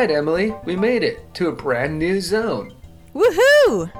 right, 0.00 0.10
Emily, 0.10 0.54
we 0.64 0.76
made 0.76 1.02
it 1.02 1.34
to 1.34 1.48
a 1.48 1.52
brand 1.52 1.98
new 1.98 2.22
zone. 2.22 2.72
Woohoo! 3.14 3.92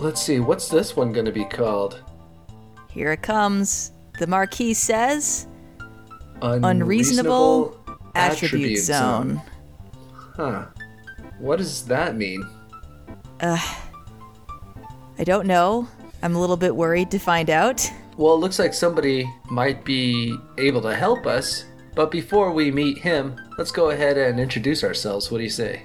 Let's 0.00 0.20
see, 0.20 0.40
what's 0.40 0.68
this 0.68 0.96
one 0.96 1.12
gonna 1.12 1.30
be 1.30 1.44
called? 1.44 2.02
Here 2.90 3.12
it 3.12 3.22
comes. 3.22 3.92
The 4.18 4.26
marquee 4.26 4.74
says 4.74 5.46
Unreasonable, 6.42 6.68
unreasonable 6.68 7.98
attribute, 8.16 8.78
zone. 8.80 9.40
Huh. 10.34 10.66
What 11.38 11.58
does 11.58 11.84
that 11.84 12.16
mean? 12.16 12.44
Uh, 13.38 13.64
I 15.18 15.22
don't 15.22 15.46
know. 15.46 15.86
I'm 16.24 16.34
a 16.34 16.40
little 16.40 16.56
bit 16.56 16.74
worried 16.74 17.12
to 17.12 17.20
find 17.20 17.48
out. 17.48 17.88
Well, 18.16 18.34
it 18.34 18.38
looks 18.38 18.58
like 18.58 18.74
somebody 18.74 19.30
might 19.50 19.84
be 19.84 20.36
able 20.58 20.80
to 20.82 20.96
help 20.96 21.26
us, 21.26 21.66
but 21.96 22.10
before 22.10 22.52
we 22.52 22.70
meet 22.70 22.98
him, 22.98 23.34
let's 23.56 23.72
go 23.72 23.88
ahead 23.90 24.18
and 24.18 24.38
introduce 24.38 24.84
ourselves. 24.84 25.30
What 25.30 25.38
do 25.38 25.44
you 25.44 25.50
say? 25.50 25.82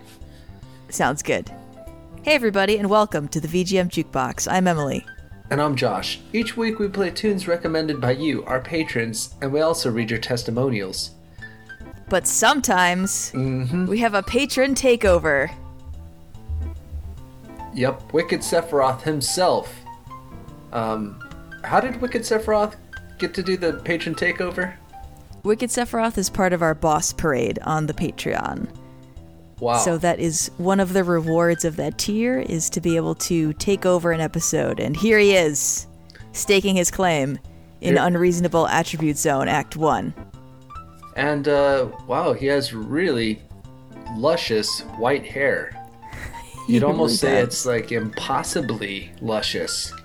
Sounds 0.89 1.23
good. 1.23 1.49
Hey, 2.21 2.33
everybody, 2.33 2.77
and 2.77 2.89
welcome 2.89 3.27
to 3.29 3.39
the 3.39 3.47
VGM 3.47 3.87
Jukebox. 3.89 4.51
I'm 4.51 4.67
Emily. 4.67 5.05
And 5.49 5.61
I'm 5.61 5.75
Josh. 5.75 6.19
Each 6.33 6.55
week 6.57 6.79
we 6.79 6.89
play 6.89 7.11
tunes 7.11 7.47
recommended 7.47 7.99
by 8.01 8.11
you, 8.11 8.43
our 8.43 8.59
patrons, 8.59 9.35
and 9.41 9.51
we 9.53 9.61
also 9.61 9.89
read 9.89 10.09
your 10.11 10.19
testimonials. 10.19 11.11
But 12.09 12.27
sometimes 12.27 13.31
Mm-hmm. 13.31 13.85
we 13.85 13.97
have 13.99 14.13
a 14.13 14.21
patron 14.23 14.75
takeover. 14.75 15.49
Yep, 17.73 18.11
Wicked 18.11 18.41
Sephiroth 18.41 19.01
himself. 19.01 19.73
Um, 20.73 21.17
how 21.63 21.79
did 21.79 22.01
Wicked 22.01 22.23
Sephiroth 22.23 22.75
get 23.17 23.33
to 23.35 23.41
do 23.43 23.55
the 23.55 23.73
patron 23.73 24.13
takeover? 24.13 24.73
Wicked 25.43 25.69
Sephiroth 25.69 26.17
is 26.17 26.29
part 26.29 26.53
of 26.53 26.61
our 26.61 26.75
boss 26.75 27.13
parade 27.13 27.59
on 27.63 27.87
the 27.87 27.93
Patreon. 27.93 28.69
Wow. 29.59 29.77
So 29.77 29.97
that 29.99 30.19
is 30.19 30.49
one 30.57 30.79
of 30.79 30.93
the 30.93 31.03
rewards 31.03 31.65
of 31.65 31.75
that 31.75 31.97
tier 31.97 32.39
is 32.39 32.69
to 32.71 32.81
be 32.81 32.95
able 32.95 33.15
to 33.15 33.53
take 33.53 33.85
over 33.85 34.11
an 34.11 34.19
episode. 34.21 34.79
And 34.79 34.95
here 34.97 35.19
he 35.19 35.33
is, 35.35 35.87
staking 36.33 36.75
his 36.75 36.89
claim 36.91 37.37
in 37.79 37.95
Here- 37.95 38.03
Unreasonable 38.05 38.67
Attribute 38.67 39.17
Zone 39.17 39.47
Act 39.47 39.75
1. 39.75 40.13
and 41.15 41.47
uh, 41.47 41.89
wow, 42.07 42.33
he 42.33 42.45
has 42.47 42.73
really 42.73 43.41
luscious 44.15 44.81
white 44.97 45.25
hair. 45.25 45.71
You'd 46.67 46.83
almost 46.83 47.19
say 47.19 47.35
does. 47.41 47.47
it's 47.47 47.65
like 47.65 47.91
impossibly 47.91 49.11
luscious. 49.21 49.91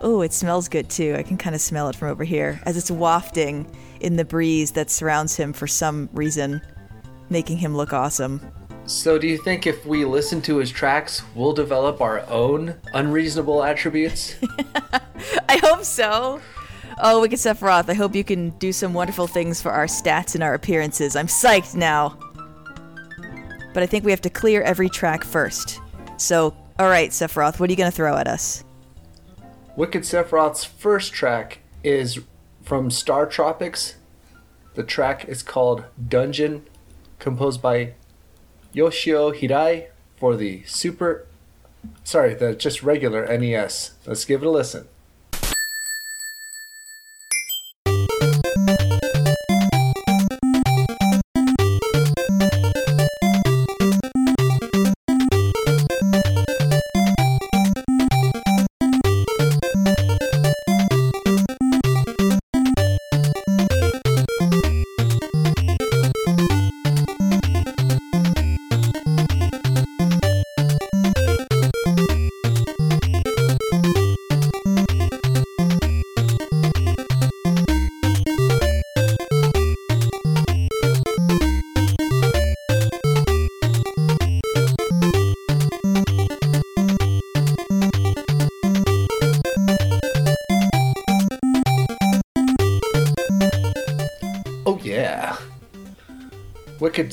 Oh, 0.00 0.22
it 0.22 0.32
smells 0.32 0.68
good 0.68 0.88
too. 0.88 1.16
I 1.18 1.22
can 1.24 1.36
kind 1.36 1.54
of 1.56 1.60
smell 1.60 1.88
it 1.88 1.96
from 1.96 2.08
over 2.08 2.22
here 2.24 2.60
as 2.64 2.76
it's 2.76 2.90
wafting 2.90 3.66
in 4.02 4.16
the 4.16 4.24
breeze 4.24 4.72
that 4.72 4.90
surrounds 4.90 5.36
him 5.36 5.52
for 5.52 5.66
some 5.66 6.08
reason, 6.12 6.60
making 7.30 7.58
him 7.58 7.76
look 7.76 7.92
awesome. 7.92 8.40
So, 8.84 9.16
do 9.16 9.28
you 9.28 9.38
think 9.38 9.66
if 9.66 9.86
we 9.86 10.04
listen 10.04 10.42
to 10.42 10.56
his 10.56 10.70
tracks, 10.70 11.22
we'll 11.36 11.52
develop 11.52 12.00
our 12.00 12.28
own 12.28 12.74
unreasonable 12.94 13.62
attributes? 13.62 14.34
I 15.48 15.56
hope 15.58 15.84
so. 15.84 16.40
Oh, 17.00 17.20
Wicked 17.20 17.38
Sephiroth, 17.38 17.88
I 17.88 17.94
hope 17.94 18.14
you 18.14 18.24
can 18.24 18.50
do 18.58 18.72
some 18.72 18.92
wonderful 18.92 19.26
things 19.26 19.62
for 19.62 19.70
our 19.70 19.86
stats 19.86 20.34
and 20.34 20.42
our 20.42 20.54
appearances. 20.54 21.14
I'm 21.14 21.28
psyched 21.28 21.76
now. 21.76 22.18
But 23.72 23.82
I 23.82 23.86
think 23.86 24.04
we 24.04 24.10
have 24.10 24.20
to 24.22 24.30
clear 24.30 24.62
every 24.62 24.88
track 24.88 25.24
first. 25.24 25.80
So, 26.16 26.54
alright, 26.80 27.10
Sephiroth, 27.10 27.60
what 27.60 27.70
are 27.70 27.72
you 27.72 27.76
going 27.76 27.90
to 27.90 27.96
throw 27.96 28.16
at 28.16 28.26
us? 28.26 28.64
Wicked 29.76 30.02
Sephiroth's 30.02 30.64
first 30.64 31.12
track 31.12 31.60
is 31.82 32.20
from 32.62 32.90
Star 32.90 33.26
Tropics. 33.26 33.96
The 34.74 34.82
track 34.82 35.26
is 35.26 35.42
called 35.42 35.84
Dungeon, 36.08 36.66
composed 37.18 37.60
by 37.60 37.94
Yoshio 38.72 39.32
Hirai 39.32 39.88
for 40.16 40.36
the 40.36 40.62
Super. 40.64 41.26
Sorry, 42.04 42.34
the 42.34 42.54
just 42.54 42.82
regular 42.82 43.26
NES. 43.26 43.92
Let's 44.06 44.24
give 44.24 44.42
it 44.42 44.46
a 44.46 44.50
listen. 44.50 44.88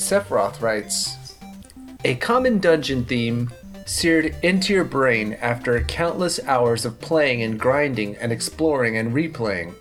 Sephiroth 0.00 0.60
writes 0.60 1.36
A 2.04 2.14
common 2.16 2.58
dungeon 2.58 3.04
theme 3.04 3.50
seared 3.86 4.34
into 4.42 4.72
your 4.72 4.84
brain 4.84 5.34
after 5.40 5.80
countless 5.82 6.40
hours 6.46 6.84
of 6.84 7.00
playing 7.00 7.42
and 7.42 7.58
grinding 7.58 8.16
and 8.16 8.32
exploring 8.32 8.96
and 8.96 9.12
replaying. 9.12 9.74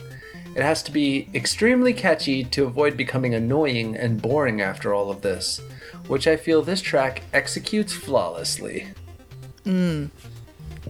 It 0.56 0.64
has 0.64 0.84
to 0.84 0.92
be 0.92 1.30
extremely 1.34 1.94
catchy 1.94 2.44
to 2.44 2.66
avoid 2.66 2.98
becoming 2.98 3.34
annoying 3.34 3.96
and 3.96 4.22
boring 4.22 4.62
after 4.62 4.94
all 4.94 5.10
of 5.10 5.22
this, 5.22 5.62
which 6.08 6.28
I 6.28 6.38
feel 6.38 6.62
this 6.62 6.82
track 6.82 7.22
executes 7.34 7.94
flawlessly. 7.94 8.88
Mmm. 9.64 10.10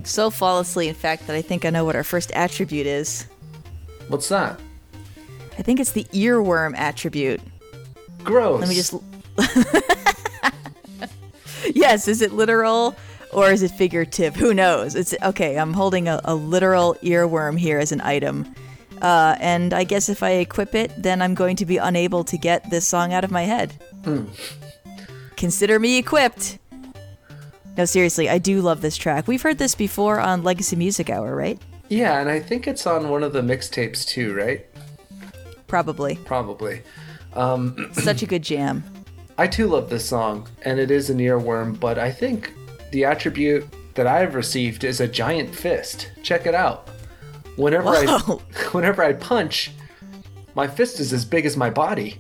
So 0.04 0.30
flawlessly, 0.30 0.88
in 0.88 0.96
fact, 0.96 1.28
that 1.28 1.36
I 1.36 1.42
think 1.42 1.66
I 1.66 1.70
know 1.70 1.86
what 1.86 1.96
our 1.96 2.04
first 2.04 2.32
attribute 2.32 2.88
is. 2.88 3.28
What's 4.08 4.30
that? 4.30 4.60
I 5.58 5.62
think 5.62 5.80
it's 5.80 5.92
the 5.92 6.06
earworm 6.06 6.76
attribute. 6.78 7.42
Gross. 8.24 8.62
Let 8.62 8.70
me 8.70 8.76
just. 8.76 8.94
yes, 11.74 12.08
is 12.08 12.22
it 12.22 12.34
literal 12.34 12.96
or 13.32 13.52
is 13.52 13.62
it 13.62 13.72
figurative? 13.72 14.36
Who 14.36 14.54
knows? 14.54 14.96
It's 14.96 15.14
okay. 15.22 15.58
I'm 15.58 15.74
holding 15.74 16.08
a, 16.08 16.22
a 16.24 16.36
literal 16.36 16.96
earworm 17.02 17.58
here 17.58 17.80
as 17.80 17.92
an 17.92 18.02
item. 18.02 18.54
Uh, 19.02 19.36
and 19.40 19.74
I 19.74 19.84
guess 19.84 20.10
if 20.10 20.24
I 20.24 20.32
equip 20.32 20.76
it, 20.76 20.92
then 20.98 21.22
I'm 21.22 21.36
going 21.36 21.56
to 21.58 21.66
be 21.66 21.78
unable 21.78 22.24
to 22.26 22.38
get 22.38 22.70
this 22.70 22.88
song 22.88 23.14
out 23.14 23.24
of 23.24 23.32
my 23.32 23.44
head. 23.44 23.74
Consider 25.38 25.80
me 25.80 25.98
equipped. 25.98 26.58
No, 27.78 27.86
seriously, 27.86 28.30
I 28.30 28.40
do 28.40 28.62
love 28.62 28.82
this 28.82 28.98
track. 28.98 29.28
We've 29.28 29.42
heard 29.42 29.58
this 29.58 29.74
before 29.74 30.20
on 30.20 30.44
Legacy 30.44 30.76
Music 30.76 31.10
Hour, 31.10 31.34
right? 31.34 31.62
Yeah, 31.88 32.20
and 32.20 32.30
I 32.30 32.40
think 32.40 32.68
it's 32.68 32.86
on 32.86 33.10
one 33.10 33.24
of 33.24 33.32
the 33.32 33.42
mixtapes 33.42 34.06
too, 34.06 34.34
right? 34.34 34.66
Probably. 35.68 36.18
Probably. 36.26 36.82
Such 37.94 38.22
a 38.22 38.26
good 38.26 38.44
jam. 38.44 38.84
I 39.40 39.48
too 39.48 39.68
love 39.68 39.90
this 39.90 40.06
song, 40.06 40.50
and 40.64 40.82
it 40.82 40.92
is 40.92 41.10
an 41.10 41.18
earworm, 41.20 41.80
but 41.80 41.98
I 41.98 42.12
think 42.12 42.54
the 42.92 43.06
attribute 43.06 43.66
that 43.94 44.06
I've 44.06 44.36
received 44.36 44.84
is 44.84 45.00
a 45.00 45.08
giant 45.08 45.56
fist. 45.56 46.12
Check 46.24 46.46
it 46.46 46.54
out. 46.54 46.90
Whenever 47.56 47.86
Whoa. 47.86 48.42
I 48.42 48.54
whenever 48.74 49.02
I 49.02 49.14
punch, 49.14 49.72
my 50.56 50.68
fist 50.68 51.00
is 51.00 51.14
as 51.14 51.24
big 51.24 51.46
as 51.46 51.56
my 51.56 51.70
body. 51.70 52.18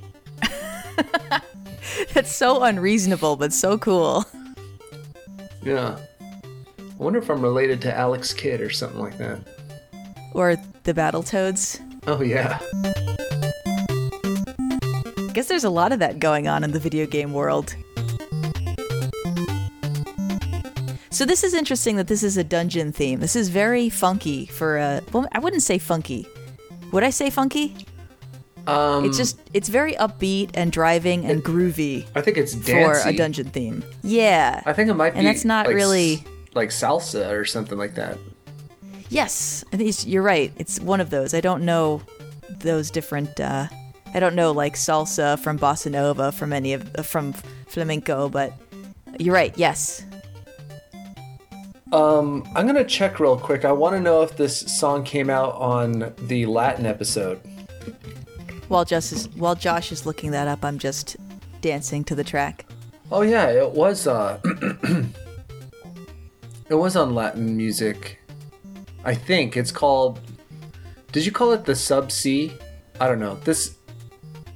That's 2.14 2.34
so 2.34 2.64
unreasonable, 2.64 3.36
but 3.36 3.52
so 3.52 3.78
cool. 3.78 4.24
Yeah. 5.62 6.00
I 6.40 7.04
wonder 7.04 7.20
if 7.20 7.30
I'm 7.30 7.42
related 7.42 7.82
to 7.82 7.94
Alex 7.94 8.34
Kidd 8.34 8.62
or 8.62 8.70
something 8.70 9.02
like 9.02 9.18
that. 9.18 9.42
Or 10.34 10.56
the 10.84 10.94
Battletoads. 10.94 11.82
Oh 12.08 12.22
yeah. 12.22 12.60
I 15.40 15.42
guess 15.42 15.48
there's 15.48 15.64
a 15.64 15.70
lot 15.70 15.94
of 15.94 16.00
that 16.00 16.20
going 16.20 16.50
on 16.50 16.66
in 16.66 16.72
the 16.72 16.80
video 16.80 17.06
game 17.06 17.32
world. 17.32 17.74
So 21.12 21.24
this 21.24 21.46
is 21.46 21.54
interesting 21.54 21.96
that 21.96 22.08
this 22.08 22.24
is 22.24 22.36
a 22.36 22.44
dungeon 22.44 22.92
theme. 22.92 23.22
This 23.22 23.38
is 23.38 23.48
very 23.48 23.88
funky 23.88 24.48
for 24.48 24.78
a 24.78 25.02
well, 25.14 25.30
I 25.32 25.40
wouldn't 25.40 25.64
say 25.64 25.78
funky. 25.78 26.28
Would 26.92 27.06
I 27.06 27.10
say 27.10 27.30
funky? 27.30 27.74
Um 28.68 29.06
It's 29.06 29.16
just 29.16 29.40
it's 29.54 29.70
very 29.70 29.94
upbeat 29.94 30.50
and 30.56 30.74
driving 30.74 31.24
and 31.24 31.42
groovy 31.42 32.06
I 32.16 32.20
think 32.20 32.36
it's 32.36 32.54
for 32.54 33.00
a 33.08 33.14
dungeon 33.16 33.48
theme. 33.48 33.82
Yeah. 34.04 34.62
I 34.66 34.74
think 34.74 34.90
it 34.90 34.96
might 34.96 35.14
be 35.14 35.20
And 35.20 35.26
that's 35.26 35.46
not 35.46 35.68
like, 35.68 35.76
really- 35.78 36.22
like 36.54 36.72
salsa 36.72 37.32
or 37.32 37.46
something 37.46 37.78
like 37.78 37.96
that. 37.96 38.18
Yes, 39.08 39.64
I 39.72 39.78
think 39.78 40.06
you're 40.06 40.22
right. 40.22 40.52
It's 40.58 40.82
one 40.82 41.00
of 41.00 41.12
those. 41.12 41.34
I 41.34 41.40
don't 41.40 41.64
know 41.64 42.02
those 42.60 42.92
different. 42.92 43.40
Uh, 43.40 43.68
I 44.14 44.20
don't 44.20 44.36
know 44.36 44.52
like 44.52 44.76
salsa 44.76 45.38
from 45.40 45.60
bossa 45.60 45.92
nova 45.92 46.32
from 46.32 46.54
any 46.54 46.74
of 46.74 46.90
from 47.06 47.34
flamenco, 47.68 48.30
but 48.30 48.54
you're 49.20 49.34
right. 49.34 49.56
Yes. 49.58 50.04
Um, 51.92 52.48
I'm 52.56 52.68
gonna 52.68 52.84
check 52.84 53.20
real 53.20 53.38
quick. 53.38 53.66
I 53.66 53.72
want 53.72 53.96
to 53.96 54.00
know 54.00 54.22
if 54.22 54.38
this 54.38 54.60
song 54.60 55.04
came 55.04 55.30
out 55.30 55.56
on 55.56 56.14
the 56.20 56.46
Latin 56.46 56.86
episode. 56.86 57.40
While 58.68 58.86
Josh 58.86 59.12
is 59.12 59.30
while 59.30 59.56
Josh 59.56 59.92
is 59.92 60.06
looking 60.06 60.32
that 60.32 60.48
up, 60.48 60.64
I'm 60.64 60.78
just 60.78 61.18
dancing 61.62 62.04
to 62.06 62.16
the 62.16 62.24
track. 62.24 62.66
Oh 63.12 63.22
yeah, 63.22 63.50
it 63.50 63.72
was. 63.72 64.06
Uh, 64.06 64.40
it 66.70 66.76
was 66.76 66.96
on 66.96 67.16
Latin 67.16 67.58
music. 67.58 68.20
I 69.04 69.16
think 69.16 69.58
it's 69.58 69.72
called. 69.72 70.20
Did 71.12 71.26
you 71.26 71.32
call 71.32 71.54
it 71.54 71.66
the 71.66 71.76
Sub 71.76 72.12
C? 72.12 72.54
I 73.00 73.08
don't 73.08 73.20
know. 73.20 73.36
This. 73.36 73.79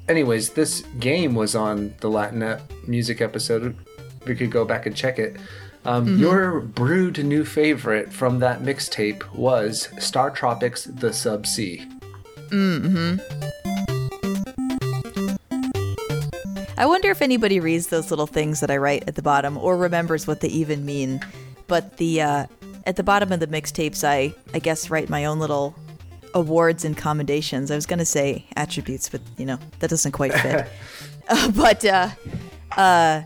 Anyways, 0.07 0.49
this 0.51 0.81
game 0.99 1.33
was 1.33 1.55
on 1.55 1.95
the 2.01 2.09
Latin 2.09 2.59
music 2.87 3.21
episode. 3.21 3.77
We 4.25 4.35
could 4.35 4.51
go 4.51 4.65
back 4.65 4.85
and 4.85 4.95
check 4.95 5.17
it. 5.17 5.37
Um, 5.85 6.17
Your 6.17 6.61
brewed 6.61 7.23
new 7.25 7.43
favorite 7.43 8.11
from 8.11 8.39
that 8.39 8.61
mixtape 8.61 9.33
was 9.33 9.89
Star 9.99 10.31
Tropics 10.31 10.85
The 10.85 11.11
Sub 11.11 11.45
I 16.77 16.85
wonder 16.85 17.09
if 17.09 17.21
anybody 17.21 17.59
reads 17.59 17.87
those 17.87 18.11
little 18.11 18.27
things 18.27 18.59
that 18.59 18.69
I 18.71 18.77
write 18.77 19.07
at 19.07 19.15
the 19.15 19.21
bottom 19.21 19.57
or 19.57 19.77
remembers 19.77 20.27
what 20.27 20.41
they 20.41 20.49
even 20.49 20.85
mean. 20.85 21.21
But 21.67 21.97
the 21.97 22.21
uh, 22.21 22.45
at 22.85 22.95
the 22.97 23.03
bottom 23.03 23.31
of 23.31 23.39
the 23.39 23.47
mixtapes, 23.47 24.03
I 24.03 24.33
I 24.53 24.59
guess 24.59 24.89
write 24.89 25.09
my 25.09 25.25
own 25.25 25.39
little 25.39 25.75
awards 26.33 26.85
and 26.85 26.97
commendations. 26.97 27.71
I 27.71 27.75
was 27.75 27.85
gonna 27.85 28.05
say 28.05 28.45
attributes, 28.55 29.09
but 29.09 29.21
you 29.37 29.45
know 29.45 29.59
that 29.79 29.89
doesn't 29.89 30.11
quite 30.11 30.33
fit. 30.33 30.67
uh, 31.29 31.51
but 31.51 31.85
uh, 31.85 32.09
uh, 32.77 33.23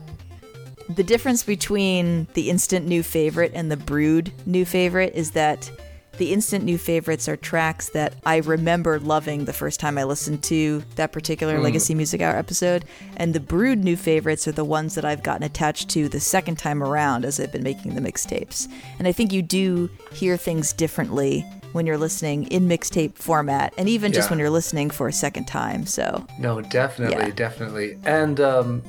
the 0.89 1.03
difference 1.03 1.43
between 1.43 2.27
the 2.33 2.49
instant 2.49 2.87
new 2.87 3.03
favorite 3.03 3.51
and 3.53 3.71
the 3.71 3.77
brewed 3.77 4.31
new 4.45 4.65
favorite 4.65 5.13
is 5.15 5.31
that 5.31 5.69
the 6.17 6.33
instant 6.33 6.65
new 6.65 6.77
favorites 6.77 7.29
are 7.29 7.37
tracks 7.37 7.89
that 7.89 8.15
I 8.25 8.37
remember 8.37 8.99
loving 8.99 9.45
the 9.45 9.53
first 9.53 9.79
time 9.79 9.97
I 9.97 10.03
listened 10.03 10.43
to 10.45 10.83
that 10.95 11.11
particular 11.11 11.59
Legacy 11.59 11.93
Music 11.93 12.21
Hour 12.21 12.35
episode, 12.35 12.85
and 13.17 13.35
the 13.35 13.39
brewed 13.39 13.83
new 13.83 13.95
favorites 13.95 14.47
are 14.47 14.51
the 14.51 14.65
ones 14.65 14.95
that 14.95 15.05
I've 15.05 15.21
gotten 15.21 15.43
attached 15.43 15.89
to 15.89 16.09
the 16.09 16.19
second 16.19 16.57
time 16.57 16.81
around 16.81 17.23
as 17.23 17.39
I've 17.39 17.51
been 17.51 17.63
making 17.63 17.93
the 17.93 18.01
mixtapes. 18.01 18.67
And 18.97 19.07
I 19.07 19.11
think 19.11 19.31
you 19.31 19.43
do 19.43 19.89
hear 20.11 20.37
things 20.37 20.73
differently 20.73 21.45
when 21.77 21.85
you're 21.85 21.97
listening 21.97 22.47
in 22.47 22.67
mixtape 22.67 23.15
format, 23.15 23.73
and 23.77 23.87
even 23.87 24.11
just 24.11 24.25
Yeah. 24.27 24.31
when 24.31 24.39
you're 24.39 24.49
listening 24.49 24.89
for 24.89 25.07
a 25.07 25.13
second 25.13 25.45
time. 25.45 25.85
So 25.85 26.25
No, 26.37 26.59
definitely, 26.59 27.27
Yeah. 27.27 27.31
definitely. 27.33 27.97
And 28.03 28.41
um, 28.41 28.81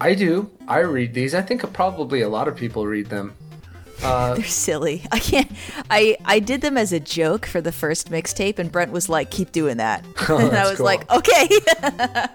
I 0.00 0.14
do. 0.14 0.50
I 0.68 0.78
read 0.78 1.12
these. 1.12 1.34
I 1.34 1.42
think 1.42 1.70
probably 1.74 2.22
a 2.22 2.28
lot 2.30 2.48
of 2.48 2.56
people 2.56 2.86
read 2.86 3.06
them. 3.10 3.34
they're 4.00 4.44
silly. 4.44 5.02
I 5.10 5.18
can't. 5.18 5.50
I 5.90 6.16
I 6.26 6.38
did 6.38 6.60
them 6.60 6.76
as 6.76 6.92
a 6.92 7.00
joke 7.00 7.46
for 7.46 7.60
the 7.62 7.72
first 7.72 8.10
mixtape, 8.10 8.58
and 8.58 8.70
Brent 8.70 8.92
was 8.92 9.08
like, 9.08 9.30
"Keep 9.30 9.52
doing 9.52 9.78
that," 9.78 10.04
and 10.28 10.54
I 10.56 10.64
Oh, 10.64 10.68
was 10.70 10.76
cool. 10.78 10.84
like, 10.86 11.10
"Okay." 11.10 11.48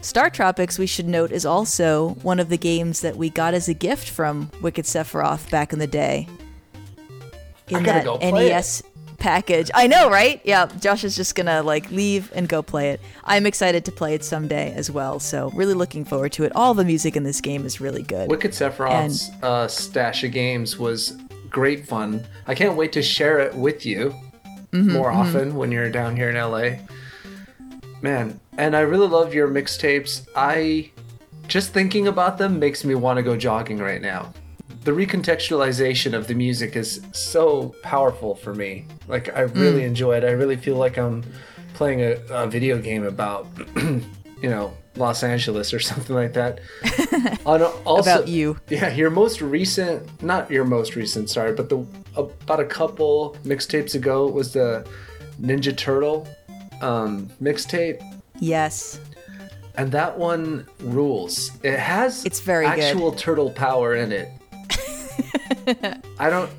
Star 0.00 0.30
Tropics, 0.30 0.78
we 0.78 0.86
should 0.86 1.08
note, 1.08 1.32
is 1.32 1.44
also 1.44 2.10
one 2.22 2.38
of 2.40 2.48
the 2.48 2.56
games 2.56 3.00
that 3.00 3.16
we 3.16 3.28
got 3.30 3.52
as 3.52 3.68
a 3.68 3.74
gift 3.74 4.08
from 4.08 4.50
Wicked 4.62 4.84
Sephiroth 4.86 5.50
back 5.50 5.72
in 5.74 5.78
the 5.78 5.86
day. 5.88 6.26
In 7.70 7.82
that 7.84 8.06
it. 8.06 8.32
NES 8.32 8.82
package. 9.18 9.70
I 9.74 9.86
know, 9.86 10.08
right? 10.08 10.40
Yeah, 10.44 10.66
Josh 10.80 11.04
is 11.04 11.16
just 11.16 11.34
gonna 11.34 11.62
like 11.62 11.90
leave 11.90 12.32
and 12.34 12.48
go 12.48 12.62
play 12.62 12.90
it. 12.90 13.00
I'm 13.24 13.46
excited 13.46 13.84
to 13.86 13.92
play 13.92 14.14
it 14.14 14.24
someday 14.24 14.72
as 14.74 14.90
well, 14.90 15.18
so 15.20 15.50
really 15.50 15.74
looking 15.74 16.04
forward 16.04 16.32
to 16.32 16.44
it. 16.44 16.52
All 16.54 16.74
the 16.74 16.84
music 16.84 17.16
in 17.16 17.24
this 17.24 17.40
game 17.40 17.66
is 17.66 17.80
really 17.80 18.02
good. 18.02 18.30
Wicked 18.30 18.52
Sephiroth's 18.52 19.30
uh, 19.42 19.68
stash 19.68 20.24
of 20.24 20.32
games 20.32 20.78
was 20.78 21.16
great 21.50 21.86
fun. 21.86 22.26
I 22.46 22.54
can't 22.54 22.76
wait 22.76 22.92
to 22.92 23.02
share 23.02 23.40
it 23.40 23.54
with 23.54 23.84
you 23.84 24.14
more 24.72 25.10
often 25.10 25.54
when 25.54 25.72
you're 25.72 25.90
down 25.90 26.14
here 26.14 26.30
in 26.30 26.36
LA. 26.36 26.78
Man, 28.00 28.38
and 28.56 28.76
I 28.76 28.80
really 28.80 29.08
love 29.08 29.34
your 29.34 29.48
mixtapes. 29.48 30.28
I 30.36 30.90
just 31.48 31.72
thinking 31.72 32.06
about 32.06 32.38
them 32.38 32.58
makes 32.58 32.84
me 32.84 32.94
want 32.94 33.16
to 33.16 33.22
go 33.22 33.36
jogging 33.36 33.78
right 33.78 34.00
now. 34.00 34.32
The 34.84 34.92
recontextualization 34.92 36.14
of 36.14 36.26
the 36.28 36.34
music 36.34 36.76
is 36.76 37.00
so 37.12 37.74
powerful 37.82 38.34
for 38.34 38.54
me. 38.54 38.86
Like 39.06 39.34
I 39.36 39.40
really 39.42 39.84
enjoy 39.84 40.16
it. 40.16 40.24
I 40.24 40.30
really 40.30 40.56
feel 40.56 40.76
like 40.76 40.96
I'm 40.96 41.24
playing 41.74 42.00
a, 42.00 42.16
a 42.30 42.46
video 42.46 42.78
game 42.78 43.04
about 43.04 43.46
you 43.76 44.00
know, 44.50 44.72
Los 44.96 45.22
Angeles 45.22 45.74
or 45.74 45.80
something 45.80 46.14
like 46.16 46.32
that. 46.34 46.60
On 47.46 47.62
also, 47.62 48.10
About 48.12 48.28
you. 48.28 48.58
Yeah, 48.68 48.92
your 48.94 49.10
most 49.10 49.40
recent, 49.42 50.22
not 50.22 50.50
your 50.50 50.64
most 50.64 50.96
recent, 50.96 51.28
sorry, 51.30 51.52
but 51.52 51.68
the 51.68 51.84
about 52.16 52.60
a 52.60 52.64
couple 52.64 53.36
mixtapes 53.44 53.94
ago 53.94 54.26
was 54.26 54.52
the 54.52 54.86
Ninja 55.40 55.76
Turtle 55.76 56.26
um, 56.80 57.28
mixtape, 57.42 58.00
Yes. 58.40 59.00
and 59.76 59.90
that 59.92 60.18
one 60.18 60.66
rules. 60.80 61.50
It 61.62 61.78
has 61.78 62.24
It's 62.24 62.40
very 62.40 62.66
good. 62.66 62.80
actual 62.80 63.12
turtle 63.12 63.50
power 63.50 63.94
in 63.96 64.12
it. 64.12 64.28
I 66.18 66.30
don't. 66.30 66.50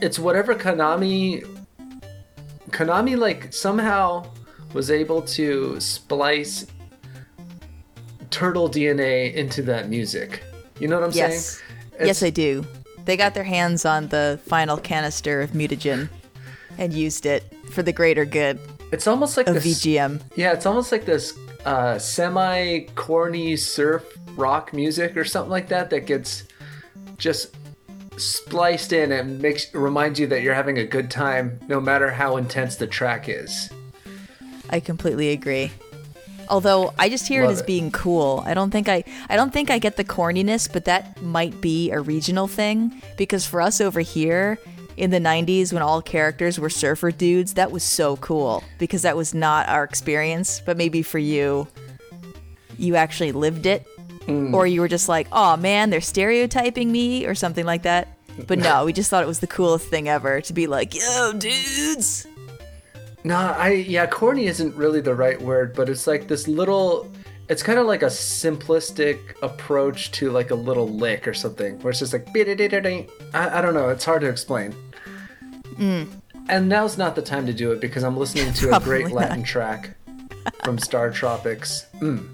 It's 0.00 0.18
whatever 0.18 0.54
Konami. 0.54 1.44
Konami 2.70 3.16
like 3.16 3.52
somehow 3.52 4.26
was 4.72 4.90
able 4.90 5.22
to 5.22 5.78
splice 5.80 6.66
turtle 8.30 8.68
DNA 8.68 9.32
into 9.34 9.62
that 9.62 9.88
music. 9.88 10.42
You 10.80 10.88
know 10.88 10.96
what 10.98 11.04
I'm 11.10 11.12
Yes. 11.12 11.46
saying? 11.46 11.62
yes, 11.92 12.00
It's- 12.00 12.22
I 12.22 12.30
do. 12.30 12.64
They 13.04 13.16
got 13.16 13.34
their 13.34 13.44
hands 13.44 13.84
on 13.84 14.08
the 14.08 14.40
final 14.46 14.76
canister 14.78 15.40
of 15.42 15.50
mutagen 15.50 16.08
and 16.78 16.92
used 16.92 17.26
it 17.26 17.44
for 17.70 17.82
the 17.82 17.92
greater 17.92 18.24
good 18.24 18.58
It's 18.92 19.06
almost 19.06 19.36
like 19.36 19.46
this. 19.46 19.62
VGM. 19.64 20.20
Yeah, 20.36 20.52
it's 20.52 20.66
almost 20.66 20.90
like 20.90 21.04
this 21.04 21.34
uh, 21.66 21.98
semi 21.98 22.80
corny 22.94 23.56
surf 23.56 24.04
rock 24.36 24.72
music 24.72 25.16
or 25.16 25.24
something 25.24 25.50
like 25.50 25.68
that 25.68 25.90
that 25.90 26.06
gets 26.06 26.44
just 27.18 27.54
spliced 28.16 28.92
in 28.92 29.12
and 29.12 29.40
makes 29.40 29.72
reminds 29.74 30.20
you 30.20 30.26
that 30.28 30.42
you're 30.42 30.54
having 30.54 30.78
a 30.78 30.84
good 30.84 31.10
time 31.10 31.58
no 31.68 31.80
matter 31.80 32.10
how 32.10 32.36
intense 32.36 32.76
the 32.76 32.86
track 32.86 33.28
is. 33.28 33.70
I 34.70 34.80
completely 34.80 35.30
agree. 35.30 35.72
Although 36.48 36.92
I 36.98 37.08
just 37.08 37.26
hear 37.26 37.42
Love 37.42 37.50
it 37.50 37.52
as 37.54 37.60
it. 37.60 37.66
being 37.66 37.90
cool. 37.90 38.42
I 38.46 38.54
don't 38.54 38.70
think 38.70 38.88
I 38.88 39.04
I 39.28 39.36
don't 39.36 39.52
think 39.52 39.70
I 39.70 39.78
get 39.78 39.96
the 39.96 40.04
corniness, 40.04 40.70
but 40.70 40.84
that 40.84 41.20
might 41.22 41.60
be 41.60 41.90
a 41.90 42.00
regional 42.00 42.46
thing 42.46 43.02
because 43.16 43.46
for 43.46 43.60
us 43.60 43.80
over 43.80 44.00
here 44.00 44.58
in 44.96 45.10
the 45.10 45.18
90s 45.18 45.72
when 45.72 45.82
all 45.82 46.00
characters 46.00 46.60
were 46.60 46.70
surfer 46.70 47.10
dudes, 47.10 47.54
that 47.54 47.72
was 47.72 47.82
so 47.82 48.16
cool 48.18 48.62
because 48.78 49.02
that 49.02 49.16
was 49.16 49.34
not 49.34 49.68
our 49.68 49.82
experience, 49.84 50.60
but 50.64 50.76
maybe 50.76 51.02
for 51.02 51.18
you 51.18 51.66
you 52.76 52.96
actually 52.96 53.32
lived 53.32 53.66
it 53.66 53.86
or 54.28 54.66
you 54.66 54.80
were 54.80 54.88
just 54.88 55.08
like, 55.08 55.28
"Oh 55.32 55.56
man, 55.56 55.90
they're 55.90 56.00
stereotyping 56.00 56.90
me" 56.90 57.26
or 57.26 57.34
something 57.34 57.64
like 57.64 57.82
that. 57.82 58.08
But 58.46 58.58
no, 58.58 58.84
we 58.84 58.92
just 58.92 59.10
thought 59.10 59.22
it 59.22 59.28
was 59.28 59.40
the 59.40 59.46
coolest 59.46 59.86
thing 59.88 60.08
ever 60.08 60.40
to 60.40 60.52
be 60.52 60.66
like, 60.66 60.94
"Yo, 60.94 61.32
dudes." 61.32 62.26
No, 63.22 63.36
I 63.36 63.70
yeah, 63.70 64.06
corny 64.06 64.46
isn't 64.46 64.74
really 64.74 65.00
the 65.00 65.14
right 65.14 65.40
word, 65.40 65.74
but 65.74 65.88
it's 65.88 66.06
like 66.06 66.28
this 66.28 66.46
little 66.48 67.10
it's 67.48 67.62
kind 67.62 67.78
of 67.78 67.86
like 67.86 68.02
a 68.02 68.06
simplistic 68.06 69.18
approach 69.42 70.10
to 70.12 70.30
like 70.30 70.50
a 70.50 70.54
little 70.54 70.88
lick 70.88 71.28
or 71.28 71.34
something, 71.34 71.78
where 71.80 71.90
it's 71.90 72.00
just 72.00 72.12
like. 72.12 72.32
I, 73.34 73.58
I 73.58 73.60
don't 73.60 73.74
know, 73.74 73.90
it's 73.90 74.04
hard 74.04 74.22
to 74.22 74.28
explain. 74.28 74.74
And 76.48 76.68
now's 76.68 76.98
not 76.98 77.14
the 77.14 77.22
time 77.22 77.46
to 77.46 77.52
do 77.52 77.72
it 77.72 77.80
because 77.80 78.04
I'm 78.04 78.16
listening 78.16 78.52
to 78.54 78.76
a 78.76 78.80
great 78.80 79.10
Latin 79.10 79.42
track 79.42 79.96
from 80.62 80.78
Star 80.78 81.10
Tropics. 81.10 81.86
Mm. 82.00 82.28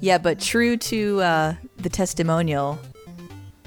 Yeah, 0.00 0.18
but 0.18 0.40
true 0.40 0.76
to 0.76 1.20
uh, 1.20 1.54
the 1.78 1.88
testimonial, 1.88 2.78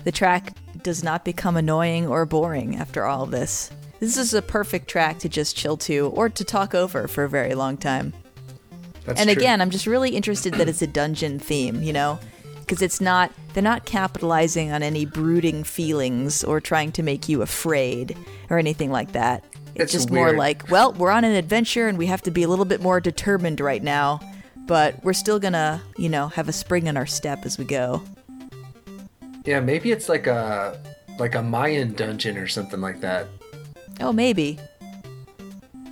the 0.03 0.11
track 0.11 0.53
does 0.81 1.03
not 1.03 1.25
become 1.25 1.57
annoying 1.57 2.07
or 2.07 2.25
boring 2.25 2.77
after 2.77 3.05
all 3.05 3.23
of 3.23 3.31
this. 3.31 3.69
This 3.99 4.17
is 4.17 4.33
a 4.33 4.41
perfect 4.41 4.87
track 4.87 5.19
to 5.19 5.29
just 5.29 5.55
chill 5.55 5.77
to 5.77 6.07
or 6.07 6.29
to 6.29 6.43
talk 6.43 6.73
over 6.73 7.07
for 7.07 7.23
a 7.23 7.29
very 7.29 7.53
long 7.53 7.77
time. 7.77 8.13
That's 9.05 9.19
and 9.19 9.29
true. 9.29 9.37
again, 9.37 9.61
I'm 9.61 9.69
just 9.69 9.85
really 9.85 10.11
interested 10.11 10.53
that 10.55 10.69
it's 10.69 10.81
a 10.81 10.87
dungeon 10.87 11.37
theme, 11.37 11.83
you 11.83 11.93
know? 11.93 12.19
Because 12.59 12.81
it's 12.81 13.01
not, 13.01 13.31
they're 13.53 13.61
not 13.61 13.85
capitalizing 13.85 14.71
on 14.71 14.81
any 14.81 15.05
brooding 15.05 15.63
feelings 15.63 16.43
or 16.43 16.61
trying 16.61 16.91
to 16.93 17.03
make 17.03 17.27
you 17.27 17.41
afraid 17.41 18.17
or 18.49 18.57
anything 18.57 18.91
like 18.91 19.11
that. 19.11 19.43
It's, 19.75 19.83
It's 19.83 19.91
just 19.93 20.11
more 20.11 20.33
like, 20.33 20.69
well, 20.69 20.93
we're 20.93 21.11
on 21.11 21.23
an 21.23 21.33
adventure 21.35 21.87
and 21.87 21.97
we 21.97 22.05
have 22.07 22.21
to 22.23 22.31
be 22.31 22.43
a 22.43 22.47
little 22.47 22.65
bit 22.65 22.81
more 22.81 22.99
determined 23.01 23.59
right 23.59 23.83
now, 23.83 24.19
but 24.67 25.03
we're 25.03 25.13
still 25.13 25.39
gonna, 25.39 25.81
you 25.97 26.09
know, 26.09 26.27
have 26.29 26.47
a 26.49 26.53
spring 26.53 26.87
in 26.87 26.97
our 26.97 27.05
step 27.05 27.45
as 27.45 27.57
we 27.57 27.65
go. 27.65 28.03
yeah, 29.45 29.59
maybe 29.59 29.91
it's 29.91 30.07
like 30.09 30.27
a 30.27 30.79
like 31.19 31.35
a 31.35 31.41
Mayan 31.41 31.93
dungeon 31.93 32.37
or 32.37 32.47
something 32.47 32.81
like 32.81 33.01
that. 33.01 33.27
Oh, 33.99 34.11
maybe. 34.13 34.59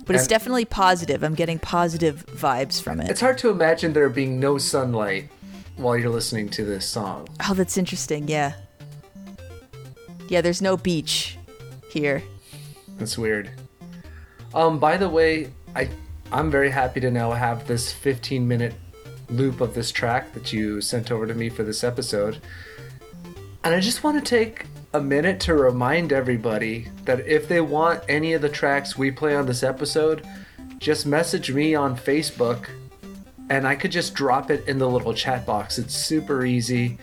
but 0.06 0.16
it's 0.16 0.26
definitely 0.26 0.64
positive. 0.64 1.22
I'm 1.22 1.34
getting 1.34 1.58
positive 1.58 2.24
vibes 2.26 2.82
from 2.82 3.00
it. 3.00 3.08
It's 3.10 3.20
hard 3.20 3.38
to 3.38 3.50
imagine 3.50 3.92
there 3.92 4.08
being 4.08 4.40
no 4.40 4.58
sunlight 4.58 5.28
while 5.76 5.96
you're 5.96 6.10
listening 6.10 6.48
to 6.50 6.64
this 6.64 6.84
song. 6.84 7.28
Oh, 7.48 7.54
that's 7.54 7.78
interesting. 7.78 8.26
Yeah. 8.28 8.54
Yeah, 10.28 10.40
there's 10.40 10.62
no 10.62 10.76
beach 10.76 11.38
here. 11.92 12.22
That's 12.98 13.16
weird. 13.16 13.50
Um, 14.54 14.78
by 14.78 14.96
the 14.96 15.08
way, 15.08 15.50
I 15.76 15.88
I'm 16.32 16.48
very 16.48 16.70
happy 16.70 17.00
to 17.00 17.10
now 17.10 17.32
have 17.32 17.66
this 17.66 17.92
15 17.92 18.46
minute 18.46 18.74
loop 19.30 19.60
of 19.60 19.74
this 19.74 19.90
track 19.90 20.32
that 20.34 20.52
you 20.52 20.80
sent 20.80 21.10
over 21.10 21.26
to 21.26 21.34
me 21.34 21.48
for 21.48 21.64
this 21.64 21.82
episode. 21.82 22.38
And 23.64 23.74
I 23.74 23.80
just 23.80 24.04
want 24.04 24.24
to 24.24 24.28
take 24.28 24.66
a 24.92 25.00
minute 25.00 25.40
to 25.40 25.54
remind 25.54 26.12
everybody 26.12 26.88
that 27.04 27.26
if 27.26 27.48
they 27.48 27.60
want 27.60 28.02
any 28.08 28.32
of 28.32 28.42
the 28.42 28.48
tracks 28.48 28.96
we 28.96 29.10
play 29.10 29.34
on 29.34 29.46
this 29.46 29.64
episode, 29.64 30.24
just 30.78 31.04
message 31.04 31.52
me 31.52 31.74
on 31.74 31.96
Facebook 31.96 32.68
and 33.48 33.66
I 33.66 33.74
could 33.74 33.90
just 33.90 34.14
drop 34.14 34.52
it 34.52 34.66
in 34.68 34.78
the 34.78 34.88
little 34.88 35.12
chat 35.12 35.44
box. 35.44 35.78
It's 35.78 35.94
super 35.94 36.44
easy. 36.44 36.96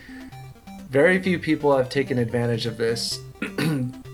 Very 0.88 1.22
few 1.22 1.38
people 1.38 1.76
have 1.76 1.90
taken 1.90 2.18
advantage 2.18 2.64
of 2.64 2.78
this. 2.78 3.20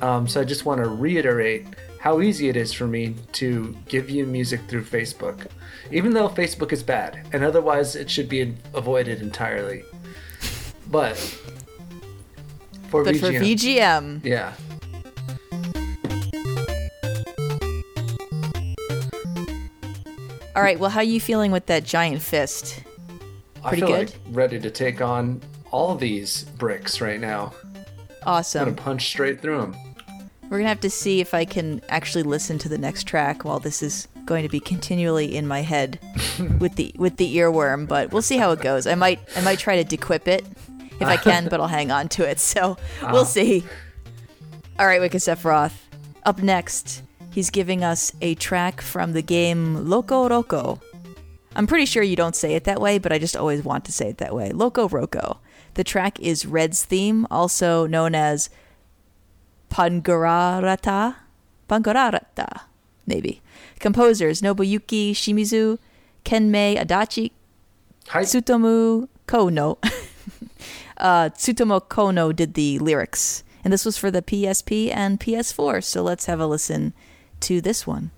um, 0.03 0.27
so 0.27 0.41
I 0.41 0.45
just 0.45 0.65
want 0.65 0.83
to 0.83 0.89
reiterate 0.89 1.67
how 2.05 2.21
easy 2.21 2.51
it 2.51 2.57
is 2.57 2.71
for 2.71 2.87
me 2.87 3.15
to 3.33 3.75
give 3.89 4.11
you 4.11 4.27
music 4.27 4.61
through 4.69 4.85
Facebook, 4.85 5.47
even 5.91 6.13
though 6.13 6.29
Facebook 6.29 6.71
is 6.71 6.83
bad 6.83 7.27
and 7.33 7.43
otherwise 7.43 7.97
it 7.97 8.11
should 8.11 8.29
be 8.29 8.55
avoided 8.75 9.23
entirely. 9.23 9.83
But 10.91 11.17
for 12.91 13.05
But 13.05 13.15
VGM, 13.15 13.39
for 13.39 13.45
VGM, 13.45 14.23
yeah. 14.23 14.53
all 20.55 20.63
right. 20.63 20.79
Well, 20.79 20.91
how 20.91 21.01
are 21.01 21.05
you 21.05 21.21
feeling 21.23 21.53
with 21.53 21.65
that 21.67 21.85
giant 21.85 22.21
fist? 22.21 22.83
I 23.65 23.69
Pretty 23.71 23.81
feel 23.87 23.97
good? 23.97 24.11
like 24.11 24.19
ready 24.37 24.61
to 24.61 24.71
take 24.71 25.01
on 25.01 25.41
all 25.71 25.95
these 25.95 26.45
bricks 26.59 27.01
right 27.01 27.19
now. 27.19 27.55
I'm 27.65 27.85
Awesome. 28.27 28.65
gonna 28.67 28.77
punch 28.77 29.07
straight 29.07 29.41
through 29.41 29.61
them. 29.63 29.77
We're 30.55 30.61
gonna 30.61 30.69
have 30.69 30.81
to 30.83 30.91
see 30.91 31.21
if 31.21 31.35
I 31.35 31.45
can 31.45 31.81
actually 31.89 32.23
listen 32.23 32.59
to 32.59 32.69
the 32.69 32.79
next 32.79 33.09
track 33.09 33.45
while 33.45 33.59
this 33.59 33.83
is 33.83 34.07
going 34.25 34.45
to 34.45 34.49
be 34.49 34.61
continually 34.61 35.35
in 35.35 35.49
my 35.49 35.63
head 35.63 35.99
with 36.61 36.77
the 36.77 36.95
with 36.97 37.17
the 37.17 37.39
earworm. 37.39 37.89
But 37.89 38.13
we'll 38.13 38.23
see 38.23 38.37
how 38.37 38.53
it 38.53 38.61
goes. 38.61 38.87
I 38.87 38.95
might 38.95 39.19
I 39.35 39.41
might 39.41 39.59
try 39.59 39.75
to 39.75 39.83
dequip 39.83 40.29
it 40.29 40.47
if 41.01 41.09
I 41.09 41.17
can, 41.17 41.49
but 41.49 41.59
I'll 41.59 41.67
hang 41.67 41.91
on 41.91 42.09
to 42.11 42.31
it. 42.31 42.39
So 42.39 42.77
we'll 43.03 43.23
ah. 43.23 43.25
see. 43.25 43.65
All 44.79 44.87
right, 44.87 45.01
Wicked 45.01 45.23
Sephiroth. 45.23 45.75
Up 46.25 46.41
next, 46.41 47.03
he's 47.33 47.51
giving 47.51 47.83
us 47.83 48.13
a 48.21 48.37
track 48.37 48.81
from 48.81 49.13
the 49.13 49.23
game 49.23 49.89
Loco 49.89 50.29
Roco. 50.29 50.81
I'm 51.57 51.67
pretty 51.67 51.87
sure 51.87 52.05
you 52.05 52.15
don't 52.15 52.37
say 52.37 52.55
it 52.55 52.63
that 52.63 52.81
way, 52.81 53.01
but 53.01 53.11
I 53.11 53.19
just 53.19 53.37
always 53.37 53.65
want 53.65 53.87
to 53.87 53.93
say 53.93 54.09
it 54.09 54.19
that 54.19 54.37
way. 54.37 54.53
Loco 54.53 54.89
Roco. 54.89 55.39
The 55.75 55.83
track 55.83 56.21
is 56.21 56.47
Red's 56.47 56.85
theme, 56.85 57.27
also 57.29 57.89
known 57.89 58.15
as 58.15 58.51
Pangararata? 59.75 61.17
Pangararata, 61.69 62.61
maybe. 63.09 63.43
Composers 63.81 64.41
Nobuyuki 64.41 65.11
Shimizu, 65.11 65.79
Kemmei 66.25 66.79
Adachi, 66.81 67.33
Hi. 68.09 68.23
Tsutomu 68.23 69.09
Kono. 69.27 69.79
uh, 70.99 71.29
Tsutomu 71.31 71.81
Kono 71.89 72.33
did 72.35 72.55
the 72.55 72.79
lyrics. 72.79 73.43
And 73.65 73.73
this 73.73 73.85
was 73.85 73.99
for 73.99 74.13
the 74.13 74.23
PSP 74.23 74.95
and 74.95 75.19
PS4, 75.19 75.83
so 75.83 76.05
let's 76.05 76.27
have 76.27 76.39
a 76.39 76.47
listen 76.47 76.93
to 77.41 77.61
this 77.61 77.85
one. 77.85 78.13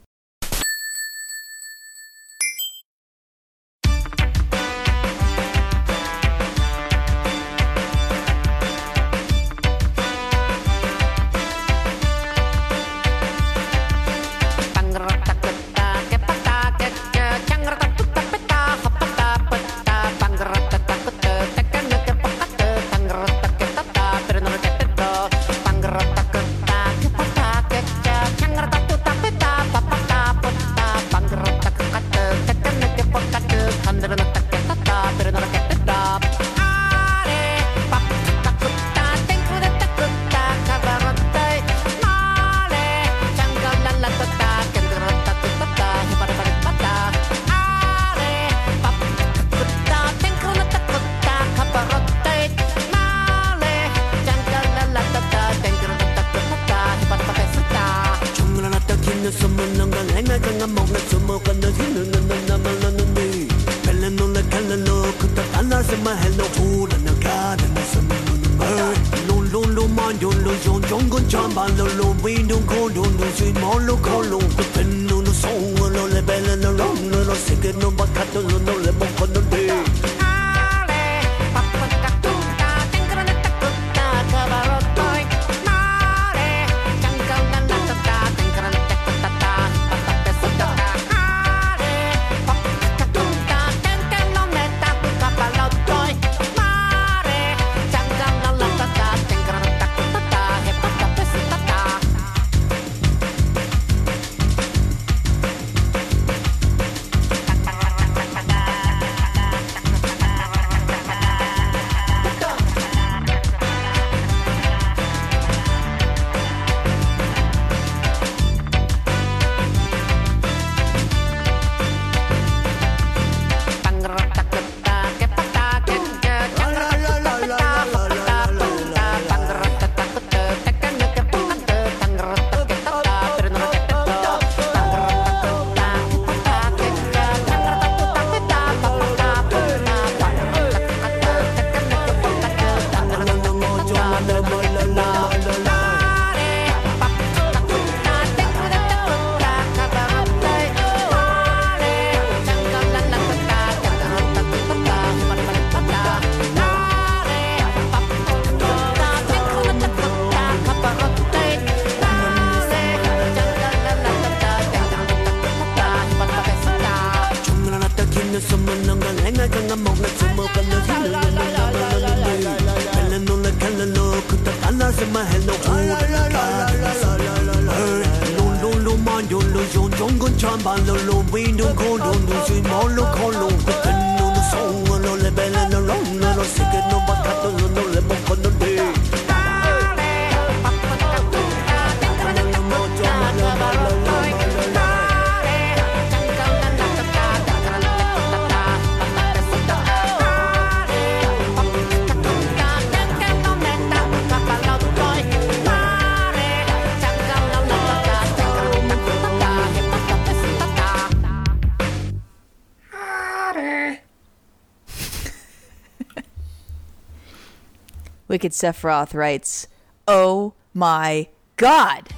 Sephiroth 218.57 219.13
writes, 219.13 219.69
Oh 220.09 220.55
my 220.73 221.29
god! 221.57 222.09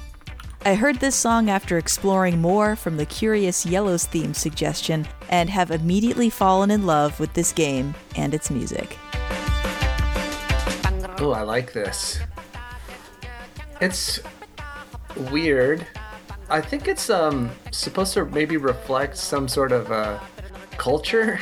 I 0.63 0.75
heard 0.75 1.01
this 1.01 1.15
song 1.15 1.49
after 1.49 1.77
exploring 1.77 2.39
more 2.39 2.77
from 2.77 2.95
the 2.95 3.05
Curious 3.05 3.65
Yellows 3.65 4.05
theme 4.05 4.33
suggestion 4.33 5.05
and 5.27 5.49
have 5.49 5.69
immediately 5.69 6.29
fallen 6.29 6.71
in 6.71 6.85
love 6.85 7.19
with 7.19 7.33
this 7.33 7.51
game 7.51 7.93
and 8.15 8.33
its 8.33 8.49
music. 8.49 8.97
Oh, 11.19 11.33
I 11.35 11.41
like 11.41 11.73
this. 11.73 12.19
It's 13.81 14.21
weird. 15.31 15.85
I 16.49 16.61
think 16.61 16.87
it's 16.87 17.09
um 17.09 17.51
supposed 17.71 18.13
to 18.13 18.23
maybe 18.27 18.55
reflect 18.55 19.17
some 19.17 19.49
sort 19.49 19.73
of 19.73 19.91
uh 19.91 20.19
culture. 20.77 21.37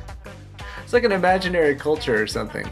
it's 0.84 0.92
like 0.92 1.02
an 1.02 1.12
imaginary 1.12 1.74
culture 1.74 2.22
or 2.22 2.28
something. 2.28 2.70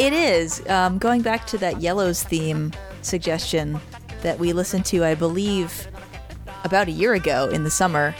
It 0.00 0.14
is. 0.14 0.66
Um, 0.66 0.96
going 0.96 1.20
back 1.20 1.46
to 1.48 1.58
that 1.58 1.82
Yellows 1.82 2.22
theme 2.22 2.72
suggestion 3.02 3.78
that 4.22 4.38
we 4.38 4.54
listened 4.54 4.86
to, 4.86 5.04
I 5.04 5.14
believe, 5.14 5.88
about 6.64 6.88
a 6.88 6.90
year 6.90 7.12
ago 7.12 7.50
in 7.50 7.64
the 7.64 7.70
summer. 7.70 8.14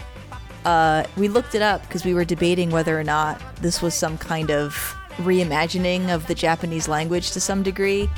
Uh, 0.66 1.04
we 1.16 1.28
looked 1.28 1.54
it 1.54 1.62
up 1.62 1.80
because 1.80 2.04
we 2.04 2.12
were 2.12 2.26
debating 2.26 2.68
whether 2.68 3.00
or 3.00 3.02
not 3.02 3.40
this 3.62 3.80
was 3.80 3.94
some 3.94 4.18
kind 4.18 4.50
of 4.50 4.94
reimagining 5.20 6.14
of 6.14 6.26
the 6.26 6.34
Japanese 6.34 6.86
language 6.86 7.30
to 7.30 7.40
some 7.40 7.62
degree, 7.62 8.10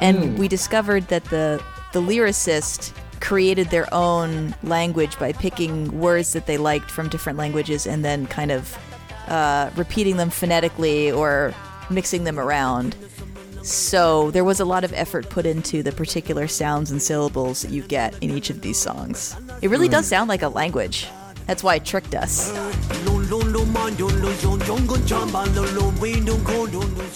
and 0.00 0.38
we 0.38 0.46
discovered 0.46 1.08
that 1.08 1.24
the 1.24 1.60
the 1.92 2.00
lyricist 2.00 2.92
created 3.18 3.68
their 3.70 3.92
own 3.92 4.54
language 4.62 5.18
by 5.18 5.32
picking 5.32 5.98
words 5.98 6.34
that 6.34 6.46
they 6.46 6.56
liked 6.56 6.88
from 6.88 7.08
different 7.08 7.36
languages 7.36 7.84
and 7.84 8.04
then 8.04 8.28
kind 8.28 8.52
of 8.52 8.78
uh, 9.26 9.70
repeating 9.74 10.18
them 10.18 10.30
phonetically 10.30 11.10
or 11.10 11.52
mixing 11.90 12.24
them 12.24 12.38
around. 12.38 12.96
So 13.62 14.30
there 14.30 14.44
was 14.44 14.60
a 14.60 14.64
lot 14.64 14.84
of 14.84 14.92
effort 14.92 15.28
put 15.28 15.44
into 15.44 15.82
the 15.82 15.92
particular 15.92 16.48
sounds 16.48 16.90
and 16.90 17.02
syllables 17.02 17.62
that 17.62 17.70
you 17.70 17.82
get 17.82 18.16
in 18.22 18.30
each 18.30 18.50
of 18.50 18.60
these 18.60 18.78
songs. 18.78 19.36
It 19.60 19.68
really 19.68 19.88
does 19.88 20.06
sound 20.06 20.28
like 20.28 20.42
a 20.42 20.48
language. 20.48 21.08
That's 21.46 21.62
why 21.62 21.76
it 21.76 21.84
tricked 21.84 22.14
us. 22.14 22.50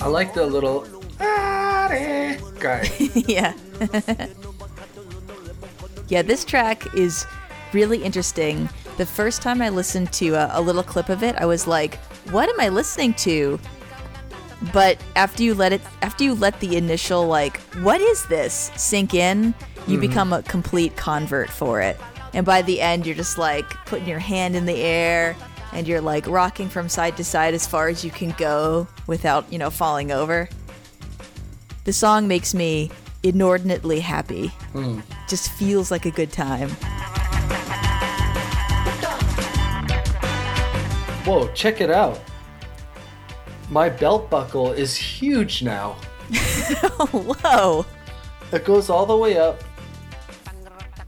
I 0.01 0.09
like 0.09 0.35
the 0.35 0.47
little 0.47 0.87
guy. 2.59 2.91
yeah. 3.15 3.55
yeah, 6.09 6.23
this 6.23 6.45
track 6.45 6.95
is 6.95 7.27
really 7.73 8.03
interesting. 8.03 8.69
The 8.97 9.07
first 9.07 9.43
time 9.43 9.63
I 9.63 9.69
listened 9.69 10.13
to 10.15 10.31
a, 10.35 10.51
a 10.53 10.61
little 10.61 10.83
clip 10.83 11.09
of 11.09 11.23
it, 11.23 11.37
I 11.37 11.47
was 11.47 11.67
like, 11.67 11.97
"What 12.31 12.49
am 12.49 12.61
I 12.61 12.69
listening 12.69 13.15
to?" 13.15 13.59
But 14.73 15.03
after 15.17 15.43
you 15.43 15.55
let 15.55 15.73
it, 15.73 15.81
after 16.03 16.23
you 16.23 16.35
let 16.35 16.61
the 16.61 16.77
initial 16.77 17.27
like, 17.27 17.61
"What 17.81 18.01
is 18.01 18.27
this?" 18.27 18.71
sink 18.77 19.15
in, 19.15 19.55
you 19.87 19.99
mm-hmm. 19.99 20.01
become 20.01 20.33
a 20.33 20.43
complete 20.43 20.97
convert 20.97 21.51
for 21.51 21.81
it. 21.81 21.99
And 22.35 22.47
by 22.47 22.63
the 22.63 22.81
end, 22.81 23.07
you're 23.07 23.17
just 23.17 23.39
like 23.39 23.69
putting 23.87 24.09
your 24.09 24.19
hand 24.19 24.57
in 24.57 24.67
the 24.67 24.81
air 24.81 25.37
and 25.73 25.89
you're 25.89 26.01
like 26.01 26.27
rocking 26.27 26.69
from 26.69 26.89
side 26.89 27.17
to 27.17 27.25
side 27.25 27.55
as 27.55 27.67
far 27.67 27.89
as 27.89 28.05
you 28.05 28.11
can 28.11 28.31
go 28.39 28.87
without, 29.07 29.51
you 29.53 29.59
know, 29.59 29.71
falling 29.71 30.13
over. 30.13 30.49
The 31.85 31.93
song 31.93 32.29
makes 32.29 32.55
me 32.55 32.91
inordinately 33.23 34.01
happy. 34.01 34.49
Hmm. 34.73 35.01
Just 35.29 35.51
feels 35.53 35.91
like 35.91 36.07
a 36.07 36.11
good 36.11 36.33
time. 36.33 36.71
Whoa, 41.25 41.49
check 41.55 41.81
it 41.81 41.91
out. 41.91 42.21
My 43.73 43.89
belt 43.89 44.29
buckle 44.29 44.71
is 44.73 44.95
huge 44.95 45.63
now. 45.63 45.93
Whoa! 47.11 47.87
It 48.53 48.67
goes 48.67 48.91
all 48.91 49.07
the 49.07 49.17
way 49.17 49.39
up 49.39 49.65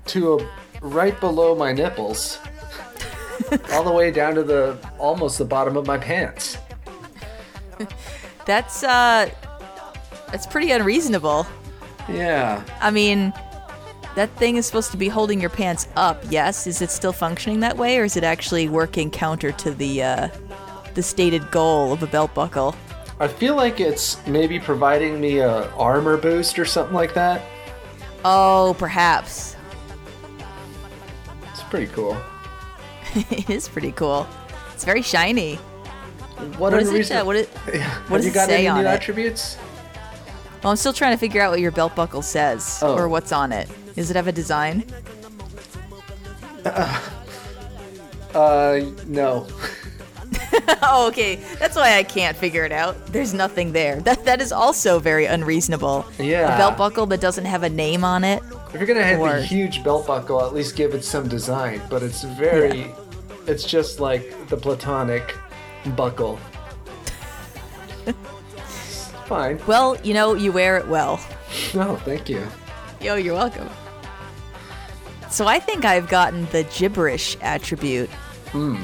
to 0.07 0.38
a, 0.38 0.50
right 0.81 1.20
below 1.20 1.55
my 1.55 1.74
nipples. 1.74 2.38
all 3.70 3.85
the 3.85 3.92
way 3.92 4.11
down 4.11 4.35
to 4.37 4.42
the 4.42 4.79
almost 4.98 5.37
the 5.37 5.44
bottom 5.44 5.77
of 5.77 5.87
my 5.87 5.98
pants. 5.98 6.57
That's 8.46 8.83
uh 8.83 9.29
that's 10.29 10.46
pretty 10.46 10.70
unreasonable. 10.70 11.46
Yeah. 12.09 12.64
I 12.81 12.90
mean, 12.90 13.35
that 14.14 14.35
thing 14.38 14.57
is 14.57 14.64
supposed 14.64 14.90
to 14.92 14.96
be 14.96 15.09
holding 15.09 15.38
your 15.38 15.50
pants 15.50 15.87
up, 15.96 16.24
yes? 16.31 16.66
Is 16.66 16.81
it 16.81 16.90
still 16.90 17.12
functioning 17.12 17.61
that 17.61 17.77
way 17.77 17.98
or 17.98 18.05
is 18.05 18.16
it 18.16 18.24
actually 18.24 18.70
working 18.70 19.11
counter 19.11 19.53
to 19.53 19.70
the 19.70 20.03
uh 20.03 20.29
the 20.94 21.02
stated 21.02 21.50
goal 21.50 21.92
of 21.92 22.02
a 22.02 22.07
belt 22.07 22.35
buckle? 22.35 22.74
I 23.20 23.28
feel 23.28 23.54
like 23.54 23.80
it's 23.80 24.24
maybe 24.26 24.59
providing 24.59 25.20
me 25.20 25.38
a 25.38 25.68
armor 25.72 26.16
boost 26.16 26.59
or 26.59 26.64
something 26.64 26.94
like 26.94 27.14
that. 27.14 27.42
Oh, 28.24 28.74
perhaps. 28.78 29.57
It's 31.52 31.62
pretty 31.64 31.87
cool. 31.92 32.16
it 33.14 33.48
is 33.50 33.68
pretty 33.68 33.92
cool. 33.92 34.26
It's 34.72 34.85
very 34.85 35.02
shiny. 35.02 35.57
What, 36.59 36.72
What 36.72 36.74
is 36.83 36.88
it? 36.88 36.94
unreason- 36.94 37.20
Uh, 37.20 37.24
what 37.24 37.37
it 37.37 37.48
does 38.11 38.24
you 38.24 38.30
it 38.30 38.35
got 38.35 38.48
say 38.48 38.59
any 38.59 38.68
on 38.68 38.78
new 38.83 38.88
it? 38.88 38.92
attributes? 38.92 39.57
Well, 40.62 40.70
I'm 40.70 40.76
still 40.76 40.92
trying 40.92 41.12
to 41.12 41.18
figure 41.18 41.40
out 41.42 41.50
what 41.50 41.61
your 41.61 41.70
belt 41.70 41.94
buckle 41.94 42.22
says 42.22 42.80
Oh. 42.83 42.96
or 42.96 43.09
what's 43.09 43.30
on 43.33 43.52
it. 43.52 43.68
Does 43.94 44.11
it 44.11 44.16
have 44.16 44.26
a 44.26 44.33
design? 44.33 44.85
Uh, 48.35 48.80
no. 49.07 49.46
oh, 50.83 51.07
okay. 51.09 51.37
That's 51.59 51.76
why 51.76 51.96
I 51.96 52.02
can't 52.02 52.37
figure 52.37 52.64
it 52.64 52.72
out. 52.72 53.07
There's 53.09 53.35
nothing 53.35 53.72
there. 53.72 54.00
That 54.00 54.24
that 54.24 54.40
is 54.40 54.52
also 54.52 54.98
very 54.98 55.26
unreasonable. 55.26 56.04
Yeah. 56.18 56.54
A 56.54 56.59
belt 56.59 56.76
buckle 56.76 57.07
that 57.07 57.20
doesn't 57.20 57.44
have 57.44 57.62
a 57.62 57.70
name 57.70 58.04
on 58.04 58.24
it. 58.24 58.42
If 58.72 58.74
you're 58.74 58.87
gonna 58.87 59.02
have 59.04 59.20
Or- 59.20 59.37
a 59.37 59.42
huge 59.42 59.83
belt 59.85 60.07
buckle, 60.07 60.44
at 60.44 60.52
least 60.54 60.76
give 60.76 60.94
it 60.94 61.04
some 61.04 61.28
design. 61.28 61.80
But 61.88 62.02
it's 62.02 62.22
very, 62.24 62.92
it's 63.46 63.64
just 63.64 64.00
like 64.00 64.48
the 64.48 64.57
platonic 64.57 65.37
buckle. 65.96 66.38
Fine. 69.26 69.61
Well, 69.66 69.96
you 70.02 70.14
know, 70.14 70.35
you 70.35 70.52
wear 70.52 70.76
it 70.76 70.87
well. 70.88 71.20
No, 71.74 71.96
thank 71.96 72.28
you. 72.28 72.46
Yo, 73.00 73.14
you're 73.16 73.35
welcome. 73.35 73.68
So 75.30 75.46
I 75.46 75.59
think 75.59 75.85
I've 75.85 76.09
gotten 76.09 76.46
the 76.52 76.64
gibberish 76.64 77.37
attribute. 77.40 78.11
Hmm. 78.52 78.83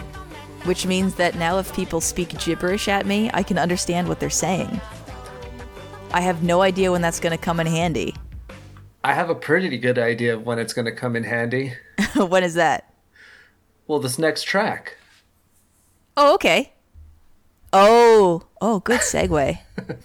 Which 0.64 0.86
means 0.86 1.14
that 1.16 1.36
now 1.36 1.58
if 1.58 1.74
people 1.74 2.00
speak 2.00 2.38
gibberish 2.38 2.88
at 2.88 3.06
me, 3.06 3.30
I 3.32 3.42
can 3.42 3.58
understand 3.58 4.08
what 4.08 4.20
they're 4.20 4.30
saying. 4.30 4.80
I 6.12 6.20
have 6.20 6.42
no 6.42 6.60
idea 6.62 6.90
when 6.92 7.00
that's 7.02 7.20
going 7.20 7.36
to 7.36 7.42
come 7.42 7.60
in 7.60 7.66
handy. 7.66 8.14
I 9.02 9.14
have 9.14 9.30
a 9.30 9.34
pretty 9.34 9.78
good 9.78 9.98
idea 9.98 10.34
of 10.34 10.44
when 10.44 10.58
it's 10.58 10.74
gonna 10.74 10.92
come 10.92 11.16
in 11.16 11.24
handy. 11.24 11.72
when 12.16 12.44
is 12.44 12.52
that? 12.52 12.92
Well, 13.86 13.98
this 13.98 14.18
next 14.18 14.42
track. 14.42 14.98
Oh, 16.18 16.34
okay. 16.34 16.74
Oh, 17.72 18.42
oh, 18.60 18.80
good 18.80 19.00
segue. 19.00 19.58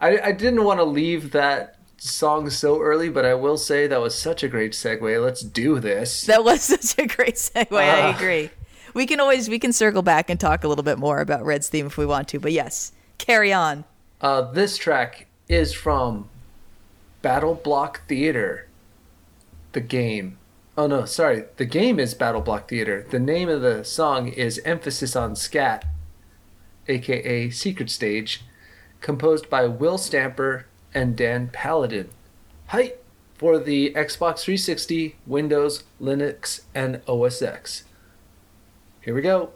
I, 0.00 0.18
I 0.18 0.32
didn't 0.32 0.64
want 0.64 0.80
to 0.80 0.84
leave 0.84 1.30
that 1.30 1.78
song 1.98 2.50
so 2.50 2.80
early, 2.80 3.08
but 3.08 3.24
I 3.24 3.34
will 3.34 3.56
say 3.56 3.86
that 3.86 4.00
was 4.00 4.16
such 4.18 4.42
a 4.42 4.48
great 4.48 4.72
segue. 4.72 5.22
Let's 5.22 5.42
do 5.42 5.78
this. 5.78 6.22
That 6.22 6.42
was 6.42 6.62
such 6.64 6.98
a 6.98 7.06
great 7.06 7.36
segue. 7.36 7.72
I 7.78 8.10
Ah. 8.10 8.16
agree. 8.16 8.50
We 8.94 9.06
can 9.06 9.20
always 9.20 9.48
we 9.48 9.58
can 9.58 9.72
circle 9.72 10.02
back 10.02 10.28
and 10.30 10.38
talk 10.38 10.64
a 10.64 10.68
little 10.68 10.84
bit 10.84 10.98
more 10.98 11.20
about 11.20 11.44
Red's 11.44 11.68
theme 11.68 11.86
if 11.86 11.96
we 11.96 12.06
want 12.06 12.28
to. 12.28 12.40
But 12.40 12.52
yes, 12.52 12.92
carry 13.18 13.52
on. 13.52 13.84
Uh, 14.20 14.42
this 14.52 14.76
track 14.76 15.26
is 15.48 15.72
from 15.72 16.28
Battle 17.22 17.54
Block 17.54 18.06
Theater, 18.06 18.68
the 19.72 19.80
game. 19.80 20.38
Oh 20.76 20.86
no, 20.86 21.04
sorry. 21.04 21.44
The 21.56 21.64
game 21.64 21.98
is 21.98 22.14
Battle 22.14 22.40
Block 22.40 22.68
Theater. 22.68 23.06
The 23.10 23.18
name 23.18 23.48
of 23.48 23.62
the 23.62 23.84
song 23.84 24.28
is 24.28 24.60
Emphasis 24.64 25.16
on 25.16 25.36
Scat, 25.36 25.84
aka 26.88 27.50
Secret 27.50 27.90
Stage, 27.90 28.42
composed 29.00 29.50
by 29.50 29.66
Will 29.66 29.98
Stamper 29.98 30.66
and 30.94 31.16
Dan 31.16 31.48
Paladin. 31.52 32.10
Hi! 32.68 32.92
for 33.42 33.58
the 33.58 33.92
Xbox 33.94 34.44
360, 34.44 35.16
Windows, 35.26 35.82
Linux, 36.00 36.60
and 36.76 37.00
OS 37.08 37.42
X. 37.42 37.82
Here 39.02 39.16
we 39.16 39.20
go. 39.20 39.50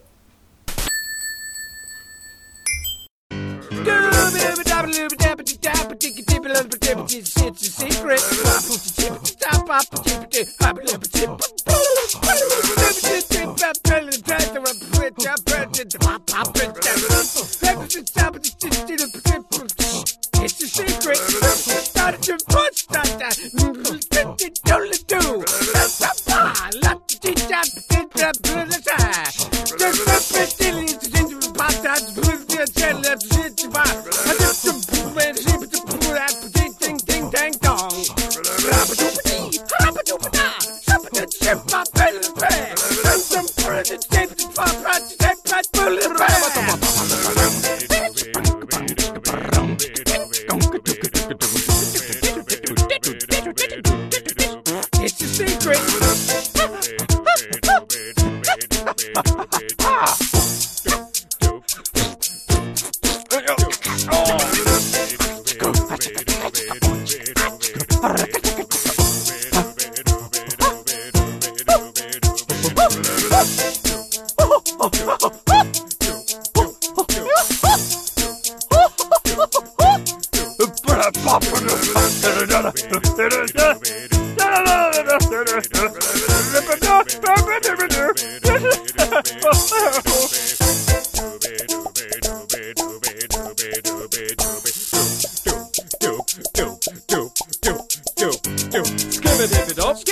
It's 20.38 20.62
a 20.62 20.66
secret. 20.66 21.18
Started 21.18 22.40
push 22.48 22.87
that. 22.87 24.59
Don't 24.64 25.06
do. 25.06 25.44
It's 54.98 55.20
a 55.20 55.26
secret. 55.28 55.78
Ha 59.16 59.22
ha 59.24 59.46
ha 59.81 60.05
ha! 60.05 60.56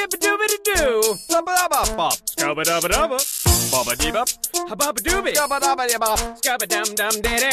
Skip-a-dooby-doo. 0.04 1.16
Scabba-dabba-dabba. 2.36 3.16
Bobba-dee-bop. 3.72 4.28
Habba-dooby. 4.68 5.32
Scabba-dum-dum-diddy. 5.32 7.48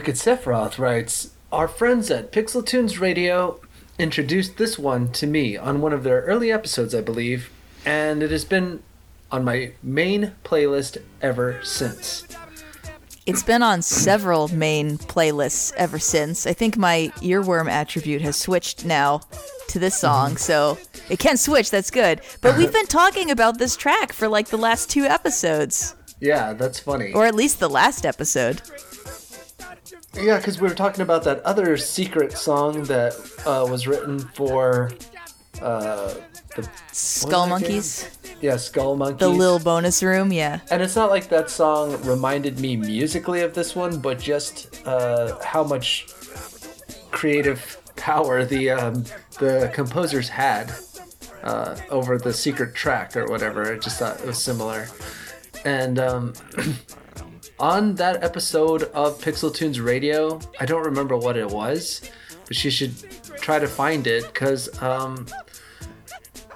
Wicked 0.10 0.22
Sephiroth 0.22 0.80
writes 0.80 1.36
Our 1.52 1.68
friends 1.68 2.10
at 2.10 2.32
Pixel 2.32 2.66
Tunes 2.66 2.98
Radio 2.98 3.60
introduced 4.00 4.58
this 4.58 4.80
one 4.80 5.12
to 5.12 5.28
me 5.28 5.56
on 5.56 5.82
one 5.82 5.94
of 5.94 6.04
their 6.04 6.22
early 6.22 6.52
episodes, 6.52 6.96
I 6.96 7.02
believe, 7.02 7.52
and 7.86 8.24
it 8.24 8.32
has 8.32 8.44
been 8.44 8.82
on 9.32 9.44
my 9.46 9.74
main 9.84 10.34
playlist 10.44 10.98
ever 11.22 11.60
since. 11.64 12.28
It's 13.28 13.44
been 13.44 13.62
on 13.62 13.84
several 13.84 14.48
main 14.48 14.98
playlists 14.98 15.74
ever 15.76 16.00
since. 16.00 16.48
I 16.48 16.54
think 16.54 16.76
my 16.76 17.12
earworm 17.18 17.70
attribute 17.70 18.24
has 18.24 18.36
switched 18.36 18.86
now 18.86 19.22
to 19.68 19.78
this 19.78 19.94
mm-hmm. 19.94 20.08
song, 20.08 20.38
so 20.38 20.80
it 21.12 21.20
can 21.20 21.38
switch. 21.38 21.70
That's 21.70 21.92
good. 21.92 22.22
But 22.42 22.58
we've 22.58 22.74
been 22.74 22.88
talking 22.88 23.30
about 23.30 23.60
this 23.60 23.76
track 23.76 24.12
for 24.12 24.28
like 24.28 24.48
the 24.48 24.58
last 24.58 24.90
two 24.90 25.04
episodes, 25.04 25.94
Yeah, 26.20 26.54
that's 26.54 26.80
funny. 26.80 27.14
or 27.14 27.28
at 27.28 27.36
least 27.36 27.60
the 27.60 27.70
last 27.70 28.08
episode. 28.08 28.64
Yeah, 30.16 30.38
because 30.38 30.60
we 30.60 30.68
were 30.68 30.76
talking 30.76 31.02
about 31.02 31.24
that 31.24 31.42
other 31.42 31.78
secret 31.78 32.34
song 32.34 32.84
that 32.84 33.14
uh, 33.46 33.70
was 33.70 33.88
written 33.88 34.20
for 34.20 34.92
uh, 35.62 36.16
the 36.56 36.70
Skull 36.92 37.48
Monkeys, 37.48 38.10
yeah 38.42 38.58
Skull 38.58 38.96
Monkeys. 38.96 39.20
the 39.20 39.30
Lil 39.30 39.60
Bonus 39.60 40.02
Room, 40.02 40.32
yeah. 40.34 40.62
And 40.72 40.82
it's 40.82 40.96
not 40.96 41.10
like 41.10 41.30
that 41.30 41.50
song 41.50 42.02
reminded 42.04 42.60
me 42.60 42.76
musically 42.76 43.42
of 43.42 43.54
this 43.54 43.76
one, 43.76 44.00
but 44.00 44.20
just 44.20 44.82
uh, 44.88 45.38
how 45.44 45.64
much 45.64 46.08
creative 47.12 47.78
power 47.96 48.46
the 48.46 48.72
um, 48.72 49.04
the 49.40 49.70
composers 49.74 50.30
had 50.30 50.72
uh, 51.44 51.76
over 51.90 52.18
the 52.18 52.34
secret 52.34 52.74
track 52.74 53.16
or 53.16 53.26
whatever. 53.28 53.74
I 53.74 53.78
just 53.78 54.00
thought 54.00 54.20
it 54.20 54.26
was 54.26 54.42
similar. 54.42 54.88
And 55.66 56.00
um, 56.00 56.34
on 57.60 57.96
that 57.96 58.24
episode 58.24 58.84
of 58.94 59.20
Pixel 59.22 59.54
Tunes 59.54 59.80
Radio, 59.80 60.40
I 60.60 60.66
don't 60.66 60.84
remember 60.84 61.18
what 61.18 61.38
it 61.38 61.48
was, 61.48 62.02
but 62.48 62.64
you 62.64 62.72
should 62.72 62.94
try 63.42 63.60
to 63.60 63.68
find 63.68 64.08
it 64.08 64.26
because 64.28 64.82
um, 64.82 65.28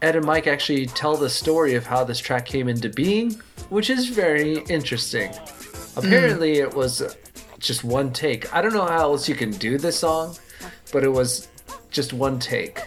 Ed 0.02 0.16
and 0.16 0.26
Mike 0.26 0.48
actually 0.48 0.86
tell 0.86 1.16
the 1.16 1.30
story 1.30 1.76
of 1.76 1.86
how 1.86 2.04
this 2.04 2.20
track 2.20 2.46
came 2.46 2.68
into 2.68 2.90
being, 2.90 3.32
which 3.70 3.90
is 3.90 4.10
very 4.10 4.60
interesting. 4.70 5.32
Apparently, 5.96 6.60
it 6.60 6.74
was 6.74 7.16
just 7.60 7.84
one 7.84 8.12
take. 8.12 8.54
I 8.54 8.62
don't 8.62 8.74
know 8.74 8.86
how 8.86 9.12
else 9.12 9.30
you 9.30 9.36
can 9.36 9.52
do 9.52 9.78
this 9.78 10.00
song, 10.00 10.36
but 10.92 11.04
it 11.04 11.10
was 11.10 11.48
just 11.90 12.14
one 12.14 12.40
take. 12.40 12.82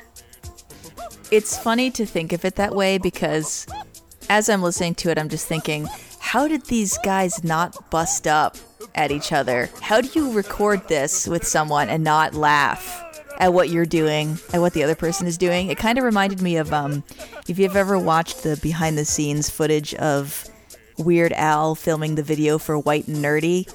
It's 1.30 1.59
funny 1.59 1.90
to 1.92 2.06
think 2.06 2.32
of 2.32 2.44
it 2.44 2.56
that 2.56 2.74
way 2.74 2.98
because 2.98 3.66
as 4.28 4.48
I'm 4.48 4.62
listening 4.62 4.94
to 4.96 5.11
it, 5.11 5.18
I'm 5.18 5.28
just 5.28 5.46
thinking, 5.46 5.88
how 6.26 6.48
did 6.48 6.64
these 6.66 6.98
guys 7.04 7.44
not 7.44 7.88
bust 7.88 8.26
up 8.26 8.56
at 8.96 9.12
each 9.12 9.32
other? 9.32 9.70
How 9.80 10.00
do 10.00 10.08
you 10.12 10.32
record 10.32 10.88
this 10.88 11.28
with 11.28 11.46
someone 11.46 11.88
and 11.88 12.02
not 12.02 12.34
laugh 12.34 13.04
at 13.38 13.52
what 13.52 13.68
you're 13.68 13.86
doing, 13.86 14.36
at 14.52 14.60
what 14.60 14.72
the 14.72 14.82
other 14.82 14.96
person 14.96 15.28
is 15.28 15.38
doing? 15.38 15.70
It 15.70 15.78
kind 15.78 15.98
of 15.98 16.04
reminded 16.04 16.42
me 16.42 16.56
of 16.56 16.72
um, 16.72 17.04
if 17.48 17.60
you've 17.60 17.76
ever 17.76 17.96
watched 17.96 18.42
the 18.42 18.56
behind 18.56 18.98
the 18.98 19.04
scenes 19.04 19.48
footage 19.48 19.94
of 19.94 20.44
Weird 20.98 21.32
Al 21.32 21.76
filming 21.76 22.16
the 22.16 22.24
video 22.24 22.58
for 22.58 22.76
White 22.76 23.06
and 23.06 23.18
Nerdy. 23.18 23.68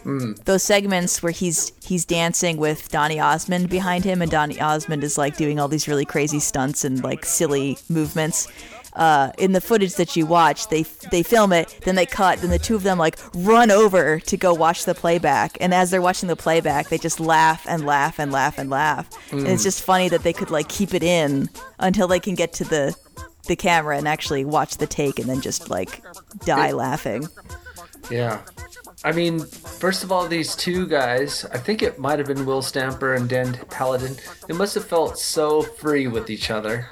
Those 0.43 0.63
segments 0.63 1.23
where 1.23 1.31
he's 1.31 1.71
he's 1.85 2.03
dancing 2.03 2.57
with 2.57 2.89
Donny 2.89 3.19
Osmond 3.19 3.69
behind 3.69 4.03
him, 4.03 4.21
and 4.21 4.29
Donny 4.29 4.59
Osmond 4.59 5.05
is 5.05 5.17
like 5.17 5.37
doing 5.37 5.57
all 5.57 5.69
these 5.69 5.87
really 5.87 6.05
crazy 6.05 6.39
stunts 6.39 6.83
and 6.83 7.01
like 7.01 7.23
silly 7.23 7.77
movements. 7.87 8.47
Uh, 8.93 9.31
in 9.37 9.53
the 9.53 9.61
footage 9.61 9.95
that 9.95 10.17
you 10.17 10.25
watch, 10.25 10.67
they 10.67 10.83
they 11.11 11.23
film 11.23 11.53
it, 11.53 11.79
then 11.83 11.95
they 11.95 12.05
cut, 12.05 12.39
then 12.39 12.49
the 12.49 12.59
two 12.59 12.75
of 12.75 12.83
them 12.83 12.97
like 12.97 13.17
run 13.33 13.71
over 13.71 14.19
to 14.19 14.35
go 14.35 14.53
watch 14.53 14.83
the 14.83 14.93
playback, 14.93 15.57
and 15.61 15.73
as 15.73 15.91
they're 15.91 16.01
watching 16.01 16.27
the 16.27 16.35
playback, 16.35 16.89
they 16.89 16.97
just 16.97 17.19
laugh 17.19 17.65
and 17.69 17.85
laugh 17.85 18.19
and 18.19 18.33
laugh 18.33 18.57
and 18.57 18.69
laugh, 18.69 19.07
and 19.31 19.47
it's 19.47 19.63
just 19.63 19.81
funny 19.81 20.09
that 20.09 20.23
they 20.23 20.33
could 20.33 20.51
like 20.51 20.67
keep 20.67 20.93
it 20.93 21.03
in 21.03 21.49
until 21.79 22.07
they 22.07 22.19
can 22.19 22.35
get 22.35 22.51
to 22.53 22.65
the 22.65 22.93
the 23.47 23.55
camera 23.55 23.97
and 23.97 24.07
actually 24.07 24.45
watch 24.45 24.77
the 24.77 24.87
take 24.87 25.19
and 25.19 25.29
then 25.29 25.41
just 25.41 25.69
like 25.69 26.03
die 26.45 26.71
laughing. 26.71 27.27
Yeah. 28.09 28.41
I 29.03 29.11
mean, 29.11 29.39
first 29.39 30.03
of 30.03 30.11
all, 30.11 30.27
these 30.27 30.55
two 30.55 30.85
guys, 30.85 31.45
I 31.45 31.57
think 31.57 31.81
it 31.81 31.97
might 31.97 32.19
have 32.19 32.27
been 32.27 32.45
Will 32.45 32.61
Stamper 32.61 33.15
and 33.15 33.27
Dan 33.27 33.53
Paladin, 33.69 34.15
they 34.47 34.53
must 34.53 34.75
have 34.75 34.85
felt 34.85 35.17
so 35.17 35.63
free 35.63 36.07
with 36.07 36.29
each 36.29 36.51
other. 36.51 36.87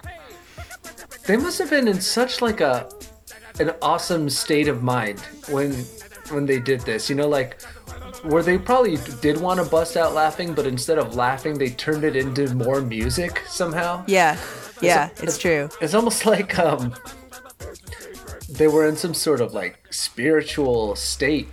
They 1.25 1.37
must 1.37 1.59
have 1.59 1.69
been 1.69 1.87
in 1.87 2.01
such 2.01 2.41
like 2.41 2.61
a 2.61 2.89
an 3.59 3.71
awesome 3.81 4.29
state 4.29 4.67
of 4.67 4.83
mind 4.83 5.19
when 5.49 5.73
when 6.31 6.45
they 6.45 6.59
did 6.59 6.81
this. 6.81 7.09
You 7.09 7.15
know, 7.15 7.27
like 7.27 7.61
where 8.23 8.43
they 8.43 8.57
probably 8.57 8.97
did 9.21 9.39
want 9.39 9.63
to 9.63 9.69
bust 9.69 9.95
out 9.97 10.13
laughing, 10.13 10.53
but 10.53 10.65
instead 10.65 10.97
of 10.97 11.15
laughing, 11.15 11.57
they 11.57 11.69
turned 11.69 12.03
it 12.03 12.15
into 12.15 12.53
more 12.55 12.81
music 12.81 13.43
somehow. 13.47 14.03
Yeah. 14.07 14.37
Yeah, 14.81 15.09
it's 15.21 15.37
true. 15.37 15.69
It's 15.81 15.93
almost 15.93 16.25
like 16.25 16.57
um 16.57 16.95
they 18.49 18.67
were 18.67 18.87
in 18.87 18.95
some 18.95 19.13
sort 19.13 19.41
of 19.41 19.53
like 19.53 19.77
spiritual 19.89 20.95
state 20.95 21.49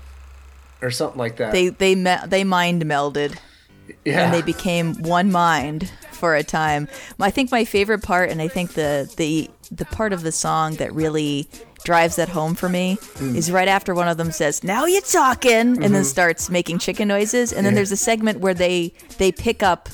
or 0.80 0.90
something 0.90 1.18
like 1.18 1.36
that. 1.36 1.52
They 1.52 1.68
they 1.70 1.94
me- 1.94 2.16
they 2.26 2.44
mind 2.44 2.84
melded. 2.84 3.36
yeah. 4.04 4.24
and 4.24 4.34
they 4.34 4.42
became 4.42 4.94
one 5.02 5.30
mind 5.30 5.92
for 6.16 6.34
a 6.34 6.42
time. 6.42 6.88
I 7.20 7.30
think 7.30 7.50
my 7.52 7.64
favorite 7.64 8.02
part, 8.02 8.30
and 8.30 8.40
I 8.42 8.48
think 8.48 8.72
the 8.72 9.12
the 9.16 9.50
the 9.70 9.84
part 9.84 10.12
of 10.12 10.22
the 10.22 10.32
song 10.32 10.74
that 10.76 10.92
really 10.94 11.48
drives 11.84 12.16
that 12.16 12.28
home 12.28 12.54
for 12.56 12.68
me 12.68 12.98
Hmm. 13.18 13.36
is 13.36 13.50
right 13.50 13.68
after 13.68 13.94
one 13.94 14.08
of 14.08 14.16
them 14.16 14.32
says 14.32 14.64
"Now 14.64 14.86
you're 14.86 15.00
talking" 15.02 15.52
and 15.52 15.76
Mm-hmm. 15.78 15.92
then 15.92 16.04
starts 16.04 16.50
making 16.50 16.78
chicken 16.80 17.06
noises, 17.08 17.52
and 17.52 17.64
then 17.66 17.74
there's 17.74 17.92
a 17.92 17.96
segment 17.96 18.40
where 18.40 18.54
they 18.54 18.92
they 19.18 19.30
pick 19.30 19.62
up 19.62 19.88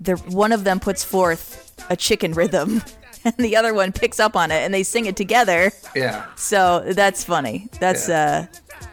the 0.00 0.14
one 0.30 0.50
of 0.52 0.64
them 0.64 0.80
puts 0.80 1.04
forth 1.04 1.72
a 1.90 1.96
chicken 1.96 2.32
rhythm. 2.32 2.82
And 3.22 3.36
the 3.36 3.54
other 3.54 3.74
one 3.74 3.92
picks 3.92 4.18
up 4.18 4.34
on 4.34 4.50
it, 4.50 4.62
and 4.64 4.72
they 4.72 4.82
sing 4.82 5.04
it 5.04 5.14
together. 5.14 5.72
yeah. 5.94 6.24
So 6.36 6.82
that's 6.94 7.22
funny. 7.22 7.68
That's 7.78 8.08
Yeah. 8.08 8.46
uh, 8.48 8.86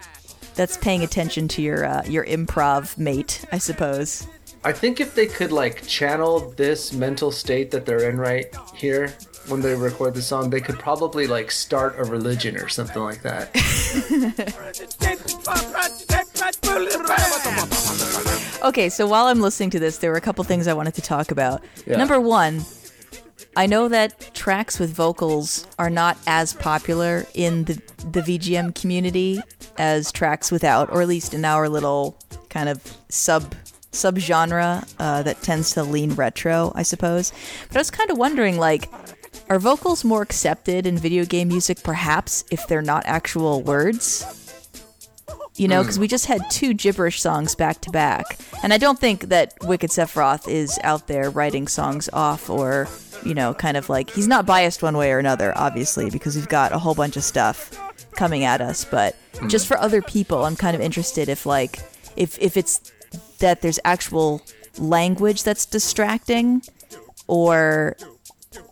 that's 0.56 0.76
paying 0.76 1.02
attention 1.02 1.48
to 1.50 1.62
your 1.62 1.86
uh, 1.86 2.04
your 2.06 2.26
improv 2.26 2.98
mate, 2.98 3.46
I 3.54 3.58
suppose. 3.58 4.28
I 4.68 4.74
think 4.74 5.00
if 5.00 5.16
they 5.16 5.28
could 5.28 5.54
like 5.54 5.88
channel 5.88 6.54
this 6.58 6.92
mental 6.92 7.32
state 7.32 7.72
that 7.72 7.86
they're 7.86 8.10
in 8.10 8.18
right 8.18 8.54
here 8.76 9.14
when 9.48 9.62
they 9.62 9.74
record 9.74 10.14
the 10.14 10.22
song, 10.22 10.50
they 10.50 10.60
could 10.60 10.78
probably 10.78 11.26
like 11.26 11.52
start 11.52 11.96
a 11.98 12.04
religion 12.04 12.58
or 12.58 12.68
something 12.68 13.02
like 13.02 13.22
that. 13.22 13.50
Okay, 18.64 18.90
so 18.90 19.08
while 19.08 19.28
I'm 19.28 19.40
listening 19.40 19.70
to 19.70 19.80
this, 19.80 20.00
there 20.00 20.12
were 20.12 20.18
a 20.18 20.22
couple 20.22 20.44
things 20.44 20.68
I 20.68 20.74
wanted 20.74 20.96
to 20.96 21.02
talk 21.02 21.32
about. 21.32 21.64
Yeah. 21.86 21.96
Number 21.96 22.20
one, 22.20 22.66
I 23.56 23.68
know 23.68 23.88
that 23.88 24.34
tracks 24.34 24.80
with 24.80 24.92
vocals 24.92 25.66
are 25.80 25.90
not 25.90 26.18
as 26.28 26.54
popular 26.54 27.26
in 27.34 27.64
the 27.64 27.82
the 28.12 28.22
VGM 28.22 28.76
community 28.76 29.40
as 29.78 30.12
tracks 30.12 30.52
without, 30.52 30.92
or 30.92 31.02
at 31.02 31.08
least 31.08 31.34
in 31.34 31.46
our 31.46 31.70
little 31.70 32.18
kind 32.50 32.68
of 32.68 32.82
sub 33.10 33.56
subgenre 33.98 34.88
uh, 35.00 35.24
that 35.24 35.42
tends 35.42 35.74
to 35.74 35.84
lean 35.84 36.14
retro, 36.14 36.72
I 36.76 36.84
suppose. 36.84 37.34
But 37.68 37.78
I 37.78 37.80
was 37.80 37.92
kind 37.92 38.12
of 38.12 38.18
wondering, 38.18 38.58
like, 38.58 38.90
are 39.50 39.60
vocals 39.60 40.04
more 40.04 40.22
accepted 40.22 40.86
in 40.86 40.98
video 40.98 41.26
game 41.26 41.50
music, 41.50 41.84
perhaps 41.84 42.44
if 42.52 42.68
they're 42.68 42.82
not 42.82 43.06
actual 43.06 43.62
words? 43.62 44.26
you 45.58 45.68
know, 45.68 45.82
because 45.82 45.98
we 45.98 46.08
just 46.08 46.28
had 46.28 46.48
two 46.50 46.74
gibberish 46.74 47.20
songs 47.20 47.56
back 47.56 47.82
to 47.82 47.90
back. 47.90 48.38
And 48.64 48.72
I 48.72 48.78
don't 48.78 49.00
think 49.00 49.30
that 49.30 49.54
Wicked 49.64 49.90
Sephiroth 49.90 50.48
is 50.48 50.80
out 50.84 51.08
there 51.08 51.30
writing 51.32 51.68
songs 51.68 52.10
off 52.14 52.50
or, 52.50 52.88
you 53.26 53.34
know, 53.34 53.54
kind 53.56 53.76
of 53.76 53.90
like, 53.90 54.12
he's 54.12 54.28
not 54.28 54.46
biased 54.46 54.84
one 54.84 54.96
way 54.96 55.12
or 55.12 55.18
another, 55.18 55.58
obviously, 55.58 56.10
because 56.10 56.36
we've 56.36 56.48
got 56.48 56.74
a 56.74 56.78
whole 56.78 56.94
bunch 56.94 57.18
of 57.18 57.24
stuff 57.24 57.72
coming 58.12 58.44
at 58.44 58.62
us. 58.62 58.86
But 58.86 59.16
just 59.48 59.68
for 59.68 59.78
other 59.78 60.02
people, 60.02 60.46
I'm 60.46 60.56
kind 60.56 60.76
of 60.76 60.82
interested 60.82 61.28
if, 61.28 61.46
like, 61.46 61.80
if, 62.16 62.38
if 62.40 62.56
it's 62.56 62.92
that 63.40 63.62
there's 63.62 63.80
actual 63.86 64.42
language 64.78 65.44
that's 65.44 65.66
distracting 65.66 66.62
or 67.28 67.98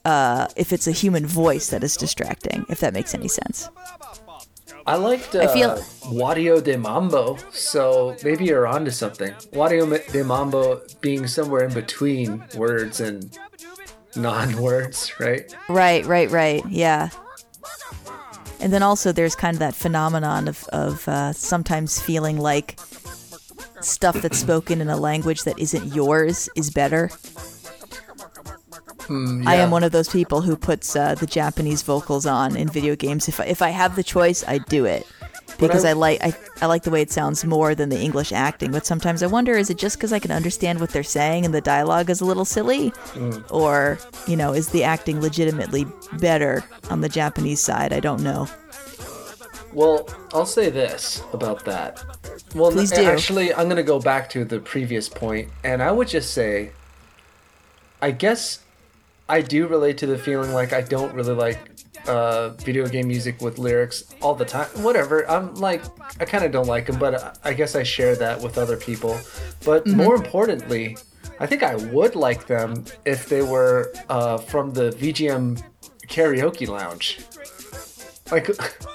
uh, 0.06 0.48
if 0.56 0.72
it's 0.74 0.88
a 0.88 0.92
human 0.92 1.26
voice 1.26 1.70
that 1.70 1.84
is 1.84 1.98
distracting, 1.98 2.66
if 2.70 2.80
that 2.80 2.94
makes 2.94 3.14
any 3.14 3.28
sense. 3.28 3.70
I 4.88 4.96
liked 4.96 5.36
uh, 5.36 5.40
I 5.42 5.48
feel- 5.48 5.76
Wadio 6.14 6.64
de 6.64 6.78
Mambo, 6.78 7.38
so 7.52 8.16
maybe 8.24 8.46
you're 8.46 8.68
onto 8.68 8.92
something. 8.92 9.32
Wadio 9.52 9.90
Me- 9.90 10.00
de 10.12 10.24
Mambo 10.24 10.82
being 11.02 11.26
somewhere 11.28 11.64
in 11.66 11.74
between 11.74 12.44
words 12.56 13.00
and 13.02 13.36
non-words, 14.16 15.20
right? 15.20 15.54
Right, 15.70 16.06
right, 16.06 16.30
right. 16.30 16.64
Yeah. 16.70 17.10
And 18.62 18.72
then 18.72 18.84
also 18.84 19.12
there's 19.12 19.36
kind 19.36 19.56
of 19.56 19.60
that 19.60 19.76
phenomenon 19.76 20.48
of, 20.48 20.64
of 20.70 21.08
uh, 21.08 21.34
sometimes 21.34 22.00
feeling 22.02 22.38
like 22.40 22.80
stuff 23.86 24.22
that's 24.22 24.38
spoken 24.38 24.82
in 24.82 24.90
a 24.90 24.98
language 24.98 25.44
that 25.44 25.58
isn't 25.60 25.94
yours 25.94 26.50
is 26.56 26.70
better. 26.72 27.10
I 29.10 29.56
am 29.56 29.70
one 29.72 29.84
of 29.84 29.92
those 29.92 30.10
people 30.10 30.42
who 30.42 30.56
puts 30.56 30.96
uh, 30.96 31.14
the 31.16 31.28
Japanese 31.28 31.84
vocals 31.84 32.26
on 32.26 32.56
in 32.56 32.68
video 32.68 32.96
games. 32.96 33.28
If 33.28 33.40
I, 33.40 33.46
if 33.46 33.62
I 33.62 33.70
have 33.70 33.96
the 33.96 34.04
choice, 34.04 34.44
I 34.48 34.58
do 34.58 34.86
it 34.86 35.06
because 35.60 35.86
I- 35.86 35.90
I, 35.92 35.94
like 35.94 36.24
I, 36.24 36.34
I 36.62 36.66
like 36.66 36.84
the 36.84 36.90
way 36.90 37.02
it 37.04 37.12
sounds 37.12 37.46
more 37.46 37.76
than 37.76 37.90
the 37.90 38.00
English 38.00 38.32
acting. 38.32 38.72
But 38.72 38.86
sometimes 38.86 39.22
I 39.22 39.28
wonder, 39.28 39.54
is 39.54 39.70
it 39.70 39.78
just 39.78 39.98
because 39.98 40.12
I 40.12 40.18
can 40.18 40.32
understand 40.32 40.80
what 40.80 40.90
they're 40.90 41.04
saying 41.04 41.46
and 41.46 41.54
the 41.54 41.62
dialogue 41.62 42.10
is 42.10 42.20
a 42.20 42.26
little 42.26 42.46
silly, 42.46 42.92
or 43.52 44.00
you 44.28 44.36
know, 44.36 44.54
is 44.54 44.70
the 44.70 44.84
acting 44.84 45.22
legitimately 45.22 45.86
better 46.14 46.64
on 46.90 47.02
the 47.02 47.10
Japanese 47.10 47.60
side? 47.60 47.94
I 47.94 48.00
don't 48.00 48.24
know. 48.24 48.48
Well, 49.76 50.08
I'll 50.34 50.46
say 50.46 50.70
this 50.70 51.22
about 51.34 51.66
that. 51.66 52.02
Well, 52.56 52.72
Please 52.72 52.92
n- 52.94 53.04
do. 53.04 53.10
actually, 53.10 53.54
I'm 53.54 53.66
going 53.66 53.76
to 53.76 53.84
go 53.84 54.00
back 54.00 54.30
to 54.32 54.46
the 54.46 54.60
previous 54.60 55.10
point, 55.10 55.50
and 55.66 55.84
I 55.84 55.92
would 55.92 56.08
just 56.08 56.34
say, 56.34 56.72
I 58.02 58.12
guess 58.12 58.60
I 59.28 59.42
do 59.42 59.68
relate 59.68 59.98
to 60.00 60.06
the 60.08 60.18
feeling 60.18 60.54
like 60.54 60.72
I 60.72 60.82
don't 60.82 61.14
really 61.14 61.34
like 61.34 61.60
uh, 62.08 62.50
video 62.50 62.88
game 62.88 63.08
music 63.10 63.42
with 63.42 63.58
lyrics 63.58 64.14
all 64.22 64.34
the 64.36 64.46
time. 64.46 64.68
Whatever. 64.82 65.30
I'm 65.30 65.54
like, 65.56 65.84
I 66.22 66.26
kind 66.26 66.46
of 66.46 66.52
don't 66.54 66.68
like 66.68 66.86
them, 66.86 66.98
but 66.98 67.38
I 67.44 67.54
guess 67.54 67.76
I 67.76 67.84
share 67.84 68.16
that 68.16 68.40
with 68.42 68.58
other 68.58 68.78
people. 68.78 69.20
But 69.66 69.84
Mm-hmm. 69.86 69.98
more 69.98 70.16
importantly, 70.16 70.98
I 71.40 71.48
think 71.48 71.64
I 71.64 71.76
would 71.76 72.16
like 72.16 72.48
them 72.48 72.86
if 73.04 73.28
they 73.28 73.42
were 73.42 73.92
uh, 74.08 74.38
from 74.38 74.72
the 74.72 74.92
VGM 74.92 75.62
karaoke 76.08 76.68
lounge. 76.68 77.20
Like, 78.32 78.50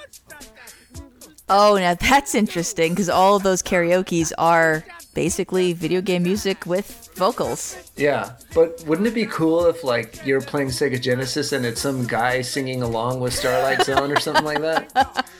Oh, 1.53 1.75
now 1.77 1.95
that's 1.95 2.33
interesting 2.33 2.93
because 2.93 3.09
all 3.09 3.35
of 3.35 3.43
those 3.43 3.61
karaoke's 3.61 4.31
are 4.37 4.85
basically 5.13 5.73
video 5.73 5.99
game 5.99 6.23
music 6.23 6.65
with 6.65 7.09
vocals. 7.15 7.91
Yeah, 7.97 8.31
but 8.55 8.81
wouldn't 8.87 9.05
it 9.05 9.13
be 9.13 9.25
cool 9.25 9.65
if 9.65 9.83
like 9.83 10.25
you're 10.25 10.39
playing 10.39 10.69
Sega 10.69 10.99
Genesis 10.99 11.51
and 11.51 11.65
it's 11.65 11.81
some 11.81 12.07
guy 12.07 12.41
singing 12.41 12.81
along 12.81 13.19
with 13.19 13.33
Starlight 13.33 13.83
Zone 13.83 14.13
or 14.13 14.19
something 14.19 14.45
like 14.45 14.61
that? 14.61 15.27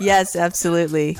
Yes, 0.00 0.34
absolutely. 0.34 1.16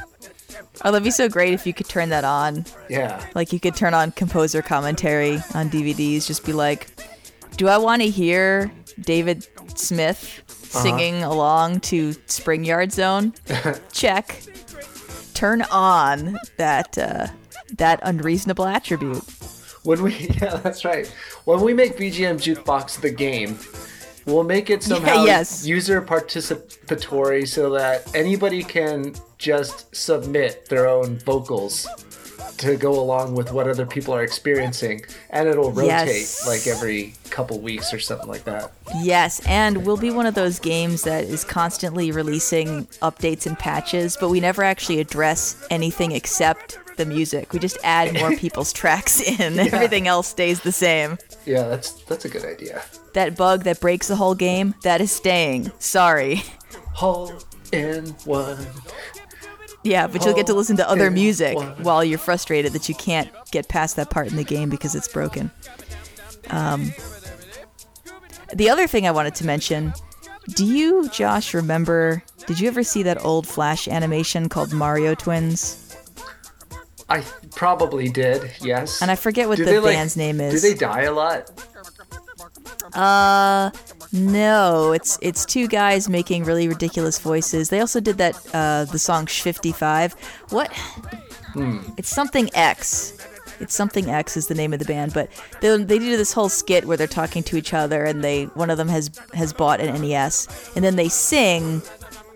Oh, 0.85 0.91
that'd 0.91 1.05
be 1.05 1.13
so 1.13 1.29
great 1.29 1.55
if 1.55 1.67
you 1.69 1.73
could 1.73 1.89
turn 1.89 2.09
that 2.09 2.25
on. 2.25 2.65
Yeah. 2.89 3.25
Like 3.33 3.53
you 3.53 3.61
could 3.61 3.77
turn 3.77 3.95
on 3.95 4.11
composer 4.11 4.61
commentary 4.61 5.35
on 5.55 5.71
DVDs, 5.71 6.27
just 6.27 6.45
be 6.45 6.53
like, 6.53 6.89
do 7.57 7.69
I 7.69 7.79
want 7.79 8.03
to 8.03 8.09
hear 8.09 8.73
David 9.01 9.47
Smith 9.79 10.43
singing 10.73 11.23
along 11.23 11.81
to 11.81 12.15
Spring 12.27 12.65
Yard 12.65 12.93
Zone? 12.93 13.35
Check. 13.93 14.43
Turn 15.35 15.63
on 15.63 16.39
that 16.57 16.97
uh, 16.97 17.27
that 17.77 18.01
unreasonable 18.03 18.67
attribute. 18.67 19.23
When 19.85 20.03
we 20.03 20.15
yeah, 20.41 20.57
that's 20.57 20.85
right. 20.85 21.07
When 21.45 21.61
we 21.61 21.75
make 21.75 21.97
VGM 21.97 22.37
Jukebox 22.37 23.01
the 23.01 23.11
game, 23.11 23.59
we'll 24.27 24.45
make 24.45 24.71
it 24.71 24.83
somehow 24.83 25.25
yes. 25.27 25.67
user 25.67 26.01
participatory 26.01 27.47
so 27.47 27.71
that 27.71 28.15
anybody 28.15 28.63
can 28.63 29.15
just 29.39 29.95
submit 29.95 30.69
their 30.69 30.87
own 30.87 31.19
vocals 31.19 31.89
to 32.63 32.77
go 32.77 32.99
along 32.99 33.35
with 33.35 33.53
what 33.53 33.69
other 33.69 33.87
people 33.87 34.15
are 34.15 34.23
experiencing 34.23 35.03
and 35.31 35.49
it'll 35.49 35.71
rotate 35.71 35.87
Yes. 36.09 36.47
like 36.47 36.67
every 36.67 37.15
couple 37.31 37.59
weeks 37.61 37.93
or 37.93 37.99
something 37.99 38.29
like 38.29 38.45
that. 38.45 38.73
Yes, 39.03 39.41
and 39.47 39.85
we'll 39.87 39.97
be 39.97 40.11
one 40.11 40.27
of 40.27 40.35
those 40.35 40.59
games 40.59 41.03
that 41.03 41.25
is 41.25 41.45
constantly 41.45 42.11
releasing 42.13 42.87
updates 43.03 43.47
and 43.47 43.59
patches, 43.59 44.17
but 44.21 44.29
we 44.31 44.41
never 44.41 44.63
actually 44.63 45.01
address 45.01 45.67
anything 45.71 46.13
except 46.13 46.79
the 46.97 47.07
music. 47.07 47.53
We 47.53 47.59
just 47.59 47.79
add 47.85 48.13
more 48.15 48.37
people's 48.45 48.73
tracks 48.73 49.21
in. 49.21 49.59
And 49.59 49.73
everything 49.73 50.07
else 50.09 50.29
stays 50.29 50.61
the 50.61 50.73
same. 50.73 51.17
Yeah, 51.47 51.69
that's 51.69 51.93
that's 52.05 52.25
a 52.27 52.29
good 52.29 52.45
idea. 52.45 52.83
That 53.15 53.37
bug 53.37 53.65
that 53.65 53.81
breaks 53.81 54.09
the 54.09 54.17
whole 54.17 54.35
game, 54.35 54.75
that 54.83 55.01
is 55.01 55.11
staying. 55.11 55.73
Sorry. 55.79 56.43
Hole 56.95 57.33
in 57.73 58.09
one. 58.27 58.67
Yeah, 59.85 60.07
but 60.07 60.25
you'll 60.25 60.35
get 60.35 60.47
to 60.47 60.55
listen 60.55 60.77
to 60.77 60.89
other 60.89 61.11
music 61.11 61.59
while 61.79 62.05
you're 62.05 62.19
frustrated 62.19 62.73
that 62.73 62.89
you 62.89 62.95
can't 62.95 63.29
get 63.51 63.69
past 63.69 63.97
that 63.97 64.11
part 64.11 64.29
in 64.29 64.37
the 64.37 64.45
game 64.45 64.71
because 64.71 64.95
it's 64.95 65.09
broken. 65.09 65.51
Um, 66.51 66.93
the 68.55 68.71
other 68.71 68.87
thing 68.87 69.07
I 69.07 69.11
wanted 69.11 69.35
to 69.37 69.47
mention 69.47 69.93
do 70.49 70.65
you, 70.67 71.09
Josh, 71.09 71.55
remember? 71.55 72.23
Did 72.47 72.59
you 72.59 72.67
ever 72.69 72.83
see 72.83 73.05
that 73.05 73.25
old 73.25 73.47
Flash 73.47 73.87
animation 73.87 74.49
called 74.49 74.73
Mario 74.73 75.15
Twins? 75.15 75.79
I 77.09 77.23
probably 77.55 78.09
did. 78.09 78.51
Yes. 78.61 79.01
And 79.03 79.11
I 79.11 79.15
forget 79.15 79.49
what 79.49 79.57
Do 79.59 79.65
the 79.65 79.71
they, 79.73 79.79
like- 79.79 79.95
band's 79.95 80.17
name 80.17 80.41
is. 80.41 80.61
Do 80.61 80.69
they 80.69 80.75
die 80.75 81.03
a 81.03 81.13
lot? 81.13 81.51
Uh, 82.93 83.71
no, 84.13 84.93
it's 84.93 85.19
it's 85.23 85.45
two 85.47 85.67
guys 85.67 86.09
making 86.09 86.45
really 86.45 86.69
ridiculous 86.69 87.19
voices. 87.19 87.71
They 87.71 87.81
also 87.81 88.01
did 88.01 88.19
that 88.19 88.35
uh 88.55 88.85
the 88.85 88.99
song 88.99 89.27
Sh 89.27 89.41
55. 89.43 90.13
What? 90.51 90.71
It's 91.97 92.09
something 92.09 92.51
X. 92.55 93.17
It's 93.61 93.75
something 93.75 94.11
X 94.11 94.37
is 94.37 94.49
the 94.49 94.55
name 94.55 94.73
of 94.73 94.79
the 94.79 94.85
band, 94.85 95.13
but 95.13 95.29
they, 95.61 95.77
they 95.85 95.99
do 95.99 96.17
this 96.17 96.33
whole 96.33 96.49
skit 96.49 96.85
where 96.87 96.97
they're 96.97 97.07
talking 97.07 97.43
to 97.45 97.57
each 97.57 97.73
other, 97.75 98.05
and 98.05 98.25
they 98.25 98.45
one 98.47 98.71
of 98.71 98.79
them 98.79 98.89
has 98.89 99.11
has 99.35 99.53
bought 99.53 99.81
an 99.81 100.01
NES, 100.01 100.73
and 100.75 100.85
then 100.85 100.97
they 100.97 101.09
sing 101.09 101.83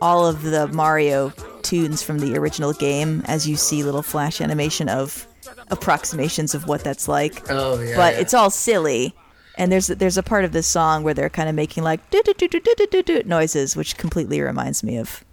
all 0.01 0.27
of 0.27 0.43
the 0.43 0.69
Mario 0.69 1.31
tunes 1.63 2.03
from 2.03 2.19
the 2.19 2.37
original 2.37 2.73
game 2.73 3.23
as 3.27 3.49
you 3.49 3.57
see 3.57 3.83
little 3.83 4.03
flash 4.03 4.41
animation 4.41 4.89
of 4.89 5.27
approximations 5.71 6.55
of 6.55 6.67
what 6.69 6.85
that's 6.85 7.09
like 7.09 7.43
Oh 7.51 7.81
yeah. 7.81 7.97
but 7.97 8.15
yeah. 8.15 8.21
it's 8.21 8.35
all 8.35 8.51
silly. 8.51 9.15
And 9.59 9.73
there's 9.73 9.87
there's 9.87 10.19
a 10.19 10.23
part 10.23 10.45
of 10.45 10.53
this 10.53 10.67
song 10.67 11.03
where 11.03 11.15
they're 11.15 11.31
kind 11.31 11.49
of 11.49 11.55
making 11.55 11.83
like 11.83 12.11
do 12.11 12.23
do 12.23 12.35
do 12.35 12.49
do 12.49 12.61
do 12.61 12.87
do 12.91 13.03
do 13.03 13.23
noises, 13.25 13.75
which 13.75 13.97
completely 13.97 14.41
reminds 14.41 14.83
me 14.83 14.99
of 14.99 15.25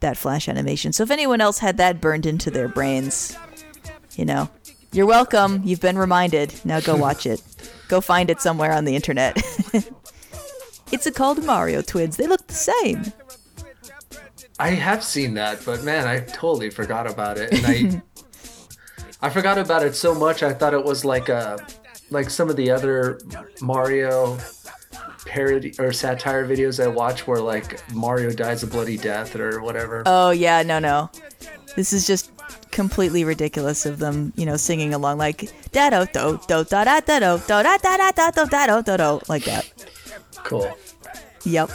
that 0.00 0.16
flash 0.16 0.48
animation. 0.48 0.92
So 0.92 1.02
if 1.02 1.10
anyone 1.10 1.40
else 1.40 1.58
had 1.58 1.76
that 1.78 2.00
burned 2.00 2.26
into 2.26 2.50
their 2.50 2.68
brains, 2.68 3.36
you 4.14 4.24
know, 4.24 4.48
you're 4.92 5.06
welcome. 5.06 5.62
You've 5.64 5.80
been 5.80 5.98
reminded. 5.98 6.54
Now 6.64 6.80
go 6.80 6.96
watch 6.96 7.26
it. 7.26 7.42
go 7.88 8.00
find 8.00 8.30
it 8.30 8.40
somewhere 8.40 8.72
on 8.72 8.84
the 8.84 8.94
internet. 8.94 9.36
it's 10.92 11.06
a 11.06 11.12
called 11.12 11.44
Mario 11.44 11.82
Twins. 11.82 12.16
They 12.16 12.26
look 12.26 12.46
the 12.46 12.54
same. 12.54 13.12
I 14.58 14.70
have 14.70 15.04
seen 15.04 15.34
that, 15.34 15.64
but 15.66 15.82
man, 15.82 16.06
I 16.06 16.20
totally 16.20 16.70
forgot 16.70 17.10
about 17.10 17.36
it. 17.36 17.52
And 17.52 17.66
I 17.66 18.02
I 19.26 19.30
forgot 19.30 19.58
about 19.58 19.82
it 19.82 19.94
so 19.94 20.14
much 20.14 20.42
I 20.42 20.52
thought 20.52 20.74
it 20.74 20.84
was 20.84 21.04
like 21.04 21.28
a 21.28 21.58
like 22.10 22.30
some 22.30 22.48
of 22.48 22.56
the 22.56 22.70
other 22.70 23.20
Mario 23.60 24.38
parody 25.26 25.74
or 25.78 25.92
satire 25.92 26.46
videos 26.46 26.82
I 26.82 26.86
watch, 26.88 27.26
where 27.26 27.40
like 27.40 27.80
Mario 27.94 28.30
dies 28.30 28.62
a 28.62 28.66
bloody 28.66 28.96
death 28.96 29.36
or 29.36 29.60
whatever. 29.60 30.02
Oh 30.06 30.30
yeah, 30.30 30.62
no 30.62 30.78
no. 30.78 31.10
This 31.74 31.92
is 31.92 32.06
just 32.06 32.30
completely 32.70 33.24
ridiculous 33.24 33.86
of 33.86 33.98
them, 33.98 34.32
you 34.36 34.46
know, 34.46 34.56
singing 34.56 34.94
along 34.94 35.18
like 35.18 35.50
da 35.72 35.90
do 35.90 36.06
do 36.12 36.40
do 36.46 36.64
da 36.64 36.84
da 36.84 37.00
da 37.00 37.18
do 37.18 37.38
do 37.38 37.62
da 37.62 37.76
da 37.78 37.96
da 37.96 38.10
da 38.12 38.30
do 38.30 38.46
da 38.46 38.66
do 38.66 38.82
do 38.82 38.96
do 38.96 39.20
like 39.28 39.44
that. 39.44 39.70
Cool. 40.44 40.70
Yep. 41.44 41.70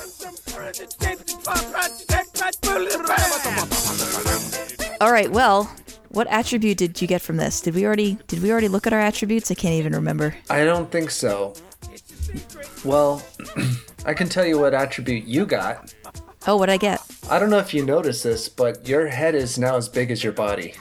All 5.02 5.12
right. 5.12 5.32
Well, 5.32 5.72
what 6.12 6.28
attribute 6.28 6.78
did 6.78 7.02
you 7.02 7.08
get 7.08 7.21
from 7.21 7.38
this? 7.38 7.62
Did 7.62 7.76
we 7.76 7.86
already 7.86 8.17
did 8.28 8.41
we 8.41 8.52
already 8.52 8.67
look 8.67 8.86
at 8.88 8.93
our 8.93 9.00
attributes? 9.00 9.50
I 9.52 9.56
can't 9.56 9.76
even 9.76 9.93
remember. 9.93 10.36
I 10.50 10.63
don't 10.65 10.91
think 10.91 11.12
so. 11.12 11.54
Well, 12.84 13.24
I 14.06 14.13
can 14.13 14.30
tell 14.30 14.45
you 14.45 14.60
what 14.60 14.74
attribute 14.74 15.26
you 15.26 15.45
got. 15.45 15.93
Oh, 16.47 16.58
what 16.58 16.69
I 16.69 16.78
get? 16.78 17.00
I 17.30 17.38
don't 17.39 17.50
know 17.50 17.60
if 17.60 17.74
you 17.74 17.86
noticed 17.86 18.24
this, 18.24 18.50
but 18.50 18.88
your 18.88 19.08
head 19.08 19.36
is 19.36 19.58
now 19.60 19.76
as 19.76 19.88
big 19.88 20.10
as 20.12 20.24
your 20.24 20.34
body. 20.34 20.74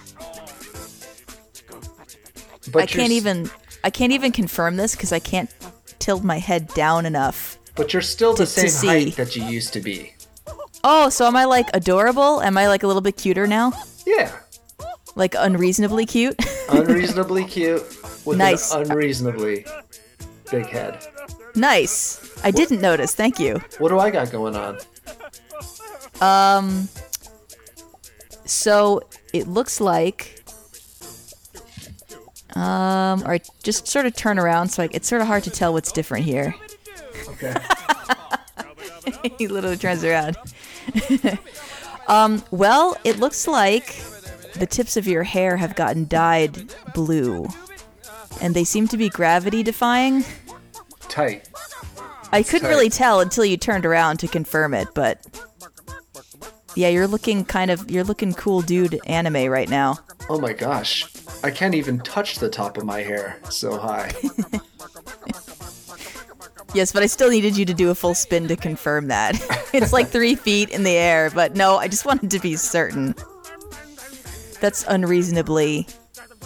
But 2.72 2.82
I 2.82 2.86
can't 2.86 3.12
even 3.12 3.50
I 3.84 3.90
can't 3.90 4.12
even 4.12 4.32
confirm 4.32 4.76
this 4.76 4.94
because 4.94 5.12
I 5.12 5.18
can't 5.18 5.50
tilt 5.98 6.24
my 6.24 6.38
head 6.38 6.68
down 6.68 7.06
enough. 7.06 7.58
But 7.76 7.92
you're 7.92 8.02
still 8.02 8.34
the 8.34 8.46
to- 8.46 8.60
to 8.60 8.68
same 8.70 8.88
height 8.88 9.16
that 9.16 9.36
you 9.36 9.44
used 9.44 9.72
to 9.74 9.80
be. 9.80 10.14
Oh, 10.82 11.08
so 11.10 11.26
am 11.26 11.36
I 11.36 11.44
like 11.44 11.68
adorable? 11.74 12.40
Am 12.40 12.56
I 12.56 12.68
like 12.68 12.82
a 12.82 12.86
little 12.86 13.02
bit 13.02 13.16
cuter 13.16 13.46
now? 13.46 13.72
Yeah. 14.06 14.32
Like 15.16 15.34
unreasonably 15.36 16.06
cute? 16.06 16.36
Unreasonably 16.70 17.44
cute 17.44 17.82
with 18.24 18.38
Nice. 18.38 18.72
an 18.72 18.82
unreasonably 18.90 19.66
big 20.50 20.66
head. 20.66 21.04
nice. 21.54 22.20
I 22.44 22.50
didn't 22.50 22.80
notice. 22.80 23.14
Thank 23.14 23.38
you. 23.38 23.60
What 23.78 23.88
do 23.90 23.98
I 23.98 24.10
got 24.10 24.30
going 24.30 24.56
on? 24.56 24.78
Um. 26.20 26.88
So 28.44 29.02
it 29.32 29.46
looks 29.48 29.80
like. 29.80 30.36
Um, 32.56 33.22
all 33.22 33.28
right, 33.28 33.46
just 33.62 33.86
sort 33.86 34.06
of 34.06 34.16
turn 34.16 34.38
around. 34.38 34.68
So 34.70 34.82
like, 34.82 34.94
it's 34.94 35.08
sort 35.08 35.22
of 35.22 35.28
hard 35.28 35.44
to 35.44 35.50
tell 35.50 35.72
what's 35.72 35.92
different 35.92 36.24
here. 36.24 36.54
Okay. 37.28 37.54
he 39.38 39.46
literally 39.46 39.76
turns 39.76 40.02
around. 40.04 40.36
um, 42.08 42.42
well, 42.50 42.96
it 43.04 43.18
looks 43.18 43.46
like 43.46 43.94
the 44.54 44.66
tips 44.66 44.96
of 44.96 45.06
your 45.06 45.22
hair 45.22 45.56
have 45.56 45.76
gotten 45.76 46.06
dyed 46.06 46.72
blue, 46.94 47.48
and 48.40 48.54
they 48.54 48.64
seem 48.64 48.88
to 48.88 48.96
be 48.96 49.08
gravity 49.08 49.62
defying. 49.62 50.24
Tight. 51.08 51.48
I 52.32 52.42
couldn't 52.42 52.68
tight. 52.68 52.68
really 52.68 52.90
tell 52.90 53.20
until 53.20 53.44
you 53.44 53.56
turned 53.56 53.84
around 53.84 54.18
to 54.18 54.28
confirm 54.28 54.74
it, 54.74 54.88
but 54.94 55.18
yeah, 56.74 56.88
you're 56.88 57.08
looking 57.08 57.44
kind 57.44 57.70
of 57.70 57.90
you're 57.90 58.04
looking 58.04 58.32
cool, 58.34 58.62
dude. 58.62 59.00
Anime 59.06 59.50
right 59.50 59.68
now. 59.68 59.98
Oh 60.28 60.40
my 60.40 60.52
gosh. 60.52 61.06
I 61.42 61.50
can't 61.50 61.74
even 61.74 61.98
touch 62.00 62.38
the 62.38 62.48
top 62.48 62.76
of 62.76 62.84
my 62.84 63.00
hair. 63.00 63.40
So 63.50 63.78
high. 63.78 64.12
Yes, 66.72 66.92
but 66.92 67.02
I 67.02 67.06
still 67.06 67.30
needed 67.30 67.56
you 67.56 67.64
to 67.64 67.74
do 67.74 67.90
a 67.90 67.94
full 67.94 68.14
spin 68.14 68.46
to 68.48 68.56
confirm 68.56 69.08
that. 69.08 69.34
it's 69.72 69.92
like 69.92 70.08
three 70.08 70.36
feet 70.36 70.68
in 70.70 70.84
the 70.84 70.92
air, 70.92 71.30
but 71.30 71.56
no, 71.56 71.76
I 71.76 71.88
just 71.88 72.04
wanted 72.04 72.30
to 72.30 72.38
be 72.38 72.54
certain. 72.56 73.14
That's 74.60 74.84
unreasonably 74.86 75.86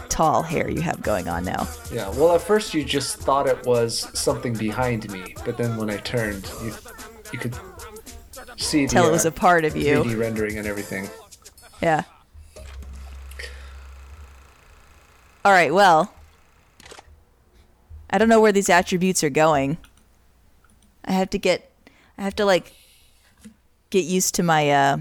tall 0.08 0.42
hair 0.42 0.70
you 0.70 0.80
have 0.80 1.02
going 1.02 1.28
on 1.28 1.44
now. 1.44 1.68
Yeah. 1.92 2.08
Well, 2.10 2.34
at 2.34 2.40
first 2.40 2.74
you 2.74 2.84
just 2.84 3.16
thought 3.16 3.46
it 3.46 3.64
was 3.66 4.08
something 4.18 4.54
behind 4.54 5.10
me, 5.10 5.34
but 5.44 5.56
then 5.56 5.76
when 5.76 5.90
I 5.90 5.96
turned, 5.98 6.50
you 6.62 6.72
you 7.32 7.38
could 7.38 7.56
see 8.56 8.86
Tell 8.86 9.04
the 9.04 9.08
it 9.08 9.12
was 9.12 9.26
uh, 9.26 9.30
a 9.30 9.32
part 9.32 9.64
of 9.64 9.76
you. 9.76 10.04
3D 10.04 10.18
rendering 10.18 10.58
and 10.58 10.66
everything. 10.66 11.08
Yeah. 11.82 12.02
All 15.44 15.52
right, 15.52 15.74
well, 15.74 16.14
I 18.08 18.18
don't 18.18 18.28
know 18.28 18.40
where 18.40 18.52
these 18.52 18.70
attributes 18.70 19.22
are 19.22 19.30
going. 19.30 19.76
I 21.04 21.12
have 21.12 21.30
to 21.30 21.38
get 21.38 21.70
I 22.16 22.22
have 22.22 22.36
to 22.36 22.44
like 22.44 22.72
get 23.90 24.04
used 24.04 24.34
to 24.36 24.42
my 24.42 24.70
uh 24.70 24.98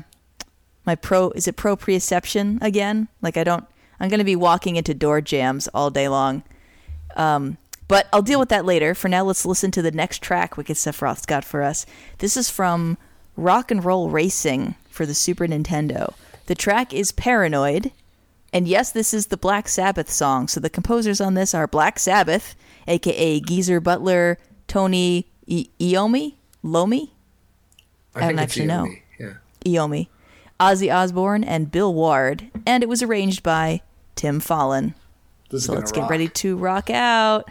my 0.85 0.95
pro 0.95 1.31
is 1.31 1.47
it 1.47 1.55
proprioception 1.55 2.61
again? 2.61 3.07
Like 3.21 3.37
I 3.37 3.43
don't 3.43 3.65
I'm 3.99 4.09
going 4.09 4.19
to 4.19 4.25
be 4.25 4.35
walking 4.35 4.75
into 4.75 4.93
door 4.93 5.21
jambs 5.21 5.67
all 5.73 5.89
day 5.89 6.07
long. 6.07 6.43
Um 7.15 7.57
but 7.87 8.07
I'll 8.13 8.21
deal 8.21 8.39
with 8.39 8.49
that 8.49 8.65
later. 8.65 8.95
For 8.95 9.09
now, 9.09 9.23
let's 9.23 9.45
listen 9.45 9.69
to 9.71 9.81
the 9.81 9.91
next 9.91 10.21
track 10.21 10.57
Wicked 10.57 10.77
Sephiroth's 10.77 11.25
got 11.25 11.43
for 11.43 11.61
us. 11.61 11.85
This 12.19 12.37
is 12.37 12.49
from 12.49 12.97
Rock 13.35 13.71
and 13.71 13.83
Roll 13.83 14.09
Racing 14.09 14.75
for 14.89 15.05
the 15.05 15.13
Super 15.13 15.45
Nintendo. 15.45 16.13
The 16.45 16.55
track 16.55 16.93
is 16.93 17.11
Paranoid. 17.11 17.91
And 18.51 18.67
yes, 18.67 18.91
this 18.91 19.13
is 19.13 19.27
the 19.27 19.37
Black 19.37 19.67
Sabbath 19.67 20.09
song. 20.09 20.47
So 20.47 20.59
the 20.59 20.69
composers 20.69 21.19
on 21.19 21.33
this 21.33 21.53
are 21.53 21.67
Black 21.67 21.99
Sabbath, 21.99 22.55
aka 22.87 23.39
Geezer 23.39 23.79
Butler, 23.79 24.37
Tony 24.67 25.27
I- 25.49 25.69
Iommi, 25.79 26.35
Lomi, 26.61 27.13
I, 28.15 28.19
don't 28.19 28.29
think 28.29 28.41
it's 28.41 28.43
actually 28.43 28.65
know. 28.67 28.87
Yeah. 29.19 29.33
Iommi, 29.65 30.07
Ozzy 30.63 30.93
Osbourne, 30.93 31.43
and 31.43 31.69
Bill 31.69 31.93
Ward. 31.93 32.49
And 32.65 32.84
it 32.84 32.89
was 32.89 33.04
arranged 33.04 33.43
by 33.43 33.82
Tim 34.15 34.39
Fallon. 34.39 34.95
So 35.49 35.73
let's 35.73 35.91
get 35.91 36.10
ready 36.10 36.30
to 36.30 36.56
rock 36.56 36.89
out. 36.89 37.49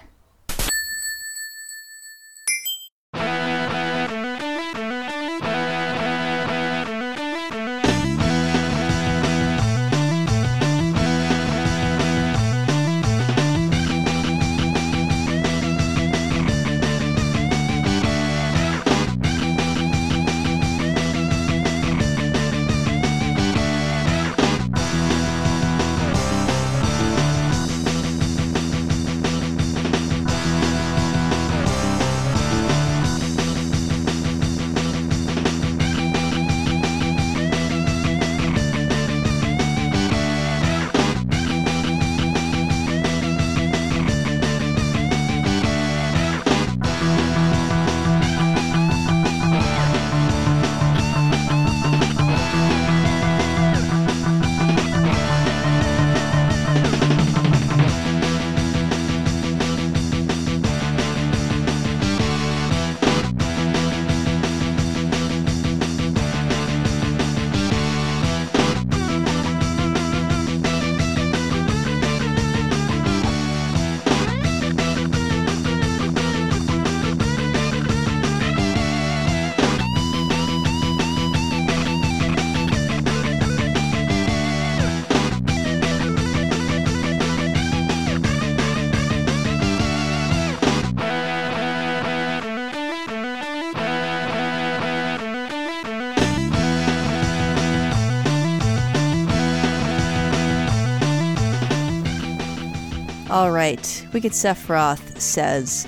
Wicked 104.13 104.33
Sephiroth 104.33 105.19
says, 105.21 105.87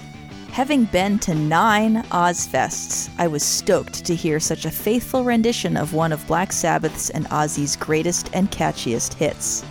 Having 0.50 0.84
been 0.86 1.18
to 1.20 1.34
nine 1.34 2.04
Ozzfests, 2.04 3.10
I 3.18 3.26
was 3.26 3.42
stoked 3.42 4.04
to 4.04 4.14
hear 4.14 4.38
such 4.38 4.64
a 4.64 4.70
faithful 4.70 5.24
rendition 5.24 5.76
of 5.76 5.94
one 5.94 6.12
of 6.12 6.24
Black 6.28 6.52
Sabbath's 6.52 7.10
and 7.10 7.26
Ozzy's 7.26 7.74
greatest 7.76 8.30
and 8.32 8.50
catchiest 8.50 9.14
hits. 9.14 9.64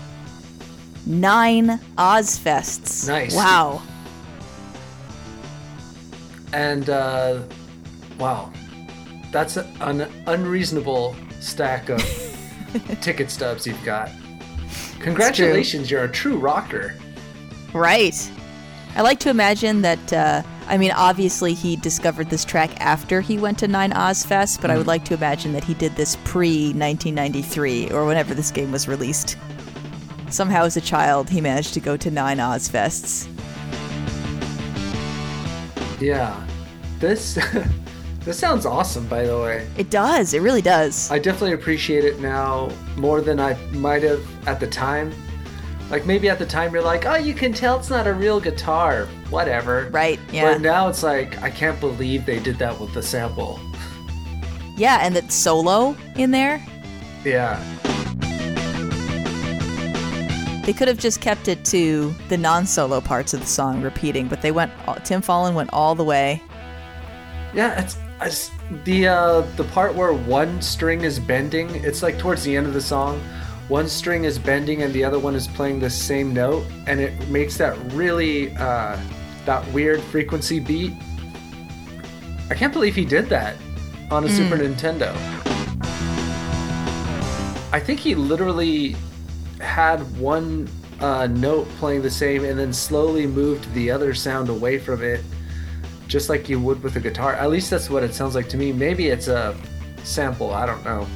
Nine 1.05 1.79
Ozzfests. 1.97 3.07
Nice. 3.07 3.33
Wow. 3.33 3.81
And 6.51 6.89
uh, 6.89 7.41
wow, 8.19 8.51
that's 9.31 9.57
a- 9.57 9.67
an 9.79 10.01
unreasonable 10.27 11.15
stack 11.39 11.89
of 11.89 12.01
ticket 13.01 13.31
stubs 13.31 13.65
you've 13.65 13.83
got. 13.83 14.11
Congratulations, 14.99 15.89
you're 15.89 16.03
a 16.03 16.11
true 16.11 16.37
rocker. 16.37 16.93
Right. 17.73 18.29
I 18.95 19.01
like 19.01 19.19
to 19.21 19.31
imagine 19.31 19.81
that, 19.81 20.13
uh, 20.13 20.43
I 20.67 20.77
mean, 20.77 20.91
obviously 20.91 21.55
he 21.55 21.75
discovered 21.75 22.29
this 22.29 22.45
track 22.45 22.79
after 22.79 23.21
he 23.21 23.39
went 23.39 23.57
to 23.59 23.67
Nine 23.67 23.91
Ozzfest, 23.91 24.61
but 24.61 24.69
I 24.69 24.77
would 24.77 24.85
like 24.85 25.03
to 25.05 25.15
imagine 25.15 25.51
that 25.53 25.63
he 25.63 25.73
did 25.73 25.95
this 25.95 26.15
pre 26.23 26.67
1993 26.73 27.89
or 27.89 28.05
whenever 28.05 28.35
this 28.35 28.51
game 28.51 28.71
was 28.71 28.87
released. 28.87 29.35
Somehow, 30.29 30.63
as 30.63 30.77
a 30.77 30.81
child, 30.81 31.27
he 31.27 31.41
managed 31.41 31.73
to 31.73 31.79
go 31.79 31.97
to 31.97 32.11
Nine 32.11 32.39
Oz 32.39 32.69
Ozzfests. 32.69 33.27
Yeah, 35.99 36.45
this 36.99 37.39
this 38.19 38.37
sounds 38.37 38.67
awesome. 38.67 39.07
By 39.07 39.25
the 39.25 39.39
way, 39.39 39.67
It 39.75 39.89
does. 39.89 40.35
It 40.35 40.41
really 40.41 40.61
does. 40.61 41.09
I 41.09 41.17
definitely 41.17 41.53
appreciate 41.53 42.05
it 42.05 42.19
now 42.19 42.69
more 42.95 43.21
than 43.21 43.39
I 43.39 43.55
might 43.71 44.03
have 44.03 44.23
at 44.47 44.59
the 44.59 44.67
time. 44.67 45.13
Like 45.93 46.07
maybe 46.07 46.27
at 46.27 46.39
the 46.39 46.45
time 46.47 46.73
you're 46.73 46.81
like, 46.81 47.05
oh, 47.05 47.17
you 47.17 47.35
can 47.35 47.53
tell 47.53 47.77
it's 47.77 47.91
not 47.91 48.07
a 48.07 48.13
real 48.15 48.39
guitar, 48.39 49.05
whatever. 49.29 49.89
Right, 49.91 50.19
yeah. 50.31 50.53
But 50.53 50.61
now 50.61 50.87
it's 50.87 51.03
like 51.03 51.39
I 51.43 51.51
can't 51.51 51.79
believe 51.79 52.25
they 52.25 52.39
did 52.39 52.57
that 52.57 52.79
with 52.79 52.95
the 52.95 53.03
sample. 53.03 53.59
Yeah, 54.75 54.97
and 55.03 55.15
that 55.15 55.31
solo 55.31 55.95
in 56.15 56.31
there, 56.31 56.65
Yeah. 57.23 57.61
they 60.65 60.73
could 60.73 60.87
have 60.87 60.97
just 60.97 61.21
kept 61.21 61.47
it 61.47 61.63
to 61.65 62.11
the 62.27 62.39
non 62.39 62.65
solo 62.65 62.99
parts 62.99 63.35
of 63.35 63.41
the 63.41 63.45
song 63.45 63.83
repeating, 63.83 64.27
but 64.27 64.41
they 64.41 64.51
went, 64.51 64.71
Tim 65.03 65.21
Follin 65.21 65.53
went 65.53 65.69
all 65.73 65.93
the 65.93 66.03
way. 66.03 66.41
Yeah, 67.53 67.79
it's, 67.79 67.97
it's 68.19 68.49
the 68.83 69.09
uh, 69.09 69.41
the 69.57 69.63
part 69.65 69.93
where 69.93 70.11
one 70.11 70.59
string 70.59 71.01
is 71.01 71.19
bending. 71.19 71.69
It's 71.85 72.01
like 72.01 72.17
towards 72.17 72.43
the 72.43 72.57
end 72.57 72.65
of 72.65 72.73
the 72.73 72.81
song, 72.81 73.21
one 73.73 73.89
string 73.89 74.23
is 74.23 74.37
bending 74.37 74.83
and 74.83 74.93
the 74.93 75.03
other 75.03 75.17
one 75.17 75.33
is 75.33 75.47
playing 75.47 75.79
the 75.79 75.89
same 75.89 76.31
note, 76.31 76.63
and 76.85 76.99
it 76.99 77.27
makes 77.29 77.57
that 77.57 77.75
really 77.91 78.55
uh, 78.57 78.95
that 79.47 79.67
weird 79.73 79.99
frequency 79.99 80.59
beat. 80.59 80.93
I 82.51 82.53
can't 82.53 82.71
believe 82.71 82.93
he 82.93 83.03
did 83.03 83.29
that 83.29 83.55
on 84.11 84.25
a 84.25 84.29
Super 84.29 84.57
Nintendo. 84.57 85.11
I 87.71 87.79
think 87.79 87.99
he 87.99 88.13
literally 88.13 88.95
had 89.59 90.01
one 90.19 90.69
uh, 90.99 91.25
note 91.25 91.67
playing 91.79 92.03
the 92.03 92.11
same 92.11 92.45
and 92.45 92.59
then 92.59 92.71
slowly 92.71 93.25
moved 93.25 93.73
the 93.73 93.89
other 93.89 94.13
sound 94.13 94.49
away 94.49 94.77
from 94.77 95.01
it 95.01 95.25
just 96.07 96.29
like 96.29 96.47
you 96.47 96.59
would 96.59 96.83
with 96.83 96.95
a 96.95 96.99
guitar. 96.99 97.33
At 97.33 97.49
least 97.49 97.71
that's 97.71 97.89
what 97.89 98.03
it 98.03 98.13
sounds 98.13 98.35
like 98.35 98.47
to 98.49 98.57
me. 98.57 98.71
Maybe 98.71 99.07
it's 99.07 99.29
a 99.29 99.57
sample. 100.03 100.53
I 100.53 100.67
don't 100.67 100.85
know. 100.85 101.07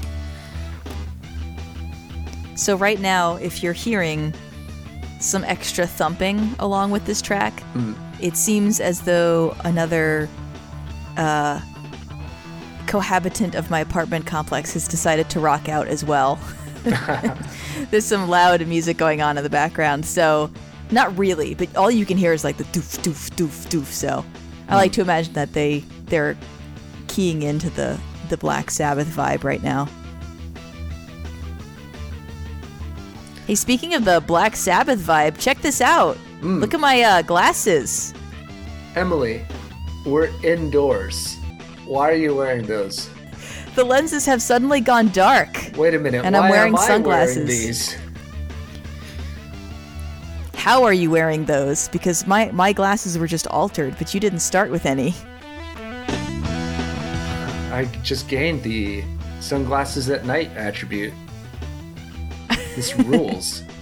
So 2.58 2.76
right 2.76 2.99
now, 2.99 3.36
if 3.36 3.62
you're 3.64 3.74
hearing 3.74 4.34
some 5.20 5.43
extra 5.43 5.88
thumping 5.88 6.55
along 6.60 6.91
with 6.91 7.05
this 7.05 7.22
track, 7.22 7.64
it 8.20 8.36
seems 8.36 8.80
as 8.80 9.01
though 9.01 9.55
another 9.64 10.28
uh, 11.18 11.62
cohabitant 12.88 13.53
of 13.55 13.70
my 13.70 13.80
apartment 13.80 14.26
complex 14.26 14.74
has 14.74 14.88
decided 14.88 15.30
to 15.30 15.39
rock 15.39 15.70
out 15.70 15.88
as 15.88 16.03
well. 16.03 16.39
There's 17.91 18.05
some 18.05 18.28
loud 18.28 18.66
music 18.68 18.97
going 18.97 19.22
on 19.22 19.38
in 19.38 19.43
the 19.43 19.49
background, 19.49 20.05
so 20.05 20.49
not 20.89 21.16
really, 21.18 21.53
but 21.53 21.76
all 21.76 21.91
you 21.91 22.05
can 22.05 22.18
hear 22.18 22.34
is 22.34 22.43
like 22.43 22.58
the 22.58 22.64
doof 22.66 22.99
doof 23.01 23.30
doof 23.36 23.68
doof. 23.68 23.86
So 23.86 24.26
I 24.68 24.76
like 24.76 24.93
to 24.93 25.01
imagine 25.01 25.34
that 25.34 25.53
they 25.53 25.84
they're 26.05 26.38
keying 27.08 27.43
into 27.43 27.70
the 27.70 27.99
the 28.30 28.38
Black 28.38 28.72
Sabbath 28.72 29.08
vibe 29.08 29.43
right 29.43 29.62
now. 29.62 29.88
Hey, 33.48 33.56
speaking 33.56 33.93
of 33.93 34.04
the 34.04 34.22
Black 34.28 34.58
Sabbath 34.58 35.00
vibe, 35.00 35.39
check 35.39 35.62
this 35.62 35.80
out. 35.80 36.18
Look 36.41 36.74
at 36.74 36.82
my 36.82 37.02
uh, 37.02 37.22
glasses. 37.22 38.14
Emily, 38.93 39.45
we're 40.06 40.30
indoors. 40.43 41.38
Why 41.86 42.10
are 42.10 42.16
you 42.16 42.36
wearing 42.36 42.66
those? 42.66 43.10
The 43.76 43.86
lenses 43.86 44.26
have 44.26 44.41
suddenly 44.41 44.82
gone 44.82 45.08
dark. 45.12 45.72
Wait 45.78 45.93
a 45.93 45.98
minute. 45.98 46.26
And 46.26 46.36
I'm 46.36 46.50
wearing 46.50 46.76
sunglasses. 46.76 47.38
Wearing 47.38 47.48
these? 47.48 47.95
How 50.56 50.84
are 50.84 50.91
you 50.91 51.10
wearing 51.10 51.45
those? 51.45 51.88
Because 51.88 52.28
my, 52.28 52.52
my 52.52 52.74
glasses 52.74 53.18
were 53.18 53.28
just 53.28 53.48
altered, 53.48 53.95
but 53.98 54.14
you 54.14 54.20
didn't 54.20 54.39
start 54.39 54.70
with 54.70 54.86
any. 54.86 55.16
I 57.72 57.89
just 58.04 58.28
gained 58.28 58.62
the 58.62 59.06
sunglasses 59.39 60.10
at 60.10 60.26
night 60.26 60.50
attribute. 60.58 61.14
This 62.78 62.96
rules. 62.96 63.64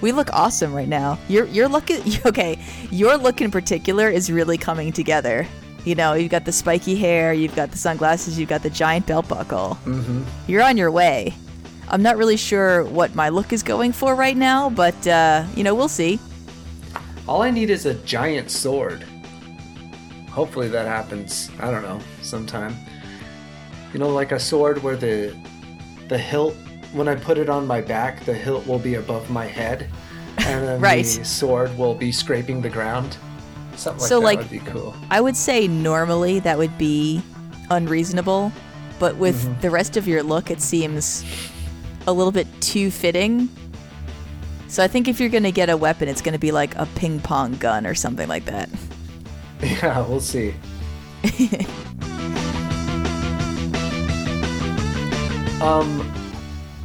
We 0.00 0.10
look 0.12 0.32
awesome 0.32 0.74
right 0.74 0.88
now. 0.88 1.18
Your 1.28 1.46
your 1.46 1.68
look 1.68 1.90
okay. 2.26 2.58
Your 2.90 3.16
look 3.16 3.40
in 3.40 3.50
particular 3.50 4.10
is 4.10 4.30
really 4.30 4.58
coming 4.58 4.92
together. 4.92 5.46
You 5.84 5.94
know, 5.94 6.14
you've 6.14 6.30
got 6.30 6.44
the 6.44 6.52
spiky 6.52 6.96
hair, 6.96 7.32
you've 7.32 7.54
got 7.54 7.70
the 7.70 7.78
sunglasses, 7.78 8.38
you've 8.38 8.48
got 8.48 8.62
the 8.62 8.70
giant 8.70 9.06
belt 9.06 9.28
buckle. 9.28 9.78
Mm-hmm. 9.84 10.22
You're 10.46 10.62
on 10.62 10.76
your 10.76 10.90
way. 10.90 11.34
I'm 11.88 12.02
not 12.02 12.16
really 12.16 12.36
sure 12.36 12.84
what 12.84 13.14
my 13.14 13.28
look 13.28 13.52
is 13.52 13.62
going 13.62 13.92
for 13.92 14.14
right 14.14 14.36
now, 14.36 14.68
but 14.70 15.06
uh, 15.06 15.44
you 15.56 15.62
know, 15.62 15.74
we'll 15.74 15.88
see. 15.88 16.18
All 17.28 17.42
I 17.42 17.50
need 17.50 17.70
is 17.70 17.86
a 17.86 17.94
giant 17.94 18.50
sword. 18.50 19.04
Hopefully 20.30 20.68
that 20.68 20.86
happens. 20.86 21.50
I 21.60 21.70
don't 21.70 21.82
know, 21.82 22.00
sometime. 22.22 22.74
You 23.92 24.00
know, 24.00 24.08
like 24.08 24.32
a 24.32 24.40
sword 24.40 24.82
where 24.82 24.96
the 24.96 25.36
the 26.08 26.18
hilt 26.18 26.56
when 26.92 27.08
I 27.08 27.14
put 27.14 27.38
it 27.38 27.48
on 27.48 27.66
my 27.66 27.80
back, 27.80 28.24
the 28.24 28.34
hilt 28.34 28.66
will 28.66 28.78
be 28.78 28.94
above 28.96 29.30
my 29.30 29.46
head, 29.46 29.88
and 30.38 30.66
then 30.66 30.80
Right. 30.80 31.04
the 31.04 31.24
sword 31.24 31.76
will 31.78 31.94
be 31.94 32.12
scraping 32.12 32.60
the 32.60 32.68
ground. 32.68 33.16
Something 33.76 34.00
like 34.02 34.08
So, 34.08 34.18
that 34.20 34.24
like- 34.24 34.38
would 34.38 34.50
be 34.50 34.58
cool. 34.60 34.94
I 35.10 35.20
would 35.20 35.36
say 35.36 35.66
normally 35.68 36.38
that 36.40 36.58
would 36.58 36.76
be 36.78 37.22
unreasonable, 37.70 38.52
but 38.98 39.16
with 39.16 39.60
the 39.62 39.70
rest 39.70 39.96
of 39.96 40.06
your 40.06 40.22
look, 40.22 40.50
it 40.50 40.60
seems 40.60 41.24
a 42.06 42.12
little 42.12 42.32
bit 42.32 42.46
too 42.60 42.90
fitting. 42.90 43.48
So 44.68 44.82
I 44.82 44.88
think 44.88 45.06
if 45.08 45.20
you're 45.20 45.28
going 45.28 45.42
to 45.44 45.52
get 45.52 45.68
a 45.70 45.76
weapon, 45.76 46.08
it's 46.08 46.20
going 46.22 46.32
to 46.32 46.38
be 46.38 46.50
like 46.52 46.74
a 46.76 46.86
ping 46.94 47.20
pong 47.20 47.52
gun 47.56 47.86
or 47.86 47.94
something 47.94 48.28
like 48.28 48.44
that. 48.46 48.68
Yeah, 49.62 50.04
we'll 50.08 50.18
see. 50.20 50.54
um, 55.60 56.12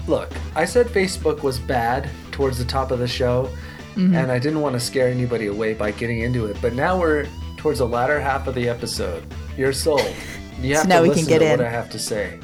look, 0.08 0.30
I 0.55 0.66
said 0.66 0.88
Facebook 0.88 1.43
was 1.43 1.60
bad 1.60 2.10
towards 2.32 2.58
the 2.58 2.66
top 2.66 2.91
of 2.91 2.99
the 2.99 3.08
show, 3.08 3.49
Mm-hmm. 3.95 4.14
and 4.14 4.32
I 4.32 4.38
didn't 4.38 4.62
want 4.62 4.74
to 4.74 4.80
scare 4.80 5.08
anybody 5.08 5.47
away 5.47 5.74
by 5.74 5.89
getting 5.89 6.20
into 6.20 6.45
it. 6.45 6.55
But 6.62 6.74
now 6.74 6.99
we're 6.99 7.28
towards 7.55 7.80
the 7.80 7.88
latter 7.88 8.22
half 8.22 8.45
of 8.45 8.53
the 8.53 8.70
episode. 8.70 9.26
You're 9.58 9.74
sold. 9.74 10.01
You 10.62 10.76
have 10.76 10.88
now 10.88 10.97
to 10.97 11.01
we 11.03 11.08
can 11.10 11.18
listen 11.18 11.30
get 11.30 11.39
to 11.39 11.45
in. 11.45 11.51
what 11.60 11.62
I 11.68 11.70
have 11.72 11.89
to 11.91 11.97
say. 11.99 12.39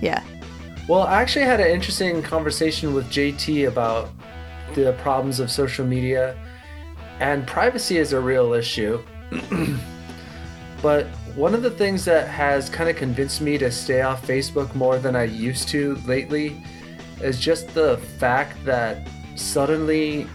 Yeah. 0.00 0.22
Well, 0.88 1.02
I 1.02 1.20
actually 1.20 1.44
had 1.46 1.60
an 1.60 1.66
interesting 1.68 2.22
conversation 2.22 2.94
with 2.94 3.06
JT 3.10 3.66
about 3.68 4.10
the 4.74 4.92
problems 5.02 5.38
of 5.40 5.50
social 5.50 5.84
media, 5.86 6.36
and 7.20 7.44
privacy 7.46 7.96
is 7.98 8.12
a 8.12 8.20
real 8.20 8.52
issue. 8.54 9.00
but 10.82 11.06
one 11.34 11.54
of 11.54 11.62
the 11.62 11.70
things 11.70 12.04
that 12.04 12.28
has 12.28 12.68
kind 12.68 12.88
of 12.90 12.96
convinced 12.96 13.40
me 13.40 13.56
to 13.58 13.70
stay 13.70 14.02
off 14.02 14.26
Facebook 14.26 14.74
more 14.74 14.98
than 14.98 15.16
I 15.16 15.24
used 15.24 15.68
to 15.70 15.96
lately 16.06 16.62
is 17.24 17.40
just 17.40 17.72
the 17.74 17.96
fact 18.18 18.62
that 18.64 19.08
suddenly 19.34 20.26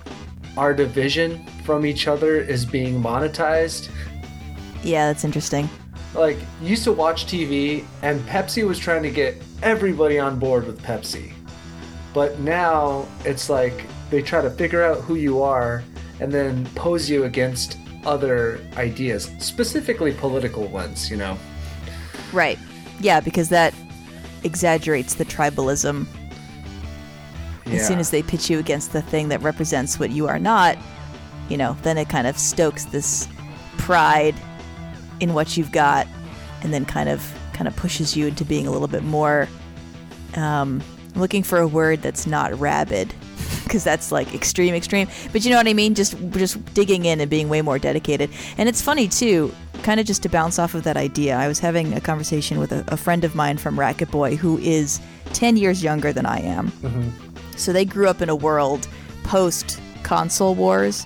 our 0.58 0.74
division 0.74 1.46
from 1.64 1.86
each 1.86 2.08
other 2.08 2.38
is 2.38 2.66
being 2.66 3.02
monetized. 3.02 3.90
Yeah, 4.84 5.08
that's 5.08 5.24
interesting. 5.24 5.70
Like, 6.14 6.38
used 6.62 6.84
to 6.86 6.92
watch 6.92 7.28
TV, 7.28 7.86
and 8.02 8.20
Pepsi 8.22 8.68
was 8.68 8.80
trying 8.80 9.04
to 9.04 9.12
get 9.12 9.42
everybody 9.62 10.18
on 10.18 10.40
board 10.40 10.66
with 10.66 10.82
Pepsi. 10.82 11.32
But 12.14 12.40
now 12.40 13.08
it's 13.24 13.50
like 13.50 13.86
they 14.10 14.22
try 14.22 14.42
to 14.42 14.50
figure 14.50 14.84
out 14.84 15.02
who 15.02 15.16
you 15.16 15.44
are 15.44 15.84
and 16.20 16.32
then 16.32 16.66
pose 16.74 17.10
you 17.10 17.26
against 17.26 17.78
other 18.06 18.60
ideas, 18.78 19.30
specifically 19.38 20.14
political 20.14 20.68
ones, 20.68 21.10
you 21.12 21.18
know? 21.18 21.38
Right. 22.34 22.58
Yeah, 23.00 23.20
because 23.20 23.50
that 23.50 23.74
exaggerates 24.44 25.14
the 25.14 25.26
tribalism. 25.26 26.08
As 27.78 27.88
soon 27.88 28.00
as 28.00 28.10
they 28.12 28.22
pitch 28.24 28.50
you 28.50 28.60
against 28.60 28.94
the 28.94 29.02
thing 29.02 29.30
that 29.30 29.42
represents 29.42 30.00
what 30.00 30.12
you 30.12 30.28
are 30.28 30.40
not, 30.40 30.78
you 31.50 31.58
know, 31.58 31.76
then 31.84 31.98
it 31.98 32.10
kind 32.10 32.28
of 32.28 32.38
stokes 32.38 32.86
this 32.86 33.28
pride 33.78 34.36
in 35.20 35.34
what 35.34 35.58
you've 35.58 35.72
got, 35.72 36.08
and 36.62 36.74
then 36.74 36.86
kind 36.86 37.10
of 37.10 37.34
kind 37.54 37.68
of 37.68 37.76
pushes 37.76 38.16
you 38.16 38.28
into 38.28 38.46
being 38.46 38.68
a 38.68 38.72
little 38.72 38.88
bit 38.88 39.04
more. 39.04 39.48
Um, 40.36 40.82
looking 41.16 41.44
for 41.44 41.60
a 41.60 41.68
word 41.68 42.02
that's 42.02 42.28
not 42.28 42.58
rabid, 42.60 43.14
because 43.64 43.84
that's 43.84 44.12
like 44.12 44.34
extreme, 44.34 44.74
extreme. 44.74 45.08
But 45.32 45.44
you 45.44 45.52
know 45.52 45.58
what 45.58 45.68
I 45.68 45.74
mean? 45.74 45.96
Just 45.96 46.16
just 46.32 46.64
digging 46.74 47.06
in 47.06 47.20
and 47.20 47.30
being 47.30 47.50
way 47.50 47.62
more 47.62 47.80
dedicated. 47.80 48.30
And 48.58 48.70
it's 48.70 48.82
funny 48.82 49.08
too, 49.08 49.54
kind 49.84 50.00
of 50.00 50.06
just 50.06 50.24
to 50.24 50.30
bounce 50.30 50.60
off 50.60 50.74
of 50.76 50.84
that 50.84 50.98
idea. 50.98 51.36
I 51.36 51.48
was 51.48 51.60
having 51.60 51.94
a 51.94 52.02
conversation 52.02 52.60
with 52.60 52.72
a, 52.72 52.84
a 52.88 52.98
friend 52.98 53.24
of 53.24 53.36
mine 53.36 53.58
from 53.58 53.76
Racketboy 53.76 54.38
who 54.38 54.58
is 54.60 55.00
10 55.34 55.58
years 55.58 55.84
younger 55.84 56.14
than 56.14 56.26
I 56.26 56.40
am. 56.40 56.72
So 57.60 57.74
they 57.74 57.86
grew 57.86 58.08
up 58.08 58.22
in 58.22 58.30
a 58.30 58.36
world 58.36 58.88
post 59.24 59.80
console 60.04 60.56
wars, 60.56 61.06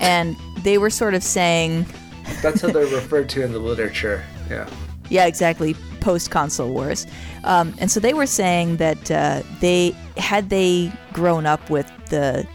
and 0.00 0.36
they 0.62 0.78
were 0.78 0.90
sort 0.90 1.14
of 1.14 1.22
saying, 1.22 1.86
That's 2.42 2.60
how 2.60 2.68
they're 2.68 2.86
referred 2.94 3.28
to 3.30 3.42
in 3.42 3.52
the 3.52 3.58
literature. 3.58 4.24
Yeah. 4.50 4.68
yeah, 5.08 5.26
exactly, 5.26 5.74
post 6.00 6.30
console 6.30 6.72
wars. 6.72 7.06
Um, 7.44 7.74
and 7.78 7.90
so 7.90 7.98
they 7.98 8.14
were 8.14 8.26
saying 8.26 8.76
that 8.76 9.10
uh, 9.10 9.42
they 9.60 9.90
had 10.16 10.50
they 10.50 10.92
grown 11.12 11.46
up 11.46 11.68
with 11.70 11.90
the 12.10 12.46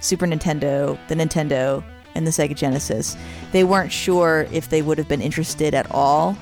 Super 0.00 0.26
Nintendo, 0.26 0.98
the 1.08 1.14
Nintendo, 1.14 1.84
and 2.14 2.26
the 2.26 2.30
Sega 2.30 2.54
Genesis, 2.54 3.16
they 3.52 3.64
weren't 3.64 3.92
sure 3.92 4.46
if 4.52 4.70
they 4.70 4.82
would 4.82 4.98
have 4.98 5.08
been 5.08 5.20
interested 5.20 5.74
at 5.74 5.90
all 5.90 6.36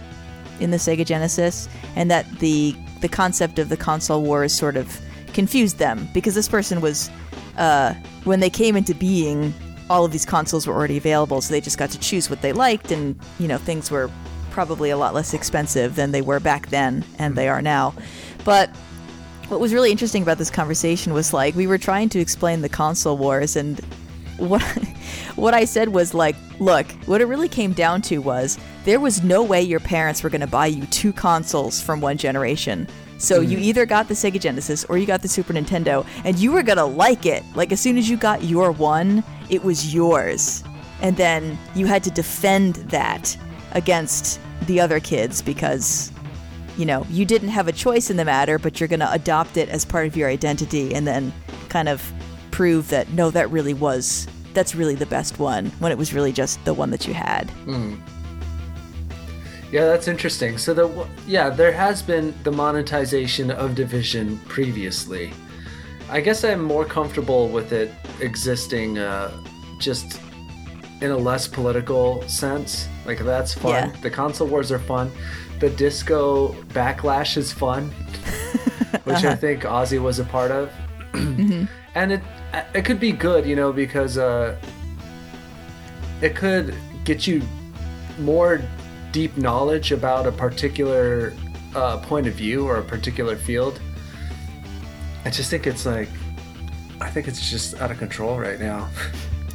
in 0.60 0.70
the 0.70 0.76
Sega 0.76 1.04
Genesis, 1.04 1.68
and 1.96 2.10
that 2.10 2.30
the 2.38 2.76
the 3.00 3.08
concept 3.08 3.58
of 3.58 3.68
the 3.68 3.76
console 3.76 4.22
wars 4.22 4.52
sort 4.52 4.76
of 4.76 5.00
confused 5.32 5.78
them 5.78 6.08
because 6.14 6.34
this 6.34 6.48
person 6.48 6.80
was 6.80 7.10
uh, 7.56 7.94
when 8.24 8.40
they 8.40 8.50
came 8.50 8.76
into 8.76 8.94
being, 8.94 9.52
all 9.90 10.04
of 10.04 10.12
these 10.12 10.24
consoles 10.24 10.66
were 10.66 10.74
already 10.74 10.96
available, 10.96 11.40
so 11.40 11.52
they 11.52 11.60
just 11.60 11.78
got 11.78 11.90
to 11.90 11.98
choose 11.98 12.30
what 12.30 12.40
they 12.40 12.52
liked, 12.52 12.90
and 12.90 13.18
you 13.38 13.48
know 13.48 13.58
things 13.58 13.90
were 13.90 14.10
probably 14.52 14.90
a 14.90 14.96
lot 14.96 15.14
less 15.14 15.34
expensive 15.34 15.96
than 15.96 16.12
they 16.12 16.22
were 16.22 16.38
back 16.38 16.68
then 16.68 17.04
and 17.18 17.34
they 17.36 17.48
are 17.48 17.62
now. 17.62 17.94
But 18.44 18.68
what 19.48 19.60
was 19.60 19.74
really 19.74 19.90
interesting 19.90 20.22
about 20.22 20.38
this 20.38 20.50
conversation 20.50 21.12
was 21.12 21.32
like 21.32 21.54
we 21.54 21.66
were 21.66 21.78
trying 21.78 22.08
to 22.10 22.20
explain 22.20 22.60
the 22.60 22.68
console 22.68 23.16
wars 23.16 23.56
and 23.56 23.80
what 24.36 24.62
what 25.36 25.54
I 25.54 25.64
said 25.64 25.88
was 25.88 26.14
like, 26.14 26.36
look, 26.60 26.86
what 27.06 27.20
it 27.20 27.26
really 27.26 27.48
came 27.48 27.72
down 27.72 28.02
to 28.02 28.18
was 28.18 28.58
there 28.84 29.00
was 29.00 29.22
no 29.22 29.42
way 29.42 29.62
your 29.62 29.80
parents 29.80 30.22
were 30.22 30.30
going 30.30 30.42
to 30.42 30.46
buy 30.46 30.66
you 30.66 30.86
two 30.86 31.12
consoles 31.12 31.80
from 31.80 32.00
one 32.00 32.18
generation. 32.18 32.86
So 33.22 33.40
you 33.40 33.56
mm-hmm. 33.56 33.66
either 33.66 33.86
got 33.86 34.08
the 34.08 34.14
Sega 34.14 34.40
Genesis 34.40 34.84
or 34.86 34.98
you 34.98 35.06
got 35.06 35.22
the 35.22 35.28
Super 35.28 35.52
Nintendo 35.52 36.04
and 36.24 36.36
you 36.40 36.50
were 36.50 36.64
to 36.64 36.84
like 36.84 37.24
it. 37.24 37.44
Like 37.54 37.70
as 37.70 37.80
soon 37.80 37.96
as 37.96 38.10
you 38.10 38.16
got 38.16 38.42
your 38.42 38.72
one, 38.72 39.22
it 39.48 39.62
was 39.62 39.94
yours. 39.94 40.64
And 41.02 41.16
then 41.16 41.56
you 41.76 41.86
had 41.86 42.02
to 42.02 42.10
defend 42.10 42.74
that 42.90 43.36
against 43.72 44.40
the 44.62 44.80
other 44.80 44.98
kids 44.98 45.40
because 45.40 46.10
you 46.76 46.84
know, 46.84 47.06
you 47.10 47.24
didn't 47.24 47.50
have 47.50 47.68
a 47.68 47.72
choice 47.72 48.10
in 48.10 48.16
the 48.16 48.24
matter, 48.24 48.58
but 48.58 48.80
you're 48.80 48.88
to 48.88 49.12
adopt 49.12 49.56
it 49.56 49.68
as 49.68 49.84
part 49.84 50.06
of 50.06 50.16
your 50.16 50.28
identity 50.28 50.92
and 50.92 51.06
then 51.06 51.32
kind 51.68 51.88
of 51.88 52.12
prove 52.50 52.88
that 52.88 53.08
no, 53.10 53.30
that 53.30 53.48
really 53.50 53.74
was 53.74 54.26
that's 54.52 54.74
really 54.74 54.96
the 54.96 55.06
best 55.06 55.38
one 55.38 55.66
when 55.78 55.92
it 55.92 55.98
was 55.98 56.12
really 56.12 56.32
just 56.32 56.62
the 56.64 56.74
one 56.74 56.90
that 56.90 57.06
you 57.06 57.14
had. 57.14 57.46
Mm-hmm. 57.66 58.00
Yeah, 59.72 59.86
that's 59.86 60.06
interesting. 60.06 60.58
So 60.58 60.74
the 60.74 61.08
yeah, 61.26 61.48
there 61.48 61.72
has 61.72 62.02
been 62.02 62.34
the 62.44 62.52
monetization 62.52 63.50
of 63.50 63.74
Division 63.74 64.38
previously. 64.40 65.32
I 66.10 66.20
guess 66.20 66.44
I'm 66.44 66.62
more 66.62 66.84
comfortable 66.84 67.48
with 67.48 67.72
it 67.72 67.90
existing 68.20 68.98
uh, 68.98 69.32
just 69.78 70.20
in 71.00 71.10
a 71.10 71.16
less 71.16 71.48
political 71.48 72.20
sense. 72.28 72.86
Like 73.06 73.20
that's 73.20 73.54
fun. 73.54 73.72
Yeah. 73.72 74.00
The 74.02 74.10
console 74.10 74.46
wars 74.46 74.70
are 74.70 74.78
fun. 74.78 75.10
The 75.58 75.70
disco 75.70 76.52
backlash 76.74 77.38
is 77.38 77.50
fun, 77.50 77.88
which 79.04 79.24
I 79.24 79.34
think 79.34 79.62
Ozzy 79.62 80.00
was 80.00 80.18
a 80.18 80.24
part 80.24 80.50
of. 80.50 80.70
And 81.94 82.10
it 82.10 82.22
it 82.74 82.86
could 82.86 82.98
be 82.98 83.12
good, 83.12 83.44
you 83.44 83.54
know, 83.54 83.70
because 83.70 84.16
uh, 84.16 84.56
it 86.22 86.34
could 86.34 86.74
get 87.04 87.26
you 87.26 87.42
more 88.18 88.62
deep 89.12 89.36
knowledge 89.36 89.92
about 89.92 90.26
a 90.26 90.32
particular 90.32 91.34
uh, 91.74 91.98
point 91.98 92.26
of 92.26 92.34
view 92.34 92.66
or 92.66 92.76
a 92.78 92.82
particular 92.82 93.36
field. 93.36 93.80
I 95.24 95.30
just 95.30 95.50
think 95.50 95.66
it's 95.66 95.86
like, 95.86 96.08
I 97.00 97.08
think 97.08 97.28
it's 97.28 97.48
just 97.48 97.80
out 97.80 97.90
of 97.90 97.98
control 97.98 98.38
right 98.38 98.58
now. 98.58 98.88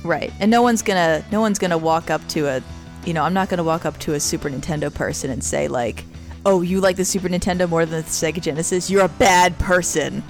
Right. 0.04 0.32
And 0.40 0.50
no 0.50 0.62
one's 0.62 0.82
to 0.96 1.26
no 1.32 1.42
one's 1.42 1.60
to 1.72 1.78
walk 1.78 2.10
up 2.10 2.26
to 2.30 2.48
a 2.48 2.64
you 3.06 3.14
know, 3.14 3.24
I'm 3.24 3.34
not 3.34 3.50
to 3.58 3.64
walk 3.64 3.86
up 3.86 3.98
to 4.00 4.14
a 4.14 4.20
Super 4.20 4.50
Nintendo 4.50 4.94
person 4.94 5.32
and 5.32 5.44
say 5.44 5.68
like, 5.68 6.04
"Oh, 6.46 6.62
you 6.62 6.82
like 6.82 6.98
the 6.98 7.06
Super 7.06 7.30
Nintendo 7.30 7.68
more 7.68 7.86
than 7.86 8.02
the 8.02 8.08
Sega 8.08 8.42
Genesis? 8.42 8.90
You're 8.90 9.06
a 9.06 9.10
bad 9.10 9.58
person." 9.60 10.24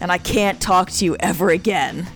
And 0.00 0.12
I 0.12 0.18
can't 0.18 0.60
talk 0.60 0.90
to 0.92 1.04
you 1.04 1.16
ever 1.20 1.50
again 1.50 2.06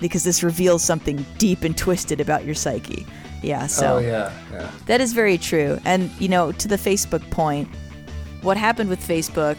because 0.00 0.22
this 0.22 0.42
reveals 0.42 0.84
something 0.84 1.24
deep 1.38 1.62
and 1.62 1.76
twisted 1.76 2.20
about 2.20 2.44
your 2.44 2.54
psyche. 2.54 3.06
Yeah, 3.42 3.66
so 3.66 3.96
oh 3.96 3.98
yeah, 3.98 4.32
yeah. 4.52 4.70
That 4.86 5.00
is 5.00 5.12
very 5.12 5.38
true. 5.38 5.78
And, 5.84 6.10
you 6.20 6.28
know, 6.28 6.52
to 6.52 6.68
the 6.68 6.76
Facebook 6.76 7.28
point, 7.30 7.68
what 8.42 8.56
happened 8.56 8.90
with 8.90 9.00
Facebook, 9.00 9.56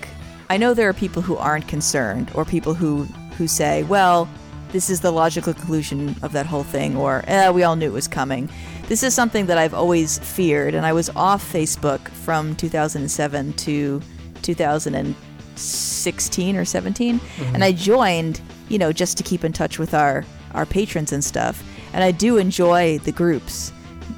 I 0.49 0.57
know 0.57 0.73
there 0.73 0.89
are 0.89 0.93
people 0.93 1.21
who 1.21 1.37
aren't 1.37 1.67
concerned 1.67 2.31
or 2.33 2.45
people 2.45 2.73
who, 2.73 3.03
who 3.37 3.47
say, 3.47 3.83
well, 3.83 4.29
this 4.71 4.89
is 4.89 5.01
the 5.01 5.11
logical 5.11 5.53
conclusion 5.53 6.15
of 6.21 6.31
that 6.33 6.45
whole 6.45 6.63
thing, 6.63 6.95
or 6.95 7.23
eh, 7.27 7.49
we 7.49 7.63
all 7.63 7.75
knew 7.75 7.87
it 7.87 7.93
was 7.93 8.07
coming. 8.07 8.49
This 8.87 9.03
is 9.03 9.13
something 9.13 9.47
that 9.47 9.57
I've 9.57 9.73
always 9.73 10.19
feared, 10.19 10.75
and 10.75 10.85
I 10.85 10.93
was 10.93 11.09
off 11.15 11.43
Facebook 11.51 12.07
from 12.09 12.55
2007 12.55 13.53
to 13.53 14.01
2016 14.41 16.55
or 16.55 16.65
17, 16.65 17.21
and 17.53 17.63
I 17.63 17.71
joined, 17.71 18.41
you 18.67 18.77
know, 18.77 18.91
just 18.91 19.17
to 19.17 19.23
keep 19.23 19.43
in 19.43 19.53
touch 19.53 19.79
with 19.79 19.93
our 19.93 20.25
our 20.53 20.65
patrons 20.65 21.11
and 21.11 21.23
stuff. 21.23 21.63
And 21.93 22.03
I 22.03 22.11
do 22.11 22.37
enjoy 22.37 22.99
the 22.99 23.11
groups, 23.11 23.71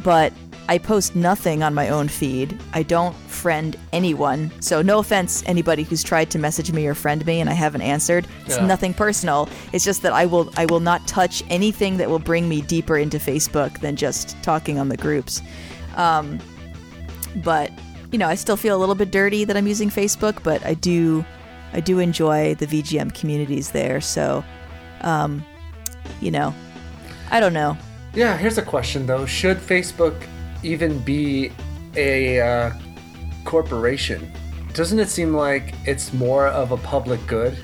but 0.03 0.34
I 0.69 0.78
post 0.78 1.15
nothing 1.15 1.63
on 1.63 1.74
my 1.74 1.89
own 1.89 2.07
feed. 2.07 2.57
I 2.74 2.84
don't 2.84 3.15
friend 3.28 3.76
anyone. 3.91 4.51
So 4.61 4.82
no 4.82 4.99
offense 4.99 5.43
anybody 5.45 5.84
who's 5.84 6.03
tried 6.03 6.30
to 6.32 6.39
message 6.39 6.72
me 6.72 6.86
or 6.88 6.93
friend 6.93 7.26
me 7.26 7.41
and 7.41 7.49
I 7.49 7.53
haven't 7.53 7.82
answered. 7.82 8.28
It's 8.45 8.57
Yeah. 8.57 8.65
nothing 8.67 8.93
personal. 8.93 9.49
It's 9.74 9.84
just 9.84 10.01
that 10.03 10.13
I 10.13 10.26
will 10.26 10.49
I 10.55 10.65
will 10.67 10.80
not 10.80 11.05
touch 11.07 11.43
anything 11.49 11.97
that 11.97 12.09
will 12.09 12.19
bring 12.19 12.47
me 12.47 12.61
deeper 12.61 12.97
into 12.97 13.17
Facebook 13.17 13.80
than 13.80 13.95
just 13.95 14.36
talking 14.43 14.80
on 14.80 14.89
the 14.89 14.97
groups. 14.97 15.41
Um, 15.95 16.39
but 17.43 17.72
you 18.11 18.17
know, 18.19 18.28
I 18.28 18.36
still 18.36 18.57
feel 18.57 18.76
a 18.76 18.80
little 18.80 18.95
bit 18.95 19.11
dirty 19.11 19.43
that 19.45 19.57
I'm 19.57 19.67
using 19.67 19.89
Facebook, 19.89 20.43
but 20.43 20.63
I 20.65 20.74
do 20.76 21.26
I 21.74 21.80
do 21.80 21.99
enjoy 21.99 22.55
the 22.55 22.67
VGM 22.67 23.13
communities 23.13 23.72
there. 23.72 23.99
So 24.01 24.43
um, 25.01 25.43
you 26.22 26.32
know, 26.32 26.53
I 27.32 27.39
don't 27.39 27.53
know. 27.53 27.77
Yeah, 28.13 28.38
here's 28.38 28.57
a 28.57 28.61
question 28.61 29.05
though: 29.07 29.25
Should 29.25 29.57
Facebook 29.57 30.15
even 30.63 30.99
be 30.99 31.51
a 31.95 32.39
uh, 32.41 32.71
corporation? 33.45 34.32
Doesn't 34.73 34.99
it 34.99 35.09
seem 35.09 35.34
like 35.34 35.73
it's 35.86 36.13
more 36.13 36.47
of 36.47 36.71
a 36.71 36.77
public 36.77 37.25
good, 37.27 37.57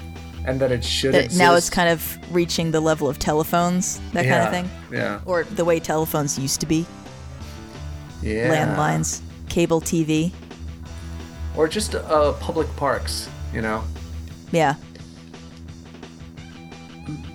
and 0.45 0.59
that 0.59 0.72
it 0.72 0.84
should 0.84 1.13
That 1.13 1.26
exist? 1.26 1.39
now 1.39 1.55
it's 1.55 1.70
kind 1.70 1.89
of 1.89 2.18
reaching 2.34 2.72
the 2.72 2.80
level 2.82 3.07
of 3.09 3.20
telephones, 3.20 3.99
that 4.13 4.26
kind 4.26 4.43
of 4.43 4.51
thing, 4.51 4.70
Yeah, 4.91 5.20
or 5.26 5.43
the 5.43 5.63
way 5.65 5.80
telephones 5.80 6.38
used 6.39 6.59
to 6.61 6.65
be, 6.65 6.86
yeah. 8.22 8.49
landlines, 8.76 9.22
cable 9.49 9.80
TV. 9.82 10.32
or 11.57 11.68
just 11.68 11.95
uh, 11.95 12.34
public 12.39 12.68
parks. 12.78 13.30
You 13.53 13.61
know. 13.61 13.84
Yeah. 14.51 14.76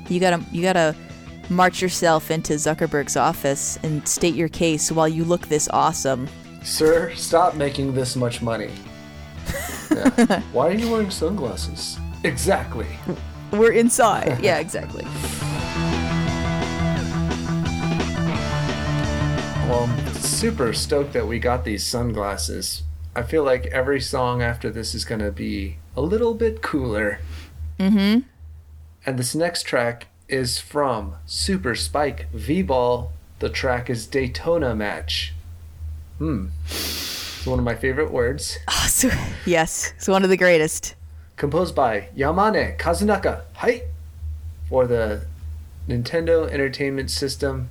You 0.08 0.20
gotta 0.20 0.44
you 0.52 0.62
gotta 0.62 0.94
march 1.48 1.82
yourself 1.82 2.30
into 2.30 2.54
Zuckerberg's 2.54 3.16
office 3.16 3.78
and 3.82 4.06
state 4.06 4.34
your 4.34 4.48
case 4.48 4.90
while 4.92 5.08
you 5.08 5.24
look 5.24 5.48
this 5.48 5.68
awesome. 5.68 6.28
Sir, 6.62 7.12
stop 7.14 7.54
making 7.54 7.94
this 7.94 8.16
much 8.16 8.42
money. 8.42 8.70
Yeah. 9.92 10.40
Why 10.52 10.68
are 10.68 10.72
you 10.72 10.90
wearing 10.90 11.10
sunglasses? 11.10 11.98
Exactly. 12.24 12.86
We're 13.50 13.72
inside. 13.72 14.42
yeah, 14.42 14.58
exactly. 14.58 15.06
Well, 19.68 19.84
I'm 19.84 20.14
super 20.14 20.72
stoked 20.74 21.14
that 21.14 21.26
we 21.26 21.38
got 21.38 21.64
these 21.64 21.86
sunglasses. 21.86 22.82
I 23.16 23.22
feel 23.22 23.42
like 23.42 23.66
every 23.66 24.00
song 24.02 24.42
after 24.42 24.68
this 24.70 24.94
is 24.94 25.04
going 25.06 25.20
to 25.20 25.30
be 25.32 25.78
a 25.96 26.02
little 26.02 26.34
bit 26.34 26.60
cooler. 26.60 27.20
Mm-hmm. 27.78 28.20
And 29.06 29.18
this 29.18 29.34
next 29.34 29.62
track 29.62 30.08
is 30.32 30.58
from 30.58 31.14
Super 31.26 31.74
Spike 31.74 32.26
V-Ball. 32.32 33.12
The 33.40 33.50
track 33.50 33.90
is 33.90 34.06
Daytona 34.06 34.74
Match. 34.74 35.34
Hmm. 36.18 36.46
It's 36.64 37.46
one 37.46 37.58
of 37.58 37.64
my 37.64 37.74
favorite 37.74 38.10
words. 38.10 38.58
Oh, 38.68 38.86
so, 38.88 39.10
yes, 39.44 39.92
it's 39.96 40.08
one 40.08 40.24
of 40.24 40.30
the 40.30 40.36
greatest. 40.36 40.94
composed 41.36 41.74
by 41.74 42.08
Yamane 42.16 42.78
Kazunaka. 42.78 43.42
Hi! 43.56 43.82
For 44.68 44.86
the 44.86 45.26
Nintendo 45.88 46.48
Entertainment 46.50 47.10
System 47.10 47.70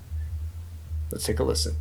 Let's 1.12 1.26
take 1.26 1.40
a 1.40 1.44
listen. 1.44 1.76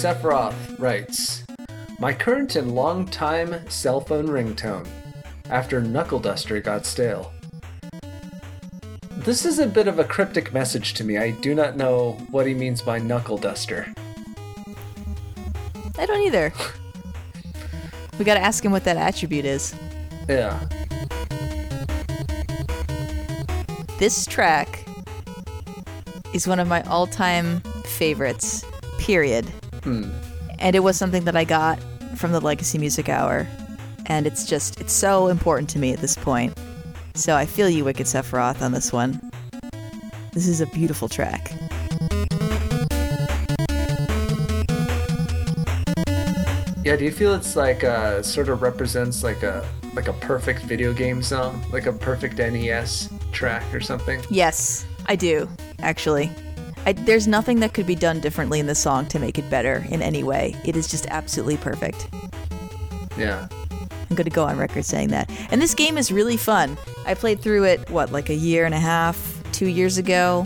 Sephiroth 0.00 0.78
writes 0.78 1.44
My 1.98 2.14
current 2.14 2.56
and 2.56 2.74
long-time 2.74 3.68
cell 3.68 4.00
phone 4.00 4.28
ringtone 4.28 4.88
after 5.50 5.82
Knuckle 5.82 6.18
Duster 6.18 6.58
got 6.58 6.86
stale. 6.86 7.30
This 9.18 9.44
is 9.44 9.58
a 9.58 9.66
bit 9.66 9.88
of 9.88 9.98
a 9.98 10.04
cryptic 10.04 10.54
message 10.54 10.94
to 10.94 11.04
me. 11.04 11.18
I 11.18 11.32
do 11.32 11.54
not 11.54 11.76
know 11.76 12.12
what 12.30 12.46
he 12.46 12.54
means 12.54 12.80
by 12.80 12.98
Knuckle 12.98 13.36
Duster. 13.36 13.92
I 15.98 16.06
don't 16.06 16.22
either. 16.22 16.50
We 18.18 18.24
gotta 18.24 18.40
ask 18.40 18.64
him 18.64 18.72
what 18.72 18.84
that 18.84 18.96
attribute 18.96 19.44
is. 19.44 19.74
Yeah. 20.30 20.66
This 23.98 24.24
track 24.24 24.82
is 26.32 26.48
one 26.48 26.58
of 26.58 26.68
my 26.68 26.80
all 26.84 27.06
time 27.06 27.60
favorites, 27.84 28.64
period. 28.98 29.46
And 29.84 30.76
it 30.76 30.80
was 30.80 30.96
something 30.96 31.24
that 31.24 31.36
I 31.36 31.44
got 31.44 31.78
from 32.16 32.32
the 32.32 32.40
Legacy 32.40 32.78
Music 32.78 33.08
Hour. 33.08 33.46
And 34.06 34.26
it's 34.26 34.44
just, 34.44 34.80
it's 34.80 34.92
so 34.92 35.28
important 35.28 35.70
to 35.70 35.78
me 35.78 35.92
at 35.92 36.00
this 36.00 36.16
point. 36.16 36.58
So 37.14 37.36
I 37.36 37.46
feel 37.46 37.68
you, 37.68 37.84
Wicked 37.84 38.06
Sephiroth, 38.06 38.62
on 38.62 38.72
this 38.72 38.92
one. 38.92 39.20
This 40.32 40.46
is 40.46 40.60
a 40.60 40.66
beautiful 40.66 41.08
track. 41.08 41.52
Yeah, 46.82 46.96
do 46.96 47.04
you 47.04 47.12
feel 47.12 47.34
it's 47.34 47.56
like 47.56 47.84
uh 47.84 48.22
sort 48.22 48.48
of 48.48 48.62
represents 48.62 49.22
like 49.22 49.42
a 49.42 49.68
like 49.94 50.08
a 50.08 50.12
perfect 50.14 50.62
video 50.62 50.92
game 50.92 51.22
song, 51.22 51.62
like 51.72 51.86
a 51.86 51.92
perfect 51.92 52.38
NES 52.38 53.10
track 53.32 53.62
or 53.74 53.80
something? 53.80 54.20
Yes, 54.30 54.86
I 55.06 55.16
do, 55.16 55.48
actually. 55.80 56.30
I, 56.86 56.92
there's 56.92 57.26
nothing 57.26 57.60
that 57.60 57.74
could 57.74 57.86
be 57.86 57.94
done 57.94 58.20
differently 58.20 58.60
in 58.60 58.66
the 58.66 58.74
song 58.74 59.06
to 59.06 59.18
make 59.18 59.38
it 59.38 59.48
better 59.50 59.84
in 59.90 60.02
any 60.02 60.22
way. 60.22 60.56
It 60.64 60.76
is 60.76 60.88
just 60.88 61.06
absolutely 61.06 61.56
perfect. 61.56 62.08
Yeah. 63.16 63.48
I'm 63.50 64.16
going 64.16 64.24
to 64.24 64.30
go 64.30 64.44
on 64.44 64.56
record 64.56 64.84
saying 64.84 65.08
that. 65.08 65.30
And 65.50 65.62
this 65.62 65.74
game 65.74 65.96
is 65.96 66.10
really 66.10 66.36
fun. 66.36 66.76
I 67.06 67.14
played 67.14 67.40
through 67.40 67.64
it, 67.64 67.88
what, 67.90 68.10
like 68.10 68.28
a 68.28 68.34
year 68.34 68.64
and 68.64 68.74
a 68.74 68.80
half, 68.80 69.42
two 69.52 69.66
years 69.66 69.98
ago, 69.98 70.44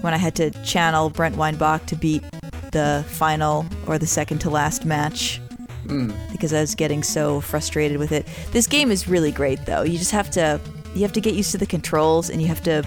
when 0.00 0.12
I 0.12 0.16
had 0.16 0.34
to 0.36 0.50
channel 0.64 1.10
Brent 1.10 1.36
Weinbach 1.36 1.86
to 1.86 1.96
beat 1.96 2.24
the 2.72 3.04
final 3.06 3.66
or 3.86 3.98
the 3.98 4.06
second 4.06 4.40
to 4.40 4.50
last 4.50 4.84
match 4.84 5.40
hmm. 5.86 6.10
because 6.32 6.52
I 6.52 6.60
was 6.60 6.74
getting 6.74 7.02
so 7.02 7.40
frustrated 7.40 7.98
with 7.98 8.10
it. 8.10 8.26
This 8.50 8.66
game 8.66 8.90
is 8.90 9.06
really 9.06 9.30
great, 9.30 9.64
though. 9.66 9.82
You 9.82 9.98
just 9.98 10.10
have 10.10 10.30
to 10.32 10.60
you 10.94 11.02
have 11.02 11.12
to 11.12 11.20
get 11.20 11.34
used 11.34 11.52
to 11.52 11.58
the 11.58 11.66
controls, 11.66 12.30
and 12.30 12.40
you 12.40 12.48
have 12.48 12.62
to. 12.64 12.84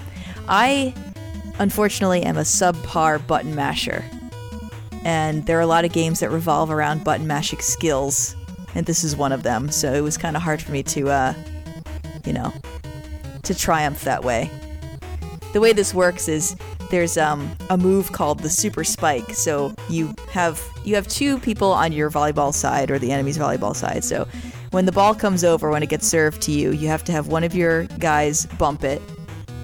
I 0.48 0.94
unfortunately 1.60 2.24
am 2.24 2.38
a 2.38 2.42
subpar 2.42 3.26
button 3.26 3.56
masher, 3.56 4.04
and 5.04 5.46
there 5.46 5.58
are 5.58 5.62
a 5.62 5.68
lot 5.68 5.86
of 5.86 5.94
games 5.94 6.20
that 6.20 6.30
revolve 6.30 6.72
around 6.72 7.04
button 7.04 7.28
mashing 7.28 7.60
skills, 7.60 8.36
and 8.74 8.86
this 8.86 9.04
is 9.04 9.16
one 9.16 9.32
of 9.32 9.44
them. 9.44 9.70
So 9.70 9.94
it 9.94 10.02
was 10.02 10.18
kind 10.18 10.36
of 10.36 10.42
hard 10.42 10.62
for 10.62 10.72
me 10.72 10.84
to, 10.84 11.10
uh, 11.10 11.34
you 12.26 12.34
know, 12.34 12.54
to 13.44 13.54
triumph 13.54 14.04
that 14.04 14.24
way. 14.24 14.50
The 15.54 15.62
way 15.62 15.72
this 15.72 15.94
works 15.94 16.28
is 16.28 16.56
there's 16.90 17.18
um, 17.18 17.56
a 17.70 17.78
move 17.78 18.12
called 18.12 18.40
the 18.40 18.50
super 18.50 18.84
spike. 18.84 19.32
So 19.32 19.74
you 19.90 20.14
have 20.32 20.62
you 20.84 20.96
have 20.96 21.08
two 21.08 21.40
people 21.40 21.72
on 21.72 21.92
your 21.92 22.12
volleyball 22.12 22.54
side 22.54 22.92
or 22.92 23.00
the 23.00 23.12
enemy's 23.12 23.38
volleyball 23.38 23.76
side. 23.76 24.04
So 24.04 24.28
when 24.72 24.86
the 24.86 24.92
ball 24.92 25.16
comes 25.16 25.44
over, 25.44 25.70
when 25.70 25.84
it 25.84 25.90
gets 25.90 26.08
served 26.08 26.42
to 26.44 26.52
you, 26.52 26.72
you 26.72 26.88
have 26.90 27.04
to 27.06 27.12
have 27.12 27.28
one 27.28 27.44
of 27.44 27.56
your 27.56 27.86
guys 28.00 28.46
bump 28.58 28.84
it. 28.84 29.02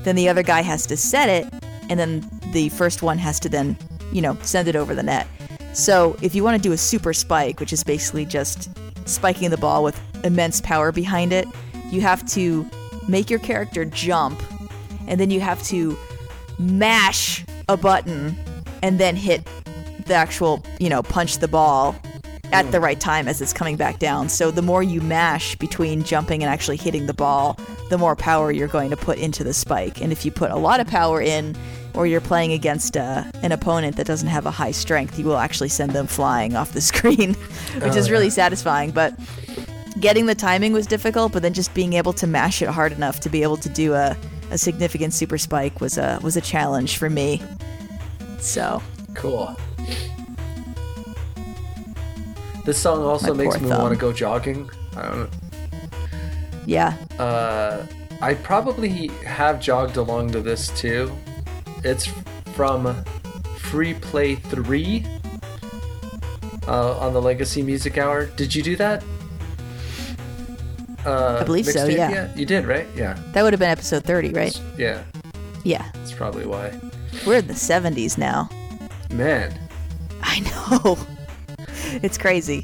Then 0.04 0.16
the 0.16 0.30
other 0.30 0.44
guy 0.44 0.62
has 0.62 0.86
to 0.88 0.98
set 0.98 1.30
it, 1.30 1.54
and 1.92 2.00
then 2.00 2.24
the 2.54 2.70
first 2.70 3.02
one 3.02 3.18
has 3.18 3.38
to 3.42 3.50
then, 3.50 3.76
you 4.14 4.22
know, 4.22 4.38
send 4.44 4.70
it 4.70 4.78
over 4.78 4.96
the 4.96 5.04
net. 5.04 5.28
So 5.74 6.16
if 6.22 6.34
you 6.34 6.42
want 6.42 6.56
to 6.56 6.62
do 6.62 6.72
a 6.72 6.78
super 6.78 7.12
spike, 7.12 7.60
which 7.60 7.74
is 7.74 7.84
basically 7.84 8.24
just 8.24 8.70
spiking 9.06 9.50
the 9.50 9.58
ball 9.58 9.84
with 9.84 10.00
immense 10.24 10.62
power 10.62 10.94
behind 10.94 11.34
it, 11.34 11.46
you 11.90 12.00
have 12.00 12.26
to 12.30 12.66
make 13.10 13.30
your 13.30 13.40
character 13.40 13.84
jump, 13.84 14.42
and 15.08 15.20
then 15.20 15.32
you 15.32 15.42
have 15.42 15.62
to 15.64 15.98
mash 16.58 17.44
a 17.68 17.76
button 17.76 18.38
and 18.82 18.98
then 18.98 19.18
hit 19.18 19.46
the 20.06 20.14
actual, 20.14 20.64
you 20.80 20.88
know, 20.88 21.04
punch 21.04 21.40
the 21.40 21.48
ball 21.50 21.94
at 22.54 22.72
the 22.72 22.80
right 22.80 23.02
time 23.02 23.28
as 23.28 23.42
it's 23.42 23.52
coming 23.52 23.76
back 23.76 24.00
down. 24.00 24.30
So 24.30 24.50
the 24.50 24.62
more 24.62 24.82
you 24.82 25.02
mash 25.02 25.56
between 25.58 26.04
jumping 26.04 26.42
and 26.42 26.50
actually 26.50 26.78
hitting 26.78 27.08
the 27.08 27.14
ball, 27.14 27.60
the 27.90 27.98
more 27.98 28.16
power 28.16 28.52
you're 28.52 28.70
going 28.70 28.90
to 28.92 28.98
put 28.98 29.18
into 29.18 29.44
the 29.44 29.54
spike. 29.54 30.02
And 30.02 30.14
if 30.14 30.24
you 30.26 30.32
put 30.32 30.52
a 30.52 30.56
lot 30.56 30.80
of 30.80 30.88
power 30.88 31.22
in, 31.22 31.56
or 31.94 32.08
you're 32.08 32.22
playing 32.22 32.52
against 32.54 32.98
uh, 32.98 33.24
an 33.44 33.52
opponent 33.52 33.96
that 33.98 34.08
doesn't 34.08 34.28
have 34.28 34.46
a 34.46 34.52
high 34.52 34.72
strength, 34.72 35.18
you 35.20 35.26
will 35.26 35.38
actually 35.38 35.70
send 35.70 35.92
them 35.92 36.08
flying 36.08 36.56
off 36.56 36.74
the 36.74 36.82
screen, 36.92 37.34
which 37.82 37.96
is 37.96 38.10
really 38.10 38.30
satisfying. 38.30 38.92
But 38.92 39.14
getting 40.00 40.26
the 40.26 40.36
timing 40.36 40.74
was 40.74 40.88
difficult, 40.88 41.32
but 41.32 41.42
then 41.42 41.54
just 41.54 41.74
being 41.74 41.94
able 41.94 42.14
to 42.14 42.28
mash 42.28 42.62
it 42.62 42.70
hard 42.70 42.92
enough 42.92 43.20
to 43.22 43.30
be 43.30 43.44
able 43.44 43.58
to 43.58 43.70
do 43.70 43.94
a, 43.94 44.16
a 44.52 44.58
significant 44.58 45.14
super 45.14 45.38
spike 45.38 45.82
was 45.82 45.98
a 45.98 46.20
was 46.24 46.38
a 46.38 46.42
challenge 46.42 46.98
for 46.98 47.10
me. 47.10 47.42
So 48.40 48.82
Cool. 49.14 49.56
This 52.66 52.78
song 52.78 53.04
also 53.04 53.34
My 53.34 53.44
makes 53.44 53.60
me 53.60 53.70
want 53.70 53.94
to 53.94 54.00
go 54.00 54.14
jogging. 54.14 54.70
I 54.96 55.02
don't 55.04 55.30
yeah, 56.66 56.96
Uh, 57.18 57.86
I 58.22 58.36
probably 58.36 59.08
have 59.26 59.60
jogged 59.60 59.98
along 59.98 60.32
to 60.32 60.42
this 60.42 60.70
too. 60.80 61.12
It's 61.84 62.06
from 62.56 63.04
Free 63.58 63.94
Play 63.96 64.36
3 64.36 65.06
uh, 66.68 66.98
on 67.00 67.14
the 67.14 67.22
Legacy 67.22 67.62
Music 67.62 67.98
Hour. 67.98 68.26
Did 68.28 68.54
you 68.54 68.62
do 68.62 68.76
that? 68.76 69.04
Uh, 71.06 71.40
I 71.42 71.44
believe 71.44 71.66
so, 71.66 71.88
yeah. 71.88 72.12
yet? 72.12 72.38
You 72.38 72.46
did, 72.46 72.66
right? 72.66 72.88
Yeah. 72.96 73.18
that 73.34 73.42
would 73.42 73.54
have 73.54 73.60
been 73.60 73.70
episode 73.70 74.04
30, 74.04 74.30
right? 74.30 74.62
Yeah. 74.78 75.04
Yeah, 75.64 75.90
That's 75.94 76.12
probably 76.12 76.46
why. 76.46 76.72
we're 77.26 77.38
in 77.38 77.48
the 77.48 77.54
70s 77.54 78.18
now. 78.18 78.50
Man. 79.12 79.58
I 80.22 80.40
know. 80.40 80.98
It's 82.04 82.18
crazy. 82.18 82.64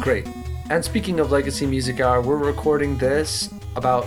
Great. 0.00 0.26
And 0.70 0.84
speaking 0.84 1.20
of 1.20 1.30
Legacy 1.30 1.66
Music 1.66 2.00
Hour, 2.00 2.22
we're 2.22 2.36
recording 2.36 2.96
this 2.96 3.50
about 3.76 4.06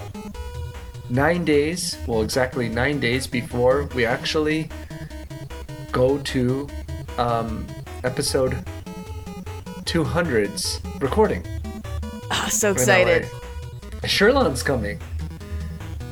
nine 1.09 1.45
days, 1.45 1.97
well, 2.07 2.21
exactly 2.23 2.67
nine 2.67 2.99
days 2.99 3.27
before 3.27 3.83
we 3.95 4.05
actually 4.05 4.69
go 5.91 6.17
to 6.19 6.67
um, 7.17 7.65
episode 8.03 8.57
200's 9.85 10.81
recording. 10.99 11.45
Ah, 12.31 12.47
so 12.51 12.71
excited. 12.71 13.27
Sherlon's 14.03 14.63
coming. 14.63 14.99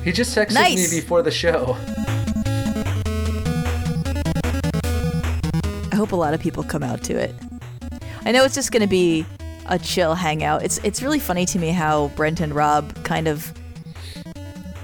He 0.04 0.12
just 0.12 0.36
texted 0.36 0.54
Nice. 0.54 0.92
me 0.92 1.00
before 1.00 1.22
the 1.22 1.30
show. 1.30 1.76
I 5.92 5.96
hope 5.96 6.12
a 6.12 6.16
lot 6.16 6.34
of 6.34 6.40
people 6.40 6.62
come 6.62 6.84
out 6.84 7.02
to 7.04 7.14
it. 7.14 7.34
I 8.24 8.30
know 8.32 8.44
it's 8.44 8.54
just 8.54 8.70
going 8.70 8.82
to 8.82 8.88
be 8.88 9.26
a 9.68 9.78
chill 9.78 10.14
hangout. 10.14 10.62
It's 10.62 10.78
it's 10.78 11.02
really 11.02 11.20
funny 11.20 11.46
to 11.46 11.58
me 11.58 11.70
how 11.70 12.08
Brent 12.08 12.40
and 12.40 12.54
Rob 12.54 13.04
kind 13.04 13.28
of 13.28 13.52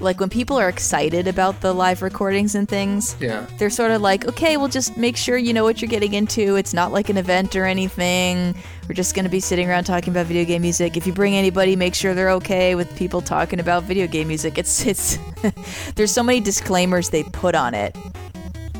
like 0.03 0.19
when 0.19 0.29
people 0.29 0.57
are 0.57 0.69
excited 0.69 1.27
about 1.27 1.61
the 1.61 1.73
live 1.73 2.01
recordings 2.01 2.55
and 2.55 2.67
things. 2.67 3.15
Yeah. 3.19 3.47
They're 3.57 3.69
sort 3.69 3.91
of 3.91 4.01
like, 4.01 4.27
okay, 4.27 4.57
we'll 4.57 4.67
just 4.67 4.97
make 4.97 5.17
sure 5.17 5.37
you 5.37 5.53
know 5.53 5.63
what 5.63 5.81
you're 5.81 5.89
getting 5.89 6.13
into. 6.13 6.55
It's 6.55 6.73
not 6.73 6.91
like 6.91 7.09
an 7.09 7.17
event 7.17 7.55
or 7.55 7.65
anything. 7.65 8.55
We're 8.87 8.95
just 8.95 9.15
going 9.15 9.25
to 9.25 9.31
be 9.31 9.39
sitting 9.39 9.69
around 9.69 9.85
talking 9.85 10.11
about 10.11 10.25
video 10.25 10.45
game 10.45 10.61
music. 10.61 10.97
If 10.97 11.07
you 11.07 11.13
bring 11.13 11.35
anybody, 11.35 11.75
make 11.75 11.95
sure 11.95 12.13
they're 12.13 12.31
okay 12.31 12.75
with 12.75 12.93
people 12.97 13.21
talking 13.21 13.59
about 13.59 13.83
video 13.83 14.07
game 14.07 14.27
music. 14.27 14.57
It's 14.57 14.85
it's 14.85 15.17
there's 15.95 16.11
so 16.11 16.23
many 16.23 16.39
disclaimers 16.39 17.09
they 17.09 17.23
put 17.23 17.55
on 17.55 17.73
it. 17.73 17.97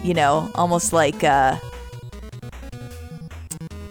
You 0.04 0.14
know, 0.14 0.52
almost 0.56 0.92
like 0.92 1.24
uh 1.24 1.58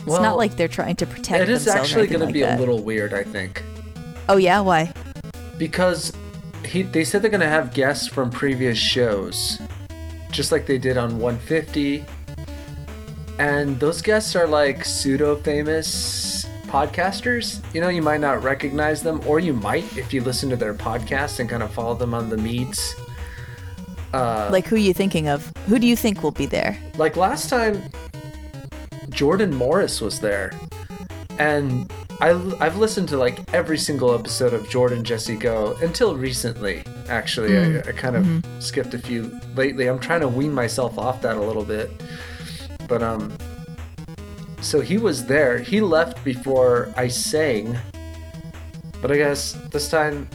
it's 0.03 0.11
Well, 0.11 0.23
not 0.23 0.37
like 0.37 0.57
they're 0.57 0.69
trying 0.69 0.97
to 0.97 1.07
protect 1.07 1.43
It 1.43 1.49
is 1.49 1.67
actually 1.69 2.07
going 2.07 2.27
to 2.27 2.33
be 2.33 2.43
a 2.43 2.57
little 2.57 2.83
weird, 2.83 3.15
I 3.15 3.23
think. 3.23 3.63
Oh 4.29 4.37
yeah, 4.37 4.61
why? 4.61 4.93
Because 5.59 6.13
he, 6.65 6.83
they 6.83 7.05
said 7.05 7.23
they're 7.23 7.31
going 7.31 7.41
to 7.41 7.49
have 7.49 7.75
guests 7.75 8.07
from 8.07 8.31
previous 8.31 8.79
shows, 8.79 9.61
just 10.31 10.53
like 10.53 10.67
they 10.67 10.79
did 10.79 10.97
on 10.97 11.19
150. 11.19 12.05
And 13.39 13.79
those 13.81 14.03
guests 14.03 14.37
are 14.37 14.47
like 14.47 14.85
pseudo 14.85 15.37
famous 15.37 16.47
podcasters. 16.67 17.63
You 17.75 17.81
know, 17.81 17.89
you 17.89 18.03
might 18.03 18.21
not 18.21 18.43
recognize 18.43 19.03
them, 19.03 19.21
or 19.27 19.41
you 19.41 19.53
might 19.53 19.97
if 19.97 20.13
you 20.13 20.23
listen 20.23 20.49
to 20.51 20.57
their 20.57 20.75
podcast 20.75 21.41
and 21.41 21.49
kind 21.49 21.63
of 21.63 21.73
follow 21.73 21.95
them 21.95 22.15
on 22.15 22.29
the 22.29 22.37
meets. 22.37 22.95
Uh, 24.13 24.49
Like 24.53 24.67
who 24.67 24.77
you 24.77 24.93
thinking 24.93 25.29
of? 25.29 25.51
Who 25.69 25.79
do 25.79 25.87
you 25.87 25.97
think 25.97 26.23
will 26.23 26.31
be 26.33 26.47
there? 26.47 26.79
like 26.99 27.17
last 27.17 27.49
time 27.49 27.83
jordan 29.13 29.55
morris 29.55 30.01
was 30.01 30.21
there. 30.21 30.53
And 31.39 31.91
I, 32.21 32.31
i've 32.61 32.77
listened 32.77 33.09
to 33.09 33.17
like 33.17 33.41
every 33.53 33.79
single 33.79 34.15
episode 34.15 34.53
of 34.55 34.69
jordan 34.69 35.03
jesse 35.03 35.35
go 35.37 35.77
until 35.83 36.17
recently 36.17 36.85
actually. 37.09 37.59
I, 37.59 37.79
I 37.81 37.93
kind 37.93 38.17
of 38.17 38.63
skipped 38.63 38.95
a 38.95 38.99
few 38.99 39.39
lately. 39.57 39.87
I'm 39.89 39.99
trying 39.99 40.21
to 40.21 40.29
wean 40.29 40.53
myself 40.53 40.99
off 40.99 41.21
that 41.23 41.37
a 41.37 41.43
little 41.43 41.65
bit. 41.65 41.91
But 42.89 43.03
um 43.03 43.37
so 44.61 44.81
he 44.81 44.99
was 44.99 45.27
there. 45.27 45.59
He 45.59 45.81
left 45.81 46.25
before 46.25 46.93
i 46.97 47.09
sang. 47.09 47.77
But 49.01 49.11
i 49.11 49.17
guess 49.17 49.53
this 49.71 49.89
time 49.89 50.29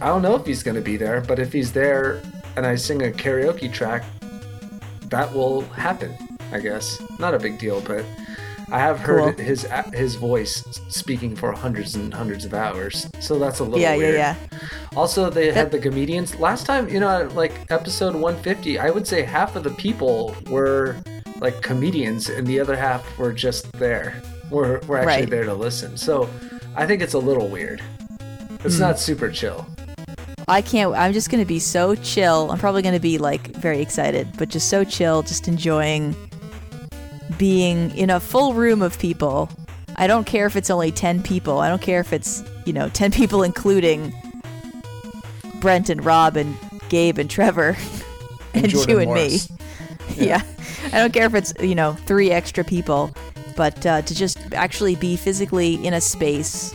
i 0.00 0.06
don't 0.06 0.22
know 0.22 0.36
if 0.36 0.46
he's 0.46 0.62
going 0.62 0.74
to 0.74 0.82
be 0.82 0.96
there 0.98 1.22
but 1.22 1.38
if 1.38 1.52
he's 1.52 1.72
there 1.72 2.20
and 2.56 2.66
i 2.66 2.74
sing 2.76 3.02
a 3.02 3.10
karaoke 3.10 3.72
track 3.72 4.04
that 5.10 5.32
will 5.32 5.62
happen. 5.62 6.14
I 6.52 6.60
guess 6.60 7.00
not 7.18 7.34
a 7.34 7.38
big 7.38 7.58
deal, 7.58 7.80
but 7.80 8.04
I 8.70 8.78
have 8.80 8.98
heard 8.98 9.36
Cool. 9.36 9.44
his 9.44 9.66
his 9.94 10.14
voice 10.16 10.62
speaking 10.88 11.36
for 11.36 11.52
hundreds 11.52 11.94
and 11.94 12.12
hundreds 12.12 12.44
of 12.44 12.52
hours, 12.54 13.08
so 13.20 13.38
that's 13.38 13.60
a 13.60 13.64
little 13.64 13.78
yeah, 13.78 13.96
weird. 13.96 14.14
yeah, 14.14 14.34
Also, 14.96 15.30
they 15.30 15.52
had 15.52 15.70
the 15.70 15.78
comedians 15.78 16.34
last 16.40 16.66
time. 16.66 16.88
You 16.88 16.98
know, 17.00 17.28
like 17.34 17.52
episode 17.70 18.14
150, 18.14 18.78
I 18.78 18.90
would 18.90 19.06
say 19.06 19.22
half 19.22 19.54
of 19.56 19.62
the 19.62 19.70
people 19.70 20.34
were 20.50 20.96
like 21.40 21.62
comedians, 21.62 22.28
and 22.28 22.46
the 22.46 22.58
other 22.58 22.76
half 22.76 23.02
were 23.18 23.32
just 23.32 23.70
there. 23.74 24.20
Were 24.50 24.80
were 24.88 24.98
actually 24.98 25.22
Right. 25.22 25.30
there 25.30 25.44
to 25.44 25.54
listen. 25.54 25.96
So 25.96 26.28
I 26.76 26.86
think 26.86 27.02
it's 27.02 27.14
a 27.14 27.18
little 27.18 27.48
weird. 27.48 27.82
It's 28.64 28.76
Hmm. 28.76 28.82
not 28.82 28.98
super 28.98 29.30
chill. 29.30 29.66
I 30.48 30.60
can't. 30.62 30.94
I'm 30.94 31.12
just 31.12 31.28
going 31.30 31.42
to 31.42 31.46
be 31.48 31.58
so 31.58 31.94
chill. 31.96 32.50
I'm 32.52 32.58
probably 32.58 32.82
going 32.82 32.94
to 32.94 33.00
be 33.00 33.18
like 33.18 33.48
very 33.56 33.80
excited, 33.80 34.28
but 34.38 34.48
just 34.48 34.68
so 34.68 34.84
chill, 34.84 35.22
just 35.22 35.48
enjoying 35.48 36.14
being 37.38 37.90
in 37.96 38.10
a 38.10 38.20
full 38.20 38.54
room 38.54 38.82
of 38.82 38.98
people. 38.98 39.50
I 39.96 40.06
don't 40.06 40.26
care 40.26 40.46
if 40.46 40.56
it's 40.56 40.70
only 40.70 40.92
10 40.92 41.22
people. 41.22 41.58
I 41.58 41.68
don't 41.68 41.82
care 41.82 42.00
if 42.00 42.12
it's, 42.12 42.44
you 42.64 42.72
know, 42.72 42.88
10 42.88 43.12
people 43.12 43.42
including 43.42 44.14
Brent 45.60 45.88
and 45.88 46.04
Rob 46.04 46.36
and 46.36 46.56
Gabe 46.88 47.18
and 47.18 47.30
Trevor 47.30 47.76
and, 48.54 48.68
Jordan 48.68 48.90
you 48.90 48.98
and 48.98 49.06
Morris. 49.08 49.50
me. 49.50 49.56
Yeah. 50.16 50.42
I 50.86 50.98
don't 50.98 51.12
care 51.12 51.26
if 51.26 51.34
it's, 51.34 51.52
you 51.60 51.74
know, 51.74 51.94
three 51.94 52.30
extra 52.30 52.62
people, 52.62 53.12
but 53.56 53.84
uh, 53.84 54.02
to 54.02 54.14
just 54.14 54.38
actually 54.54 54.94
be 54.94 55.16
physically 55.16 55.84
in 55.84 55.92
a 55.92 56.00
space 56.00 56.74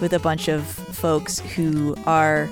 with 0.00 0.14
a 0.14 0.18
bunch 0.18 0.48
of 0.48 0.64
folks 0.64 1.38
who 1.40 1.94
are 2.06 2.48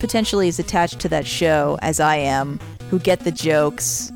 potentially 0.00 0.48
as 0.48 0.58
attached 0.58 1.00
to 1.00 1.08
that 1.10 1.26
show 1.26 1.78
as 1.82 2.00
I 2.00 2.16
am, 2.16 2.58
who 2.88 2.98
get 2.98 3.20
the 3.20 3.30
jokes, 3.30 4.10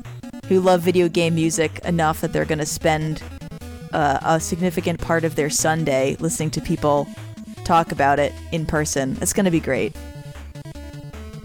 who 0.47 0.59
love 0.59 0.81
video 0.81 1.07
game 1.09 1.35
music 1.35 1.79
enough 1.85 2.21
that 2.21 2.31
they're 2.33 2.45
going 2.45 2.59
to 2.59 2.65
spend 2.65 3.21
uh, 3.93 4.19
a 4.23 4.39
significant 4.39 4.99
part 5.01 5.23
of 5.23 5.35
their 5.35 5.49
Sunday 5.49 6.15
listening 6.19 6.51
to 6.51 6.61
people 6.61 7.07
talk 7.63 7.91
about 7.91 8.19
it 8.19 8.33
in 8.51 8.65
person. 8.65 9.17
It's 9.21 9.33
going 9.33 9.45
to 9.45 9.51
be 9.51 9.59
great. 9.59 9.95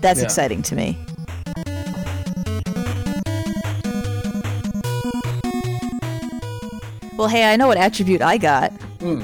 That's 0.00 0.18
Yeah. 0.20 0.24
exciting 0.26 0.62
to 0.62 0.74
me. 0.76 0.98
Well, 7.16 7.28
hey, 7.28 7.44
I 7.52 7.56
know 7.56 7.66
what 7.66 7.76
attribute 7.76 8.22
I 8.22 8.38
got 8.38 8.72
Hmm. 9.00 9.22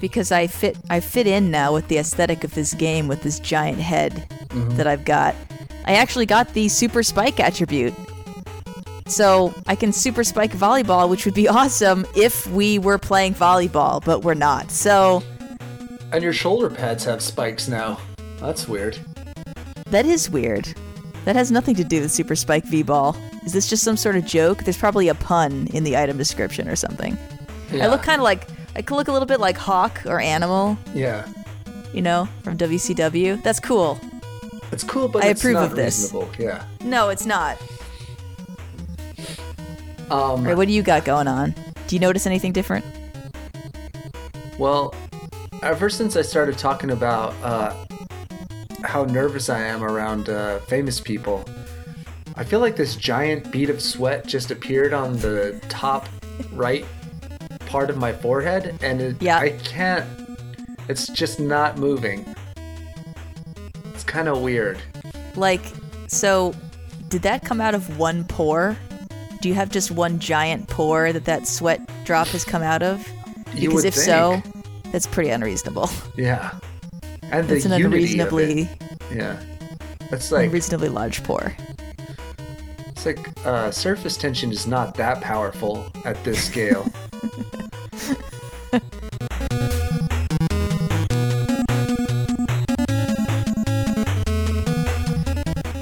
because 0.00 0.32
I 0.32 0.46
fit 0.46 0.76
I 0.88 1.00
fit 1.00 1.26
in 1.26 1.50
now 1.50 1.72
with 1.74 1.88
the 1.88 1.98
aesthetic 1.98 2.42
of 2.42 2.54
this 2.54 2.72
game 2.72 3.06
with 3.06 3.22
this 3.22 3.38
giant 3.38 3.80
head 3.80 4.26
that 4.76 4.86
I've 4.86 5.04
got. 5.04 5.34
I 5.84 5.94
actually 5.94 6.24
got 6.26 6.54
the 6.54 6.68
super 6.68 7.02
spike 7.02 7.38
attribute. 7.38 7.92
So 9.06 9.54
I 9.66 9.74
can 9.76 9.92
super 9.92 10.24
spike 10.24 10.52
volleyball, 10.52 11.08
which 11.08 11.24
would 11.24 11.34
be 11.34 11.48
awesome 11.60 12.06
if 12.16 12.46
we 12.48 12.78
were 12.78 12.98
playing 12.98 13.34
volleyball, 13.34 14.04
but 14.04 14.22
we're 14.22 14.34
not. 14.34 14.70
So 14.70 15.22
And 16.12 16.22
your 16.22 16.32
shoulder 16.32 16.68
pads 16.70 17.04
have 17.04 17.22
spikes 17.22 17.68
now. 17.68 17.98
That's 18.38 18.68
weird. 18.68 18.98
that 19.90 20.04
is 20.06 20.28
weird. 20.30 20.74
That 21.24 21.36
has 21.36 21.50
nothing 21.50 21.74
to 21.76 21.84
do 21.84 22.00
with 22.02 22.12
super 22.12 22.36
spike 22.36 22.64
V 22.64 22.82
ball. 22.82 23.16
Is 23.44 23.52
this 23.52 23.68
just 23.68 23.82
some 23.82 23.96
sort 23.96 24.16
of 24.16 24.24
joke? 24.24 24.64
There's 24.64 24.76
probably 24.78 25.08
a 25.08 25.14
pun 25.14 25.68
in 25.72 25.84
the 25.84 25.96
item 25.96 26.18
description 26.18 26.68
or 26.68 26.76
something. 26.76 27.16
I 27.72 27.86
look 27.88 28.02
kind 28.02 28.20
of 28.20 28.24
like 28.24 28.46
I 28.76 28.82
could 28.82 28.94
look 28.96 29.08
a 29.08 29.12
little 29.12 29.26
bit 29.26 29.40
like 29.40 29.56
Hawk 29.56 30.02
or 30.06 30.20
Animal, 30.20 30.76
Yeah. 30.94 31.26
you 31.92 32.02
know, 32.02 32.28
from 32.44 32.56
WCW. 32.58 33.42
That's 33.42 33.58
cool. 33.58 33.98
It's 34.72 34.84
cool, 34.84 35.08
but 35.08 35.24
I 35.24 35.28
it's 35.28 35.40
approve 35.40 35.54
not 35.54 35.64
of 35.70 35.76
this. 35.76 35.98
reasonable. 36.12 36.28
Yeah. 36.38 36.64
No, 36.84 37.08
it's 37.08 37.24
not. 37.26 37.56
Um, 40.10 40.44
right, 40.44 40.56
what 40.56 40.68
do 40.68 40.72
you 40.74 40.82
got 40.82 41.04
going 41.04 41.28
on? 41.28 41.54
Do 41.86 41.96
you 41.96 42.00
notice 42.00 42.26
anything 42.26 42.52
different? 42.52 42.84
Well, 44.58 44.94
ever 45.62 45.90
since 45.90 46.16
I 46.16 46.22
started 46.22 46.58
talking 46.58 46.90
about 46.90 47.34
uh, 47.42 47.74
how 48.84 49.04
nervous 49.04 49.48
I 49.48 49.60
am 49.62 49.82
around 49.82 50.28
uh, 50.28 50.60
famous 50.60 51.00
people, 51.00 51.44
I 52.36 52.44
feel 52.44 52.60
like 52.60 52.76
this 52.76 52.96
giant 52.96 53.50
bead 53.50 53.70
of 53.70 53.80
sweat 53.82 54.26
just 54.26 54.50
appeared 54.50 54.92
on 54.92 55.14
the 55.18 55.60
top 55.68 56.08
right 56.52 56.84
part 57.66 57.90
of 57.90 57.96
my 57.96 58.12
forehead, 58.12 58.78
and 58.82 59.00
it, 59.00 59.16
Yeah. 59.20 59.38
I 59.38 59.50
can't. 59.50 60.06
It's 60.88 61.08
just 61.08 61.40
not 61.40 61.78
moving. 61.78 62.24
It's 63.92 64.04
kind 64.04 64.28
of 64.28 64.40
weird. 64.40 64.78
Like, 65.34 65.62
so 66.06 66.54
did 67.08 67.22
that 67.22 67.44
come 67.44 67.60
out 67.60 67.74
of 67.74 67.98
one 67.98 68.24
pore? 68.24 68.76
Do 69.40 69.48
you 69.48 69.54
have 69.54 69.70
just 69.70 69.90
one 69.90 70.18
giant 70.18 70.68
pore 70.68 71.12
that 71.12 71.24
that 71.26 71.46
sweat 71.46 71.80
drop 72.04 72.28
has 72.28 72.44
come 72.44 72.62
out 72.62 72.82
of? 72.82 73.06
You 73.54 73.68
Because 73.68 73.84
if 73.84 73.94
so, 73.94 74.42
that's 74.92 75.06
pretty 75.06 75.30
unreasonable. 75.30 75.90
Yeah. 76.16 76.58
And 77.30 77.48
the 77.48 77.56
It's 77.56 77.64
an 77.64 77.72
unreasonably. 77.72 78.68
Yeah. 79.12 79.40
It's 80.10 80.30
like 80.30 80.46
unreasonably 80.46 80.88
large 80.88 81.22
pore. 81.24 81.54
It's 82.86 83.04
like 83.04 83.46
uh, 83.46 83.70
surface 83.70 84.16
tension 84.16 84.50
is 84.50 84.66
not 84.66 84.94
that 84.94 85.20
powerful 85.20 85.84
at 86.04 86.22
this 86.24 86.42
scale. 86.44 86.86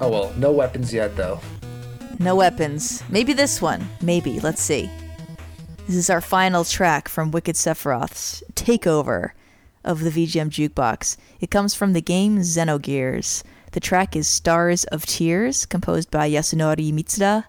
oh 0.01 0.09
well, 0.09 0.33
no 0.37 0.51
weapons 0.53 0.93
yet 0.93 1.17
though. 1.17 1.41
No 2.19 2.37
weapons. 2.37 3.03
Maybe 3.09 3.33
this 3.33 3.61
one. 3.61 3.89
Maybe. 4.01 4.41
Let's 4.41 4.63
see. 4.63 4.91
This 5.87 5.97
is 5.97 6.11
our 6.11 6.21
final 6.21 6.65
track 6.65 7.09
from 7.09 7.31
Wicked 7.31 7.57
Sephiroth's 7.57 8.43
Takeover 8.55 9.31
of 9.85 10.01
the 10.01 10.11
VGM 10.11 10.49
Jukebox. 10.49 11.17
It 11.41 11.51
comes 11.51 11.75
from 11.75 11.93
the 11.93 12.01
game 12.01 12.39
Xenogears. 12.39 13.43
The 13.73 13.81
track 13.81 14.17
is 14.17 14.29
Stars 14.29 14.85
of 14.85 15.05
Tears, 15.05 15.67
composed 15.67 16.11
by 16.11 16.31
Yasunori 16.31 16.93
Mitsuda. 16.93 17.45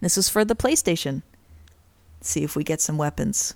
This 0.00 0.16
was 0.16 0.28
for 0.28 0.44
the 0.44 0.56
PlayStation. 0.56 1.22
see 2.20 2.42
if 2.42 2.56
we 2.56 2.64
get 2.64 2.80
some 2.80 2.98
weapons. 2.98 3.54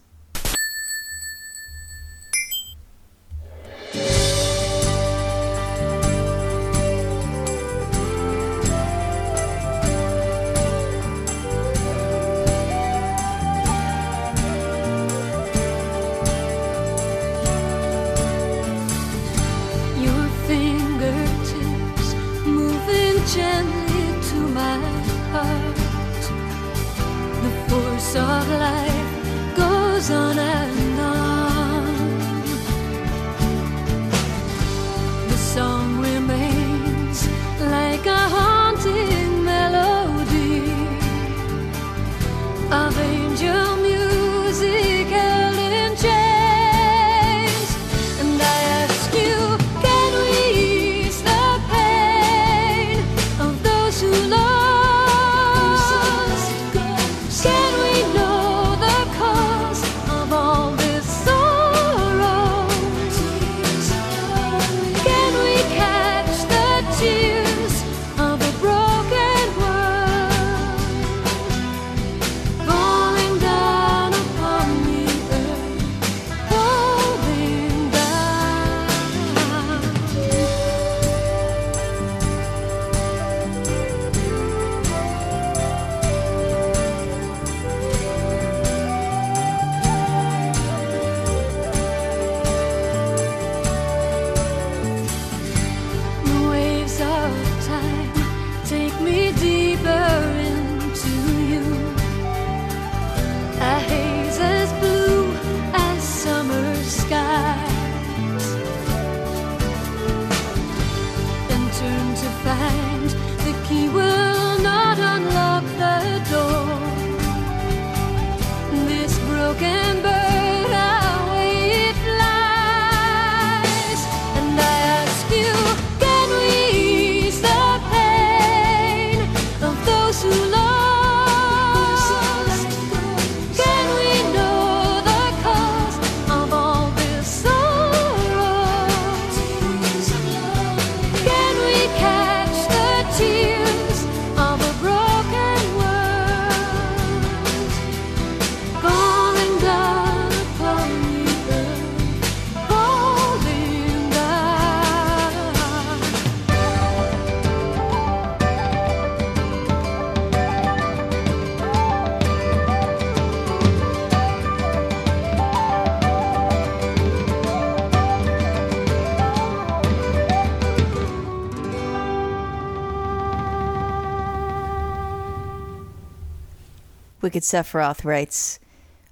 Wicked 177.33 177.45
Sephiroth 177.45 178.05
writes, 178.05 178.59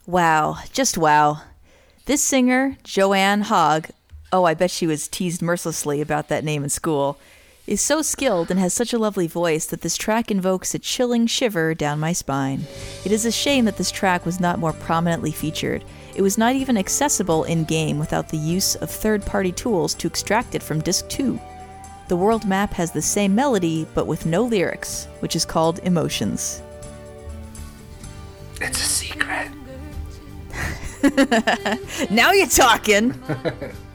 Wow, 0.07 0.59
just 0.75 0.99
wow. 0.99 1.41
This 2.05 2.23
singer, 2.23 2.77
Joanne 2.85 3.41
Hogg, 3.41 3.87
oh, 4.31 4.45
I 4.45 4.53
bet 4.53 4.71
she 4.71 4.87
was 4.87 5.09
teased 5.09 5.41
mercilessly 5.41 6.03
about 6.03 6.29
that 6.29 6.45
name 6.45 6.63
in 6.63 6.69
school, 6.69 7.19
is 7.67 7.81
so 7.81 8.03
skilled 8.03 8.51
and 8.51 8.61
has 8.61 8.75
such 8.75 8.93
a 8.93 8.99
lovely 8.99 9.27
voice 9.27 9.65
that 9.65 9.81
this 9.81 9.97
track 9.97 10.31
invokes 10.31 10.75
a 10.75 10.79
chilling 10.79 11.27
shiver 11.27 11.73
down 11.73 11.99
my 11.99 12.13
spine. 12.13 12.67
It 13.07 13.13
is 13.13 13.25
a 13.25 13.33
shame 13.33 13.65
that 13.65 13.79
this 13.79 13.91
track 13.91 14.27
was 14.27 14.39
not 14.39 14.59
more 14.59 14.75
prominently 14.75 15.33
featured. 15.33 15.83
It 16.15 16.21
was 16.21 16.37
not 16.37 16.55
even 16.55 16.77
accessible 16.77 17.45
in 17.45 17.65
game 17.65 17.99
without 17.99 18.29
the 18.29 18.37
use 18.37 18.75
of 18.75 18.91
third 18.91 19.25
party 19.25 19.51
tools 19.51 19.95
to 19.95 20.07
extract 20.07 20.55
it 20.55 20.63
from 20.63 20.83
Disc 20.83 21.09
2. 21.09 21.41
The 22.09 22.19
world 22.19 22.47
map 22.47 22.75
has 22.75 22.93
the 22.93 23.01
same 23.01 23.35
melody, 23.35 23.87
but 23.95 24.07
with 24.07 24.27
no 24.27 24.43
lyrics, 24.43 25.09
which 25.21 25.35
is 25.35 25.47
called 25.47 25.79
Emotions. 25.85 26.61
It's 28.61 28.79
a 28.79 28.83
secret. 28.83 29.51
Now 32.11 32.33
you're 32.33 32.47
talking. 32.47 33.15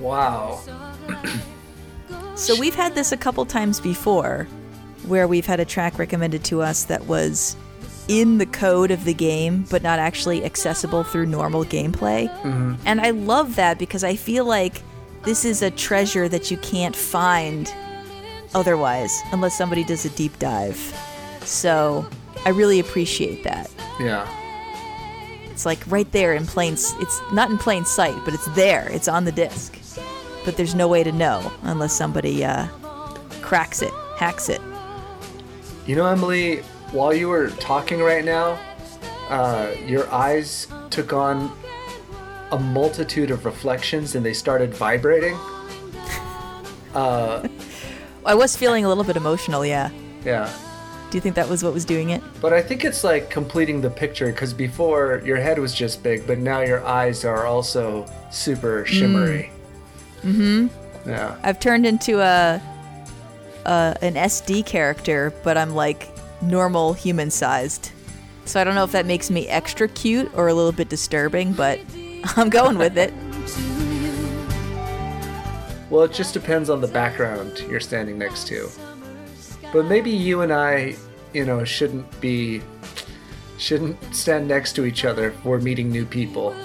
Wow. 0.00 0.60
So 2.34 2.58
we've 2.58 2.74
had 2.74 2.94
this 2.94 3.12
a 3.12 3.16
couple 3.16 3.46
times 3.46 3.80
before 3.80 4.46
where 5.06 5.26
we've 5.26 5.46
had 5.46 5.58
a 5.58 5.64
track 5.64 5.98
recommended 5.98 6.44
to 6.44 6.60
us 6.60 6.84
that 6.84 7.06
was 7.06 7.56
in 8.08 8.38
the 8.38 8.46
code 8.46 8.90
of 8.90 9.04
the 9.04 9.14
game 9.14 9.64
but 9.70 9.82
not 9.82 9.98
actually 9.98 10.44
accessible 10.44 11.02
through 11.02 11.26
normal 11.26 11.64
gameplay. 11.64 12.28
Mm-hmm. 12.42 12.74
And 12.84 13.00
I 13.00 13.10
love 13.10 13.56
that 13.56 13.78
because 13.78 14.04
I 14.04 14.16
feel 14.16 14.44
like 14.44 14.82
this 15.22 15.44
is 15.44 15.62
a 15.62 15.70
treasure 15.70 16.28
that 16.28 16.50
you 16.50 16.56
can't 16.58 16.94
find 16.94 17.72
otherwise 18.54 19.18
unless 19.32 19.56
somebody 19.56 19.82
does 19.82 20.04
a 20.04 20.10
deep 20.10 20.38
dive. 20.38 20.76
So 21.42 22.06
I 22.46 22.50
really 22.50 22.78
appreciate 22.78 23.42
that. 23.42 23.68
Yeah. 23.98 24.24
It's 25.50 25.66
like 25.66 25.80
right 25.88 26.10
there 26.12 26.32
in 26.32 26.46
plain. 26.46 26.74
It's 26.74 27.20
not 27.32 27.50
in 27.50 27.58
plain 27.58 27.84
sight, 27.84 28.14
but 28.24 28.34
it's 28.34 28.46
there. 28.54 28.88
It's 28.88 29.08
on 29.08 29.24
the 29.24 29.32
disc. 29.32 29.76
But 30.44 30.56
there's 30.56 30.72
no 30.72 30.86
way 30.86 31.02
to 31.02 31.10
know 31.10 31.52
unless 31.62 31.92
somebody 31.92 32.44
uh, 32.44 32.68
cracks 33.42 33.82
it, 33.82 33.92
hacks 34.16 34.48
it. 34.48 34.60
You 35.88 35.96
know, 35.96 36.06
Emily, 36.06 36.58
while 36.92 37.12
you 37.12 37.28
were 37.28 37.50
talking 37.50 37.98
right 37.98 38.24
now, 38.24 38.56
uh, 39.28 39.72
your 39.84 40.08
eyes 40.14 40.68
took 40.90 41.12
on 41.12 41.50
a 42.52 42.60
multitude 42.60 43.32
of 43.32 43.44
reflections 43.44 44.14
and 44.14 44.24
they 44.24 44.32
started 44.32 44.72
vibrating. 44.72 45.34
I 46.94 48.34
was 48.34 48.56
feeling 48.56 48.84
a 48.84 48.88
little 48.88 49.02
bit 49.02 49.16
emotional, 49.16 49.66
yeah. 49.66 49.90
Yeah. 50.24 50.48
Do 51.10 51.16
you 51.16 51.20
think 51.20 51.36
that 51.36 51.48
was 51.48 51.62
what 51.62 51.72
was 51.72 51.84
doing 51.84 52.10
it? 52.10 52.22
But 52.40 52.52
I 52.52 52.60
think 52.60 52.84
it's 52.84 53.04
like 53.04 53.30
completing 53.30 53.80
the 53.80 53.90
picture 53.90 54.26
because 54.26 54.52
before 54.52 55.22
your 55.24 55.36
head 55.36 55.58
was 55.58 55.72
just 55.74 56.02
big, 56.02 56.26
but 56.26 56.38
now 56.38 56.60
your 56.60 56.84
eyes 56.84 57.24
are 57.24 57.46
also 57.46 58.06
super 58.30 58.84
shimmery. 58.86 59.50
Mm. 60.22 60.70
hmm 60.72 61.08
Yeah. 61.08 61.36
I've 61.42 61.60
turned 61.60 61.86
into 61.86 62.20
a, 62.20 62.60
a 63.66 63.96
an 64.02 64.14
SD 64.14 64.66
character, 64.66 65.32
but 65.44 65.56
I'm 65.56 65.74
like 65.74 66.08
normal 66.42 66.92
human 66.92 67.30
sized. 67.30 67.92
So 68.44 68.60
I 68.60 68.64
don't 68.64 68.74
know 68.74 68.84
if 68.84 68.92
that 68.92 69.06
makes 69.06 69.30
me 69.30 69.46
extra 69.48 69.88
cute 69.88 70.30
or 70.34 70.48
a 70.48 70.54
little 70.54 70.72
bit 70.72 70.88
disturbing, 70.88 71.52
but 71.52 71.80
I'm 72.36 72.50
going 72.50 72.78
with 72.78 72.98
it. 72.98 73.12
Well, 75.88 76.02
it 76.02 76.12
just 76.12 76.34
depends 76.34 76.68
on 76.68 76.80
the 76.80 76.88
background 76.88 77.60
you're 77.70 77.78
standing 77.80 78.18
next 78.18 78.48
to. 78.48 78.68
But 79.72 79.86
maybe 79.86 80.10
you 80.10 80.42
and 80.42 80.52
I, 80.52 80.94
you 81.32 81.44
know, 81.44 81.64
shouldn't 81.64 82.20
be 82.20 82.62
shouldn't 83.58 83.96
stand 84.14 84.46
next 84.46 84.74
to 84.74 84.84
each 84.84 85.06
other 85.06 85.32
we're 85.42 85.58
meeting 85.60 85.90
new 85.90 86.04
people. 86.04 86.52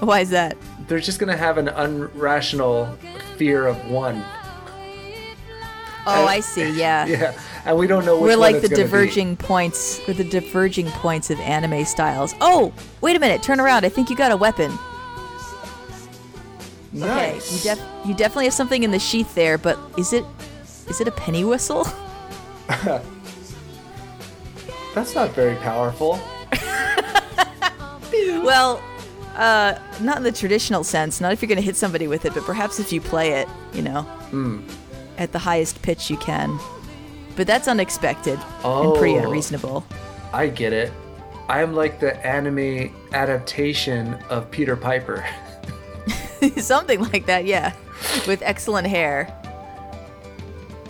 Why 0.00 0.20
is 0.20 0.30
that? 0.30 0.56
They're 0.88 1.00
just 1.00 1.18
gonna 1.18 1.36
have 1.36 1.58
an 1.58 1.66
unrational 1.66 2.96
fear 3.36 3.66
of 3.66 3.76
one. 3.90 4.22
Oh, 6.08 6.22
Uh, 6.24 6.26
I 6.26 6.40
see. 6.40 6.70
Yeah. 6.78 7.06
Yeah, 7.06 7.38
and 7.64 7.76
we 7.76 7.86
don't 7.88 8.04
know 8.04 8.20
We're 8.20 8.36
like 8.36 8.56
the 8.62 8.68
gonna 8.68 8.76
be. 8.76 8.82
diverging 8.82 9.36
points, 9.36 10.00
or 10.08 10.12
the 10.14 10.24
diverging 10.24 10.88
points 10.90 11.30
of 11.30 11.40
anime 11.40 11.84
styles. 11.84 12.34
Oh, 12.40 12.72
wait 13.00 13.16
a 13.16 13.18
minute! 13.18 13.42
Turn 13.42 13.58
around. 13.60 13.84
I 13.84 13.88
think 13.88 14.08
you 14.10 14.16
got 14.16 14.30
a 14.32 14.36
weapon. 14.36 14.70
Okay, 16.94 17.32
Nice. 17.32 17.52
you 17.52 17.58
def 17.74 17.80
you 18.06 18.14
definitely 18.14 18.44
have 18.44 18.54
something 18.54 18.82
in 18.84 18.90
the 18.92 18.98
sheath 18.98 19.34
there, 19.34 19.58
but 19.58 19.78
is 19.98 20.12
it 20.12 20.24
is 20.88 21.00
it 21.00 21.08
a 21.08 21.12
penny 21.12 21.44
whistle? 21.44 21.86
That's 24.94 25.14
not 25.14 25.30
very 25.32 25.56
powerful. 25.56 26.18
well, 28.42 28.82
uh, 29.36 29.78
not 30.00 30.16
in 30.18 30.22
the 30.22 30.32
traditional 30.32 30.82
sense. 30.84 31.20
Not 31.20 31.32
if 31.32 31.42
you're 31.42 31.48
going 31.48 31.56
to 31.58 31.62
hit 31.64 31.76
somebody 31.76 32.08
with 32.08 32.24
it, 32.24 32.32
but 32.34 32.44
perhaps 32.44 32.80
if 32.80 32.92
you 32.92 33.00
play 33.00 33.32
it, 33.32 33.48
you 33.74 33.82
know, 33.82 34.02
Hmm. 34.30 34.60
at 35.18 35.32
the 35.32 35.38
highest 35.38 35.82
pitch 35.82 36.08
you 36.10 36.16
can. 36.16 36.58
But 37.36 37.46
that's 37.46 37.68
unexpected 37.68 38.38
and 38.64 38.94
pretty 38.96 39.16
Oh. 39.18 39.24
unreasonable. 39.24 39.84
I 40.32 40.46
get 40.48 40.72
it. 40.72 40.92
I 41.48 41.60
am 41.62 41.74
like 41.74 42.00
the 42.00 42.16
anime 42.26 42.90
adaptation 43.12 44.14
of 44.30 44.50
Peter 44.50 44.74
Piper. 44.76 45.24
Something 46.56 47.00
like 47.12 47.26
that, 47.26 47.44
yeah, 47.44 47.72
with 48.26 48.40
excellent 48.42 48.86
hair. 48.88 49.32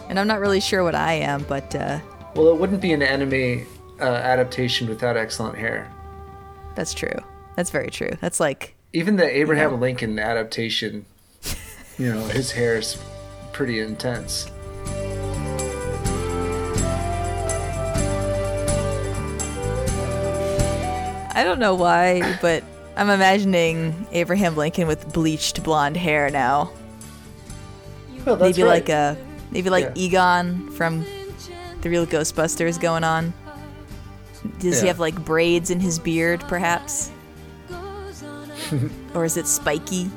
And 0.08 0.18
I'm 0.18 0.26
not 0.26 0.40
really 0.40 0.60
sure 0.60 0.82
what 0.84 0.94
I 0.94 1.14
am, 1.14 1.42
but 1.44 1.74
uh, 1.74 2.00
Well, 2.34 2.48
it 2.48 2.56
wouldn't 2.58 2.80
be 2.80 2.92
an 2.92 3.02
anime 3.02 3.66
uh, 4.00 4.04
adaptation 4.04 4.88
without 4.88 5.16
excellent 5.16 5.56
hair. 5.58 5.90
that's 6.74 6.94
true. 6.94 7.14
That's 7.56 7.70
very 7.70 7.88
true. 7.90 8.10
That's 8.20 8.38
like 8.38 8.74
Even 8.92 9.16
the 9.16 9.24
Abraham 9.24 9.80
Lincoln 9.80 10.18
adaptation, 10.18 11.06
you 11.98 12.12
know, 12.12 12.20
his 12.28 12.52
hair 12.52 12.76
is 12.76 12.98
pretty 13.52 13.80
intense. 13.80 14.50
I 21.34 21.44
don't 21.44 21.58
know 21.58 21.74
why, 21.74 22.38
but 22.40 22.64
I'm 22.96 23.10
imagining 23.10 24.06
Abraham 24.12 24.56
Lincoln 24.56 24.86
with 24.86 25.12
bleached 25.12 25.62
blonde 25.62 25.96
hair 25.96 26.30
now. 26.30 26.70
Well, 28.24 28.36
maybe 28.36 28.62
right. 28.62 28.68
like 28.70 28.88
a 28.88 29.16
maybe 29.56 29.70
like 29.70 29.84
Yeah. 29.86 29.92
Egon 30.04 30.68
from 30.72 31.02
the 31.80 31.88
real 31.88 32.06
Ghostbusters 32.06 32.78
going 32.78 33.04
on. 33.04 33.32
Does 34.58 34.82
he 34.82 34.86
have 34.88 35.00
like 35.00 35.14
braids 35.24 35.70
in 35.70 35.80
his 35.80 35.98
beard, 35.98 36.40
perhaps? 36.46 37.10
or 39.14 39.24
is 39.24 39.38
it 39.38 39.46
spiky? 39.46 40.10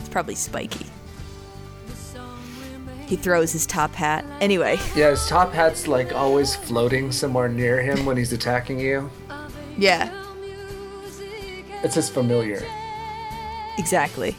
It's 0.00 0.08
probably 0.08 0.34
spiky. 0.34 0.86
He 3.06 3.14
throws 3.16 3.52
his 3.52 3.66
top 3.66 3.94
hat. 3.94 4.24
Anyway, 4.40 4.78
Yeah, 4.96 5.10
his 5.10 5.24
top 5.28 5.52
hat's 5.52 5.86
like 5.86 6.12
always 6.12 6.56
floating 6.56 7.12
somewhere 7.12 7.48
near 7.48 7.80
him 7.82 8.04
when 8.04 8.16
he's 8.16 8.32
attacking 8.32 8.80
you. 8.80 9.10
yeah, 9.78 10.10
It's 11.84 11.94
just 11.94 12.12
familiar. 12.12 12.64
exactly. 13.78 14.34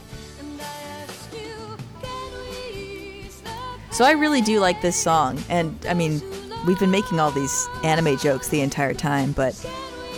So 3.93 4.03
I 4.05 4.11
really 4.13 4.41
do 4.41 4.59
like 4.59 4.81
this 4.81 4.95
song, 4.95 5.37
and 5.49 5.77
I 5.87 5.93
mean, 5.93 6.19
we've 6.65 6.79
been 6.79 6.89
making 6.89 7.19
all 7.19 7.29
these 7.29 7.69
anime 7.83 8.17
jokes 8.17 8.47
the 8.49 8.61
entire 8.61 8.95
time, 8.95 9.33
but 9.33 9.53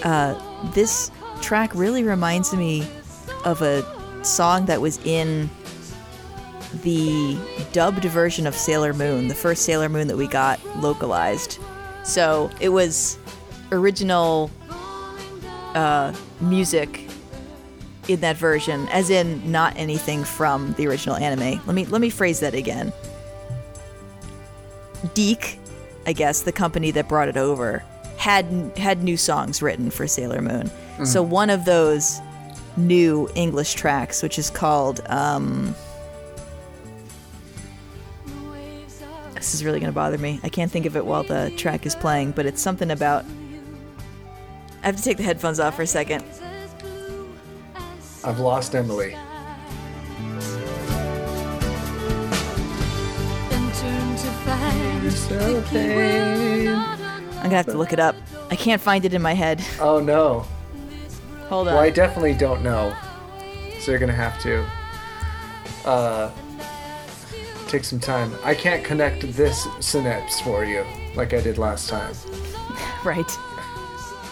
uh, 0.04 0.40
this 0.72 1.12
track 1.42 1.76
really 1.76 2.04
reminds 2.04 2.54
me 2.54 2.88
of 3.44 3.62
a 3.62 3.84
song 4.24 4.66
that 4.68 4.80
was 4.80 4.98
in 5.06 5.50
the 6.84 7.38
dubbed 7.74 8.06
version 8.06 8.48
of 8.48 8.56
Sailor 8.56 8.94
Moon, 8.94 9.28
the 9.28 9.36
first 9.36 9.64
Sailor 9.64 9.90
Moon 9.90 10.08
that 10.08 10.16
we 10.16 10.28
got 10.28 10.60
localized. 10.78 11.60
So 12.04 12.50
it 12.62 12.70
was 12.70 13.18
original 13.74 14.52
uh, 15.74 16.16
music 16.40 17.10
in 18.08 18.22
that 18.22 18.38
version, 18.38 18.88
as 18.88 19.10
in 19.10 19.52
not 19.52 19.76
anything 19.76 20.24
from 20.24 20.74
the 20.78 20.88
original 20.88 21.18
anime. 21.18 21.62
Let 21.66 21.76
me 21.76 21.86
let 21.88 22.00
me 22.00 22.10
phrase 22.10 22.40
that 22.40 22.54
again. 22.54 22.94
DiC, 25.14 25.60
I 26.06 26.14
guess 26.14 26.42
the 26.42 26.52
company 26.52 26.92
that 26.92 27.08
brought 27.08 27.28
it 27.28 27.38
over, 27.38 27.84
had 28.18 28.46
had 28.78 29.04
new 29.04 29.18
songs 29.18 29.62
written 29.62 29.90
for 29.90 30.08
Sailor 30.08 30.42
Moon. 30.42 30.70
So 31.06 31.22
one 31.22 31.50
of 31.50 31.66
those 31.66 32.20
new 32.78 33.30
English 33.36 33.74
tracks, 33.74 34.24
which 34.24 34.40
is 34.40 34.50
called 34.50 35.02
um, 35.08 35.76
this 39.36 39.54
is 39.54 39.64
really 39.64 39.80
gonna 39.80 39.92
bother 39.92 40.18
me. 40.18 40.40
I 40.44 40.50
can't 40.50 40.72
think 40.72 40.86
of 40.88 40.96
it 40.96 41.06
while 41.06 41.24
the 41.24 41.52
track 41.56 41.86
is 41.86 41.94
playing, 41.96 42.32
but 42.32 42.46
it's 42.46 42.62
something 42.62 42.90
about. 42.90 43.26
I 44.82 44.88
have 44.88 44.96
to 44.96 45.04
take 45.04 45.18
the 45.18 45.24
headphones 45.24 45.60
off 45.60 45.76
for 45.76 45.84
a 45.84 45.88
second. 45.88 46.24
I've 48.24 48.40
lost 48.40 48.74
Emily. 48.74 49.16
I'm 55.32 55.64
gonna 57.44 57.56
have 57.56 57.66
to 57.68 57.78
look 57.78 57.94
it 57.94 58.00
up. 58.00 58.16
I 58.50 58.56
can't 58.56 58.82
find 58.82 59.06
it 59.06 59.14
in 59.14 59.22
my 59.22 59.34
head. 59.34 59.64
Oh 59.80 60.00
no. 60.00 60.46
Hold 61.48 61.68
on. 61.68 61.76
Well, 61.76 61.84
I 61.84 61.90
definitely 61.90 62.34
don't 62.34 62.64
know. 62.64 62.96
So 63.80 63.92
you're 63.92 64.00
gonna 64.00 64.14
have 64.14 64.40
to 64.42 64.66
uh, 65.86 66.32
take 67.68 67.84
some 67.84 68.00
time. 68.00 68.34
I 68.44 68.56
can't 68.56 68.84
connect 68.84 69.22
this 69.34 69.68
synapse 69.80 70.42
for 70.42 70.66
you 70.66 70.86
like 71.16 71.34
I 71.34 71.42
did 71.42 71.58
last 71.58 71.90
time. 71.90 72.14
Right. 73.04 73.30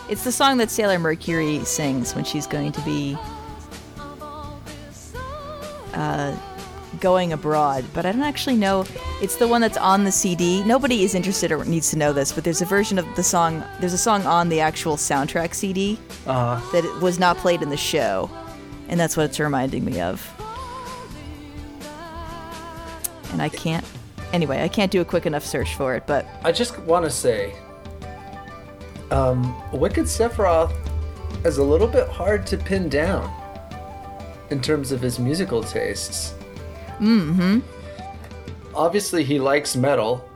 It's 0.10 0.24
the 0.24 0.32
song 0.32 0.58
that 0.58 0.72
Sailor 0.72 0.98
Mercury 0.98 1.64
sings 1.64 2.16
when 2.16 2.26
she's 2.26 2.48
going 2.48 2.72
to 2.72 2.82
be 2.82 3.16
uh, 5.94 6.36
going 7.00 7.34
abroad, 7.34 7.86
but 7.94 8.06
I 8.06 8.12
don't 8.12 8.22
actually 8.24 8.56
know. 8.56 8.86
It's 9.22 9.36
the 9.36 9.48
one 9.48 9.62
that's 9.62 9.78
on 9.78 10.04
the 10.04 10.12
CD. 10.12 10.64
Nobody 10.64 11.04
is 11.04 11.16
interested 11.16 11.52
or 11.52 11.64
needs 11.66 11.89
to 11.91 11.98
know 11.98 12.14
this, 12.14 12.32
but 12.32 12.44
there's 12.44 12.62
a 12.62 12.66
version 12.66 12.98
of 13.00 13.06
the 13.16 13.24
song. 13.24 13.64
There's 13.80 13.94
a 13.94 13.98
song 13.98 14.26
on 14.26 14.50
the 14.50 14.60
actual 14.60 14.96
soundtrack 14.96 15.54
CD 15.54 16.00
Uh 16.28 16.56
huh. 16.58 16.72
that 16.82 17.02
was 17.02 17.20
not 17.20 17.38
played 17.38 17.62
in 17.62 17.70
the 17.70 17.78
show, 17.78 18.30
and 18.89 19.00
that's 19.00 19.18
what 19.18 19.26
it's 19.26 19.39
reminding 19.39 19.84
me 19.84 20.00
of. 20.02 20.22
And 23.32 23.41
I 23.41 23.50
can't. 23.50 23.86
Anyway, 24.32 24.62
I 24.62 24.68
can't 24.68 24.91
do 24.91 25.02
a 25.02 25.06
quick 25.06 25.26
enough 25.26 25.46
search 25.46 25.76
for 25.76 25.96
it, 25.96 26.06
but 26.08 26.26
I 26.44 26.52
just 26.52 26.78
want 26.80 27.06
to 27.06 27.10
say, 27.12 27.56
um, 29.12 29.56
Wicked 29.72 30.06
Sephiroth 30.06 30.74
is 31.46 31.58
a 31.58 31.64
little 31.64 31.88
bit 31.88 32.08
hard 32.08 32.46
to 32.48 32.58
pin 32.58 32.89
down 32.89 33.32
in 34.50 34.62
terms 34.62 34.91
of 34.91 35.02
his 35.02 35.20
musical 35.20 35.64
tastes. 35.64 36.34
Mm-hmm. 37.00 37.60
Obviously, 38.76 39.24
he 39.24 39.39
likes 39.39 39.76
metal, 39.76 40.28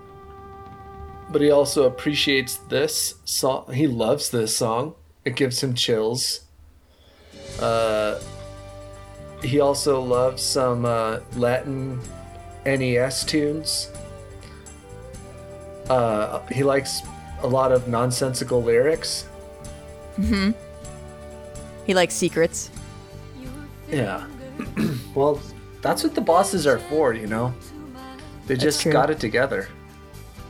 but 1.30 1.42
he 1.42 1.52
also 1.52 1.86
appreciates 1.86 2.58
this 2.70 3.16
song. 3.26 3.72
He 3.74 3.88
loves 3.88 4.30
this 4.30 4.56
song. 4.56 4.96
It 5.26 5.36
gives 5.36 5.62
him 5.62 5.74
chills. 5.74 6.42
Uh, 7.60 8.20
he 9.42 9.60
also 9.60 10.02
loves 10.02 10.42
some 10.42 10.86
uh, 10.86 11.20
Latin 11.36 12.00
NES 12.66 13.24
tunes. 13.26 13.92
Uh, 15.90 16.46
he 16.48 16.64
likes 16.64 17.02
a 17.42 17.48
lot 17.48 17.72
of 17.72 17.88
nonsensical 17.88 18.62
lyrics. 18.62 19.28
Mm-hmm. 20.18 20.52
He 21.86 21.94
likes 21.94 22.14
secrets. 22.14 22.70
Yeah. 23.90 24.28
well, 25.16 25.40
that's 25.88 26.04
what 26.04 26.16
the 26.16 26.22
bosses 26.22 26.68
are 26.68 26.80
for, 26.80 27.14
you 27.14 27.28
know? 27.28 27.54
They 28.46 28.58
just 28.58 28.82
true. 28.82 28.92
got 28.92 29.10
it 29.10 29.20
together. 29.20 29.70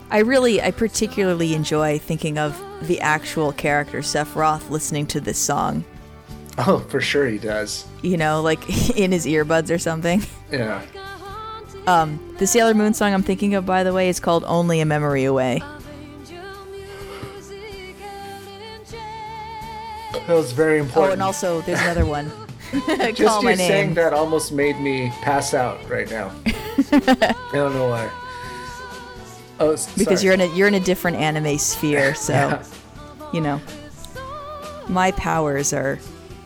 I 0.10 0.20
really, 0.20 0.62
I 0.62 0.72
particularly 0.72 1.54
enjoy 1.54 2.00
thinking 2.00 2.40
of 2.40 2.60
the 2.88 3.00
actual 3.02 3.52
character 3.52 4.00
Sephiroth 4.00 4.72
listening 4.72 5.06
to 5.08 5.20
this 5.20 5.38
song. 5.38 5.86
Oh, 6.58 6.80
for 6.90 7.00
sure 7.00 7.28
he 7.28 7.38
does. 7.38 7.86
You 8.02 8.18
know, 8.18 8.42
like 8.42 8.68
in 8.98 9.12
his 9.12 9.28
earbuds 9.28 9.70
or 9.70 9.78
something. 9.78 10.24
Yeah. 10.52 10.82
Um, 11.86 12.36
The 12.40 12.48
Sailor 12.48 12.74
Moon 12.74 12.96
song 12.96 13.14
I'm 13.14 13.22
thinking 13.22 13.54
of, 13.54 13.66
by 13.66 13.84
the 13.84 13.94
way, 13.94 14.10
is 14.10 14.20
called 14.20 14.44
"Only 14.46 14.80
a 14.80 14.86
Memory 14.86 15.26
Away." 15.26 15.62
That 20.14 20.30
was 20.30 20.52
very 20.52 20.80
important. 20.80 21.10
Oh, 21.10 21.14
and 21.14 21.22
also 21.22 21.62
there's 21.62 21.80
another 21.80 22.06
one. 22.06 22.32
just 23.14 23.22
Call 23.24 23.44
you 23.44 23.56
saying 23.56 23.94
that 23.96 24.14
almost 24.14 24.52
made 24.52 24.80
me 24.80 25.10
pass 25.22 25.54
out 25.54 25.78
right 25.90 26.10
now. 26.10 26.32
I 26.46 27.36
don't 27.54 27.74
know 27.74 27.90
why. 27.90 28.12
Oh, 29.60 29.72
s- 29.72 29.94
because 29.98 30.24
you're 30.24 30.34
in 30.34 30.42
a 30.42 30.56
you're 30.56 30.68
in 30.68 30.76
a 30.76 30.80
different 30.80 31.18
anime 31.18 31.58
sphere, 31.58 32.14
so 32.28 32.34
Yeah. 32.34 32.64
you 33.34 33.42
know. 33.42 33.62
My 34.88 35.12
powers 35.12 35.74
are 35.74 36.00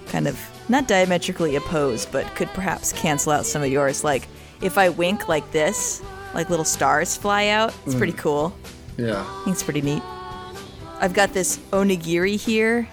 kind 0.07 0.27
of 0.27 0.39
not 0.67 0.87
diametrically 0.87 1.55
opposed, 1.55 2.11
but 2.11 2.25
could 2.35 2.47
perhaps 2.49 2.91
cancel 2.93 3.31
out 3.31 3.45
some 3.45 3.61
of 3.61 3.69
yours. 3.69 4.03
Like 4.03 4.27
if 4.61 4.77
I 4.77 4.89
wink 4.89 5.27
like 5.27 5.51
this, 5.51 6.01
like 6.33 6.49
little 6.49 6.65
stars 6.65 7.15
fly 7.17 7.47
out. 7.47 7.73
It's 7.85 7.95
pretty 7.95 8.13
mm. 8.13 8.19
cool. 8.19 8.55
Yeah. 8.97 9.23
I 9.27 9.43
think 9.43 9.55
it's 9.55 9.63
pretty 9.63 9.81
neat. 9.81 10.03
I've 10.99 11.13
got 11.13 11.33
this 11.33 11.57
onigiri 11.71 12.39
here, 12.39 12.87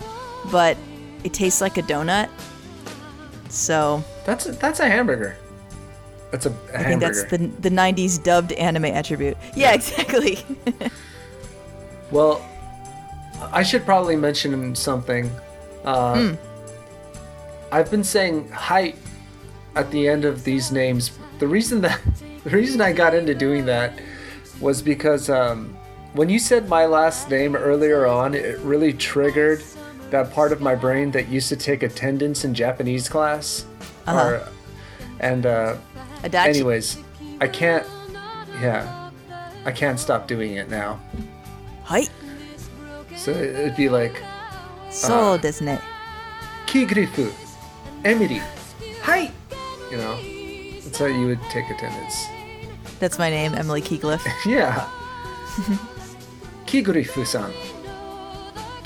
but 0.51 0.77
it 1.25 1.35
tastes 1.35 1.61
like 1.61 1.77
a 1.77 1.83
donut. 1.83 2.31
So 3.49 4.03
That's 4.25 4.47
a, 4.47 4.53
that's 4.53 4.81
a 4.81 4.89
hamburger. 4.89 5.37
That's 6.31 6.47
a, 6.47 6.51
a 6.51 6.79
I 6.79 6.85
think 6.85 7.01
that's 7.01 7.25
the 7.25 7.39
the 7.39 7.71
'90s 7.71 8.23
dubbed 8.23 8.53
anime 8.53 8.85
attribute. 8.85 9.37
Yeah, 9.55 9.73
exactly. 9.73 10.39
Well, 12.11 12.43
I 13.53 13.63
should 13.63 13.85
probably 13.85 14.17
mention 14.17 14.75
something. 14.75 15.31
Uh, 15.85 16.35
I've 17.71 17.91
been 17.91 18.05
saying 18.05 18.49
hi 18.51 18.95
at 19.75 19.91
the 19.91 20.09
end 20.09 20.25
of 20.25 20.45
these 20.45 20.73
names. 20.73 21.13
The 21.39 21.47
reason 21.47 21.81
that 21.83 22.01
the 22.45 22.51
reason 22.51 22.81
I 22.81 22.93
got 22.93 23.15
into 23.15 23.35
doing 23.35 23.67
that 23.67 24.01
was 24.61 24.83
because 24.83 25.29
um, 25.29 25.77
when 26.15 26.29
you 26.29 26.39
said 26.39 26.69
my 26.69 26.87
last 26.87 27.31
name 27.31 27.55
earlier 27.55 28.07
on, 28.07 28.35
it 28.35 28.59
really 28.61 28.93
triggered 28.93 29.63
that 30.11 30.33
part 30.33 30.53
of 30.53 30.61
my 30.61 30.75
brain 30.75 31.11
that 31.13 31.29
used 31.29 31.49
to 31.51 31.57
take 31.57 31.83
attendance 31.83 32.45
in 32.45 32.55
Japanese 32.55 33.09
class. 33.09 33.67
Or, 34.07 34.49
and 35.21 35.45
uh, 35.45 35.77
Adachi. 36.23 36.47
anyways, 36.49 36.99
I 37.41 37.49
can't. 37.49 37.87
Yeah, 38.63 39.11
I 39.65 39.73
can't 39.73 40.01
stop 40.01 40.27
doing 40.27 40.55
it 40.55 40.71
now. 40.71 40.99
Hi. 41.85 42.05
So 43.17 43.31
it'd 43.33 43.77
be 43.77 43.89
like 43.89 44.23
So 44.91 45.39
desu 45.39 45.63
ne. 45.63 45.79
Kigrifu, 46.67 47.33
Emily, 48.05 48.41
hi. 49.03 49.31
You 49.91 49.97
know, 49.97 50.17
that's 50.83 50.99
how 50.99 51.07
you 51.07 51.27
would 51.27 51.41
take 51.51 51.69
attendance. 51.71 52.27
That's 52.99 53.19
my 53.19 53.31
name, 53.31 53.55
Emily 53.55 53.81
Keeglyph. 53.83 54.27
Yeah. 54.47 54.89
Kigrifu-san. 56.67 57.53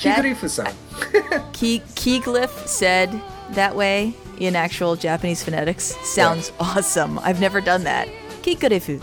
Kigrifu-san. 0.03 0.73
Keeglyph 1.53 2.67
said 2.67 3.11
that 3.51 3.75
way 3.77 4.15
in 4.39 4.57
actual 4.57 4.97
Japanese 4.97 5.43
phonetics 5.43 5.95
sounds 6.03 6.53
awesome. 6.59 7.19
I've 7.21 7.41
never 7.41 7.61
done 7.61 7.85
that. 7.85 8.09
Kikurefu. 8.43 8.99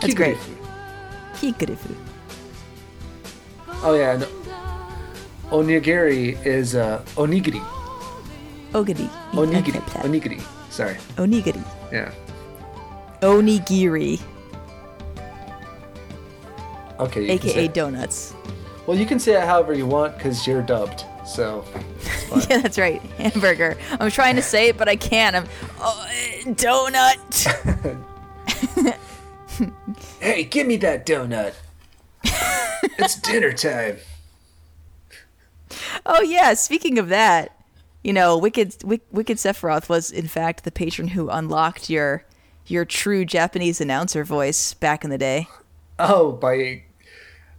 That's 0.00 0.14
great. 0.14 0.36
Kikurefu. 1.34 1.94
Oh 3.82 3.94
yeah. 3.94 4.22
Onigiri 5.50 6.38
is 6.46 6.74
uh, 6.74 7.02
onigiri. 7.16 7.60
Ogiri. 8.72 9.08
Onigiri. 9.32 9.80
Onigiri. 10.04 10.40
Sorry. 10.70 10.96
Onigiri. 11.18 11.62
Yeah. 11.92 12.12
Onigiri, 13.20 14.18
Okay. 16.98 17.28
aka 17.34 17.68
donuts. 17.68 18.34
Well, 18.86 18.96
you 18.96 19.06
can 19.06 19.18
say 19.18 19.34
it 19.34 19.44
however 19.44 19.72
you 19.72 19.86
want 19.86 20.16
because 20.16 20.46
you're 20.46 20.62
dubbed. 20.62 21.04
So. 21.26 21.64
Yeah, 22.48 22.62
that's 22.62 22.78
right. 22.78 23.02
Hamburger. 23.18 23.76
I'm 24.00 24.10
trying 24.10 24.36
to 24.36 24.42
say 24.42 24.68
it, 24.68 24.78
but 24.78 24.88
I 24.88 24.96
can't. 24.96 25.36
I'm 25.36 25.46
oh, 25.80 26.08
donut. 26.46 27.18
Hey, 30.20 30.44
give 30.44 30.66
me 30.66 30.76
that 30.78 31.04
donut. 31.04 31.54
it's 32.24 33.20
dinner 33.20 33.52
time. 33.52 33.98
Oh 36.06 36.22
yeah. 36.22 36.54
Speaking 36.54 36.98
of 36.98 37.08
that, 37.08 37.60
you 38.04 38.12
know, 38.12 38.38
Wicked 38.38 38.84
Wick, 38.84 39.02
Wicked 39.10 39.38
Sephiroth 39.38 39.88
was 39.88 40.10
in 40.10 40.28
fact 40.28 40.64
the 40.64 40.72
patron 40.72 41.08
who 41.08 41.28
unlocked 41.28 41.90
your 41.90 42.24
your 42.66 42.84
true 42.84 43.24
Japanese 43.24 43.80
announcer 43.80 44.24
voice 44.24 44.74
back 44.74 45.02
in 45.04 45.10
the 45.10 45.18
day. 45.18 45.48
Oh, 45.98 46.32
by 46.32 46.84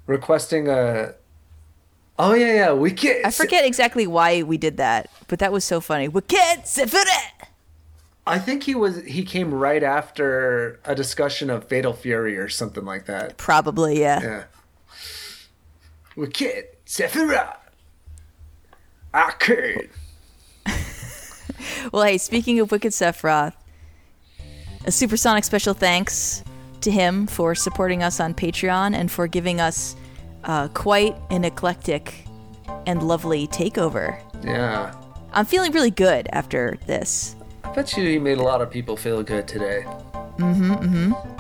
requesting 0.08 0.68
a. 0.68 1.16
Oh 2.20 2.34
yeah, 2.34 2.54
yeah. 2.54 2.74
We 2.74 2.92
get. 2.92 3.26
I 3.26 3.32
forget 3.32 3.66
exactly 3.66 4.08
why 4.08 4.44
we 4.44 4.58
did 4.58 4.78
that, 4.78 5.10
but 5.28 5.40
that 5.40 5.52
was 5.52 5.64
so 5.64 5.82
funny. 5.82 6.08
We 6.08 6.16
Wicked 6.16 6.64
Sephiroth. 6.64 7.48
I 8.26 8.40
think 8.40 8.64
he 8.64 8.76
was. 8.76 9.04
He 9.04 9.24
came 9.24 9.54
right 9.54 9.84
after 9.84 10.80
a 10.86 10.96
discussion 10.96 11.50
of 11.50 11.68
Fatal 11.68 11.94
Fury 11.94 12.38
or 12.38 12.50
something 12.50 12.86
like 12.86 13.06
that. 13.08 13.38
Probably, 13.38 14.00
yeah. 14.00 14.22
Yeah. 14.22 14.44
We 16.16 16.28
get 16.28 16.86
Sephiroth. 16.86 17.58
I 19.14 19.32
could. 19.32 19.90
Well, 21.92 22.04
hey, 22.04 22.18
speaking 22.18 22.60
of 22.60 22.72
Wicked 22.72 22.92
Sephiroth, 22.92 23.54
a 24.86 24.92
supersonic 24.92 25.44
special 25.44 25.74
thanks 25.74 26.44
to 26.84 26.92
him 26.92 27.28
for 27.28 27.56
supporting 27.56 28.04
us 28.04 28.20
on 28.20 28.34
Patreon 28.34 28.96
and 28.96 29.12
for 29.12 29.28
giving 29.28 29.60
us 29.60 29.96
uh, 30.44 30.68
quite 30.70 31.16
an 31.30 31.46
eclectic 31.46 32.26
and 32.86 33.04
lovely 33.04 33.48
takeover. 33.48 34.22
Yeah. 34.44 34.94
I'm 35.34 35.46
feeling 35.46 35.72
really 35.72 35.92
good 35.92 36.28
after 36.32 36.78
this. 36.86 37.36
I 37.64 37.74
bet 37.74 37.98
you 37.98 38.08
he 38.08 38.20
made 38.20 38.38
a 38.38 38.44
lot 38.44 38.62
of 38.62 38.70
people 38.70 38.96
feel 38.96 39.24
good 39.24 39.48
today. 39.48 39.84
Mm 40.38 40.56
hmm, 40.56 40.72
mm 40.74 41.14
hmm. 41.14 41.40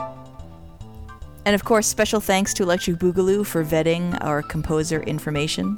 And 1.45 1.53
of 1.53 1.65
course, 1.65 1.87
special 1.87 2.21
thanks 2.21 2.53
to 2.55 2.63
Electric 2.63 2.97
Boogaloo 2.97 3.45
for 3.45 3.65
vetting 3.65 4.17
our 4.23 4.41
composer 4.41 5.01
information. 5.03 5.77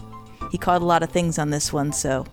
He 0.51 0.57
caught 0.57 0.81
a 0.81 0.85
lot 0.85 1.01
of 1.01 1.09
things 1.09 1.39
on 1.39 1.49
this 1.49 1.73
one, 1.73 1.91
so 1.91 2.25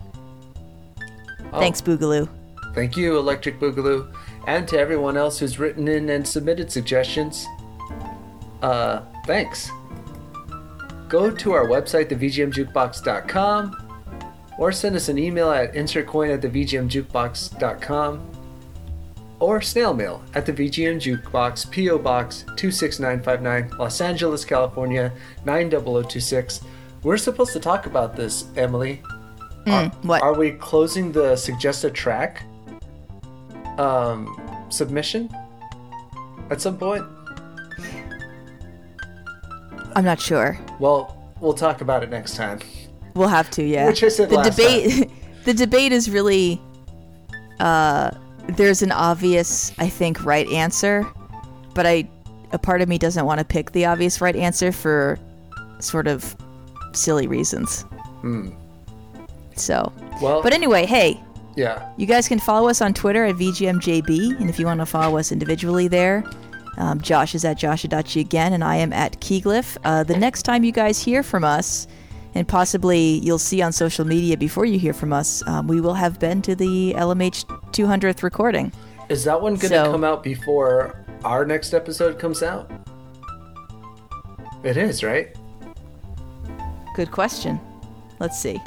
Oh, 1.53 1.59
thanks, 1.59 1.81
Boogaloo. 1.81 2.29
Thank 2.75 2.97
you, 2.97 3.19
Electric 3.19 3.61
Boogaloo, 3.61 4.11
and 4.47 4.67
to 4.69 4.79
everyone 4.79 5.17
else 5.17 5.39
who's 5.39 5.59
written 5.59 5.89
in 5.89 6.09
and 6.11 6.27
submitted 6.27 6.71
suggestions. 6.71 7.47
Uh, 8.61 9.03
thanks. 9.27 9.71
Go 11.09 11.31
to 11.31 11.53
our 11.53 11.67
website, 11.67 12.09
thevgmjukebox.com, 12.11 13.77
or 14.59 14.73
send 14.73 14.97
us 14.97 15.09
an 15.09 15.19
email 15.19 15.51
at 15.51 15.75
insertcoin 15.75 16.33
at 16.33 16.41
thevgmjukebox.com, 16.41 18.31
or 19.39 19.61
snail 19.61 19.93
mail 19.93 20.23
at 20.35 20.47
the 20.47 20.53
VGM 20.53 21.01
Jukebox, 21.01 21.69
P.O. 21.71 21.99
Box 21.99 22.45
26959, 22.57 23.77
Los 23.77 24.01
Angeles, 24.01 24.45
California 24.45 25.13
90026. 25.45 26.61
We're 27.03 27.17
supposed 27.17 27.53
to 27.53 27.61
talk 27.61 27.87
about 27.87 28.15
this, 28.15 28.45
Emily. 28.57 29.03
What? 30.03 30.23
Are 30.23 30.35
we 30.35 30.53
closing 30.53 31.11
the 31.11 31.35
suggested 31.37 31.93
track 31.93 32.45
um, 33.79 34.67
submission 34.69 35.31
at 36.51 36.61
some 36.61 36.79
point? 36.79 37.05
I'm 39.95 40.05
not 40.05 40.21
sure. 40.21 40.59
Well, 40.79 41.35
we'll 41.41 41.55
talk 41.55 41.81
about 41.81 42.03
it 42.03 42.11
next 42.11 42.37
time. 42.37 42.61
We'll 43.15 43.29
have 43.29 43.51
to, 43.51 43.63
yeah. 43.63 43.87
Which 43.87 44.03
I 44.03 44.09
said 44.09 44.31
the 44.31 44.43
debate. 44.43 45.11
the 45.45 45.55
debate 45.55 45.93
is 45.93 46.11
really. 46.11 46.61
Uh, 47.61 48.11
there's 48.49 48.83
an 48.83 48.91
obvious, 48.91 49.73
I 49.79 49.89
think, 49.89 50.25
right 50.25 50.49
answer, 50.49 51.07
but 51.75 51.87
I, 51.87 52.09
a 52.51 52.59
part 52.59 52.81
of 52.81 52.89
me 52.89 52.99
doesn't 52.99 53.25
want 53.25 53.39
to 53.39 53.45
pick 53.45 53.71
the 53.73 53.85
obvious 53.87 54.21
right 54.21 54.35
answer 54.35 54.73
for, 54.73 55.19
sort 55.79 56.09
of, 56.09 56.35
silly 56.93 57.29
reasons. 57.29 57.83
Hmm. 58.23 58.51
So, 59.55 59.93
Well, 60.21 60.43
but 60.43 60.53
anyway, 60.53 60.87
hey, 60.87 61.21
yeah. 61.57 61.91
you 61.97 62.07
guys 62.07 62.29
can 62.29 62.39
follow 62.39 62.69
us 62.69 62.81
on 62.81 62.95
Twitter 62.95 63.25
at 63.25 63.37
VGMJB, 63.37 64.41
and 64.41 64.49
if 64.49 64.59
you 64.59 64.67
want 64.67 64.81
to 64.81 64.87
follow 64.87 65.19
us 65.19 65.33
individually 65.33 65.89
there, 65.89 66.25
um, 66.79 67.01
Josh 67.01 67.35
is 67.35 67.45
at 67.45 67.59
Josh 67.59 67.85
Adachi 67.85 68.21
again, 68.21 68.53
and 68.53 68.65
I 68.65 68.77
am 68.77 68.93
at 68.93 69.21
Keyglyph. 69.21 69.77
Uh, 69.85 70.03
the 70.05 70.17
next 70.17 70.43
time 70.43 70.65
you 70.65 70.73
guys 70.73 71.03
hear 71.03 71.23
from 71.23 71.45
us, 71.45 71.87
and 72.35 72.49
possibly 72.49 73.19
you'll 73.19 73.39
see 73.39 73.61
on 73.61 73.73
social 73.73 74.07
media 74.07 74.37
before 74.37 74.65
you 74.65 74.79
hear 74.79 74.95
from 74.95 75.13
us, 75.13 75.47
um, 75.47 75.67
we 75.67 75.81
will 75.81 75.95
have 75.95 76.19
been 76.19 76.41
to 76.43 76.55
the 76.55 76.95
LMH 76.97 77.45
200th 77.73 78.23
recording. 78.23 78.73
Is 79.11 79.25
that 79.25 79.41
one 79.41 79.57
going 79.57 79.71
to 79.73 79.85
So- 79.85 79.93
come 79.93 80.05
out 80.05 80.23
before 80.23 81.05
our 81.25 81.45
next 81.45 81.75
episode 81.75 82.19
comes 82.19 82.43
out? 82.43 82.71
It 84.63 84.77
is, 84.77 85.03
right? 85.05 85.37
Good 86.95 87.11
question. 87.11 87.61
Let's 88.21 88.39
see. 88.39 88.61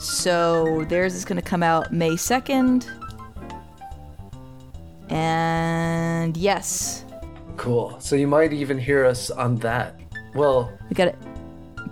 So 0.00 0.84
theirs 0.86 1.14
is 1.14 1.24
going 1.24 1.36
to 1.36 1.42
come 1.42 1.62
out 1.62 1.92
May 1.92 2.12
2nd. 2.12 2.88
And 5.10 6.36
yes, 6.36 7.04
Cool. 7.60 7.94
So 8.00 8.16
you 8.16 8.26
might 8.26 8.54
even 8.54 8.78
hear 8.78 9.04
us 9.04 9.30
on 9.30 9.56
that. 9.56 9.94
Well, 10.34 10.72
we 10.88 10.94
got 10.94 11.08
it. 11.08 11.18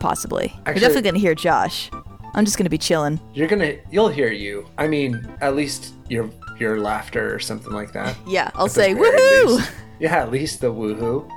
Possibly. 0.00 0.50
You're 0.64 0.76
definitely 0.76 1.02
going 1.02 1.14
to 1.16 1.20
hear 1.20 1.34
Josh. 1.34 1.90
I'm 2.32 2.46
just 2.46 2.56
going 2.56 2.64
to 2.64 2.70
be 2.70 2.78
chilling. 2.78 3.20
you're 3.34 3.48
gonna, 3.48 3.74
you'll 3.90 4.08
hear 4.08 4.32
you. 4.32 4.66
I 4.78 4.88
mean, 4.88 5.28
at 5.42 5.54
least 5.56 5.92
your 6.08 6.30
your 6.58 6.80
laughter 6.80 7.34
or 7.34 7.38
something 7.38 7.72
like 7.74 7.92
that. 7.92 8.16
Yeah, 8.26 8.50
I'll 8.54 8.68
say 8.68 8.94
woohoo! 8.94 9.56
least. 9.58 9.72
Yeah, 10.00 10.22
at 10.22 10.30
least 10.30 10.62
the 10.62 10.72
woohoo. 10.72 11.30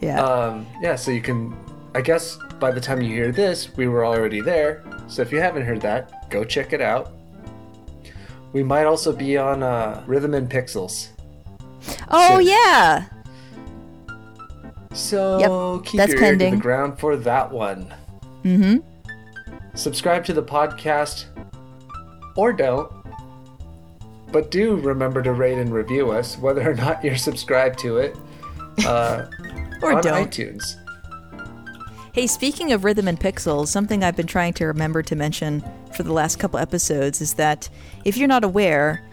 Yeah. 0.00 0.24
Um, 0.24 0.66
yeah, 0.80 0.96
so 0.96 1.10
you 1.10 1.20
can. 1.20 1.54
I 1.94 2.00
guess 2.00 2.38
by 2.58 2.70
the 2.70 2.80
time 2.80 3.02
you 3.02 3.14
hear 3.14 3.30
this, 3.30 3.76
we 3.76 3.88
were 3.88 4.06
already 4.06 4.40
there. 4.40 4.82
So 5.06 5.22
if 5.22 5.32
you 5.32 5.40
haven't 5.40 5.62
heard 5.64 5.80
that, 5.82 6.30
go 6.30 6.44
check 6.44 6.72
it 6.72 6.80
out. 6.80 7.12
We 8.52 8.62
might 8.62 8.84
also 8.84 9.12
be 9.12 9.36
on 9.36 9.62
uh, 9.62 10.02
Rhythm 10.06 10.34
and 10.34 10.48
Pixels. 10.50 11.08
oh 12.10 12.38
shit. 12.38 12.48
yeah. 12.48 13.06
So 14.92 15.38
Yep, 15.78 15.84
keep 15.86 15.98
that's 15.98 16.12
your 16.12 16.22
ear 16.22 16.32
to 16.32 16.38
pending. 16.38 16.54
the 16.56 16.60
ground 16.60 16.98
for 16.98 17.16
that 17.16 17.50
one. 17.50 17.92
Mm-hmm. 18.44 18.76
Subscribe 19.74 20.24
to 20.26 20.32
the 20.32 20.42
podcast, 20.42 21.24
or 22.36 22.52
don't. 22.52 22.90
But 24.30 24.50
do 24.50 24.76
remember 24.76 25.20
to 25.22 25.32
rate 25.32 25.58
and 25.58 25.72
review 25.72 26.10
us, 26.12 26.38
whether 26.38 26.68
or 26.70 26.74
not 26.74 27.02
you're 27.04 27.16
subscribed 27.16 27.78
to 27.80 27.98
it, 27.98 28.16
uh, 28.86 29.26
Or 29.82 29.94
on 29.94 30.02
don't. 30.02 30.30
iTunes. 30.30 30.76
Hey, 32.14 32.28
speaking 32.28 32.70
of 32.70 32.84
rhythm 32.84 33.08
and 33.08 33.18
pixels, 33.18 33.66
something 33.66 34.04
I've 34.04 34.14
been 34.14 34.28
trying 34.28 34.52
to 34.52 34.66
remember 34.66 35.02
to 35.02 35.16
mention 35.16 35.64
for 35.96 36.04
the 36.04 36.12
last 36.12 36.38
couple 36.38 36.60
episodes 36.60 37.20
is 37.20 37.34
that 37.34 37.68
if 38.04 38.16
you're 38.16 38.28
not 38.28 38.44
aware, 38.44 39.04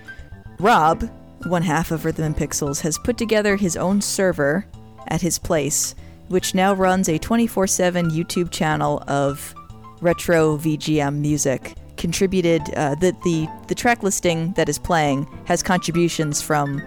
Rob, 0.59 1.09
one 1.47 1.63
half 1.63 1.89
of 1.89 2.05
Rhythm 2.05 2.25
and 2.25 2.37
Pixels, 2.37 2.81
has 2.81 2.99
put 2.99 3.17
together 3.17 3.55
his 3.55 3.75
own 3.75 4.01
server 4.01 4.67
at 5.07 5.19
his 5.19 5.39
place, 5.39 5.95
which 6.27 6.53
now 6.53 6.75
runs 6.75 7.09
a 7.09 7.17
24 7.17 7.65
7 7.65 8.11
YouTube 8.11 8.51
channel 8.51 9.03
of 9.07 9.55
retro 9.99 10.57
VGM 10.57 11.15
music. 11.15 11.73
Contributed, 11.97 12.61
uh, 12.75 12.93
the, 12.93 13.17
the, 13.23 13.47
the 13.67 13.73
track 13.73 14.03
listing 14.03 14.53
that 14.53 14.69
is 14.69 14.77
playing 14.77 15.27
has 15.45 15.63
contributions 15.63 16.39
from 16.39 16.79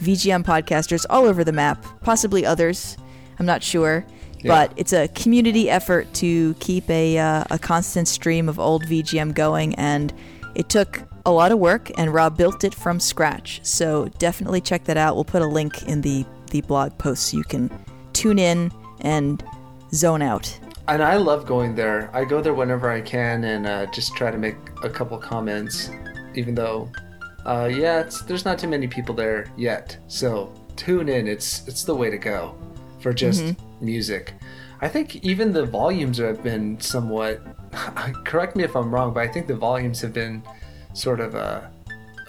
VGM 0.00 0.44
podcasters 0.44 1.06
all 1.08 1.26
over 1.26 1.44
the 1.44 1.52
map, 1.52 1.86
possibly 2.00 2.44
others. 2.44 2.96
I'm 3.38 3.46
not 3.46 3.62
sure. 3.62 4.04
But 4.48 4.72
it's 4.76 4.92
a 4.92 5.08
community 5.08 5.70
effort 5.70 6.12
to 6.14 6.54
keep 6.54 6.88
a, 6.90 7.18
uh, 7.18 7.44
a 7.50 7.58
constant 7.58 8.08
stream 8.08 8.48
of 8.48 8.58
old 8.58 8.84
VGM 8.84 9.34
going, 9.34 9.74
and 9.76 10.12
it 10.54 10.68
took 10.68 11.02
a 11.26 11.32
lot 11.32 11.52
of 11.52 11.58
work, 11.58 11.90
and 11.96 12.12
Rob 12.12 12.36
built 12.36 12.64
it 12.64 12.74
from 12.74 13.00
scratch. 13.00 13.60
So 13.62 14.08
definitely 14.18 14.60
check 14.60 14.84
that 14.84 14.96
out. 14.96 15.14
We'll 15.14 15.24
put 15.24 15.42
a 15.42 15.46
link 15.46 15.84
in 15.84 16.02
the, 16.02 16.26
the 16.50 16.60
blog 16.62 16.96
post 16.98 17.28
so 17.28 17.38
you 17.38 17.44
can 17.44 17.70
tune 18.12 18.38
in 18.38 18.70
and 19.00 19.42
zone 19.92 20.22
out. 20.22 20.58
And 20.86 21.02
I 21.02 21.16
love 21.16 21.46
going 21.46 21.74
there. 21.74 22.10
I 22.12 22.24
go 22.24 22.42
there 22.42 22.52
whenever 22.52 22.90
I 22.90 23.00
can 23.00 23.44
and 23.44 23.66
uh, 23.66 23.86
just 23.86 24.14
try 24.14 24.30
to 24.30 24.36
make 24.36 24.56
a 24.82 24.90
couple 24.90 25.16
comments, 25.16 25.90
even 26.34 26.54
though, 26.54 26.90
uh, 27.46 27.70
yeah, 27.72 28.00
it's, 28.00 28.20
there's 28.22 28.44
not 28.44 28.58
too 28.58 28.68
many 28.68 28.86
people 28.86 29.14
there 29.14 29.50
yet. 29.56 29.96
So 30.08 30.52
tune 30.76 31.08
in. 31.08 31.26
It's 31.26 31.66
it's 31.66 31.84
the 31.84 31.94
way 31.94 32.10
to 32.10 32.18
go 32.18 32.54
for 33.04 33.12
just 33.12 33.54
music. 33.82 34.32
I 34.80 34.88
think 34.88 35.16
even 35.16 35.52
the 35.52 35.66
volumes 35.66 36.16
have 36.18 36.42
been 36.42 36.80
somewhat. 36.80 37.42
correct 38.24 38.56
me 38.56 38.64
if 38.64 38.74
I'm 38.74 38.90
wrong, 38.90 39.12
but 39.12 39.20
I 39.20 39.28
think 39.28 39.46
the 39.46 39.54
volumes 39.54 40.00
have 40.00 40.14
been 40.14 40.42
sort 40.94 41.20
of 41.20 41.34
uh, 41.34 41.60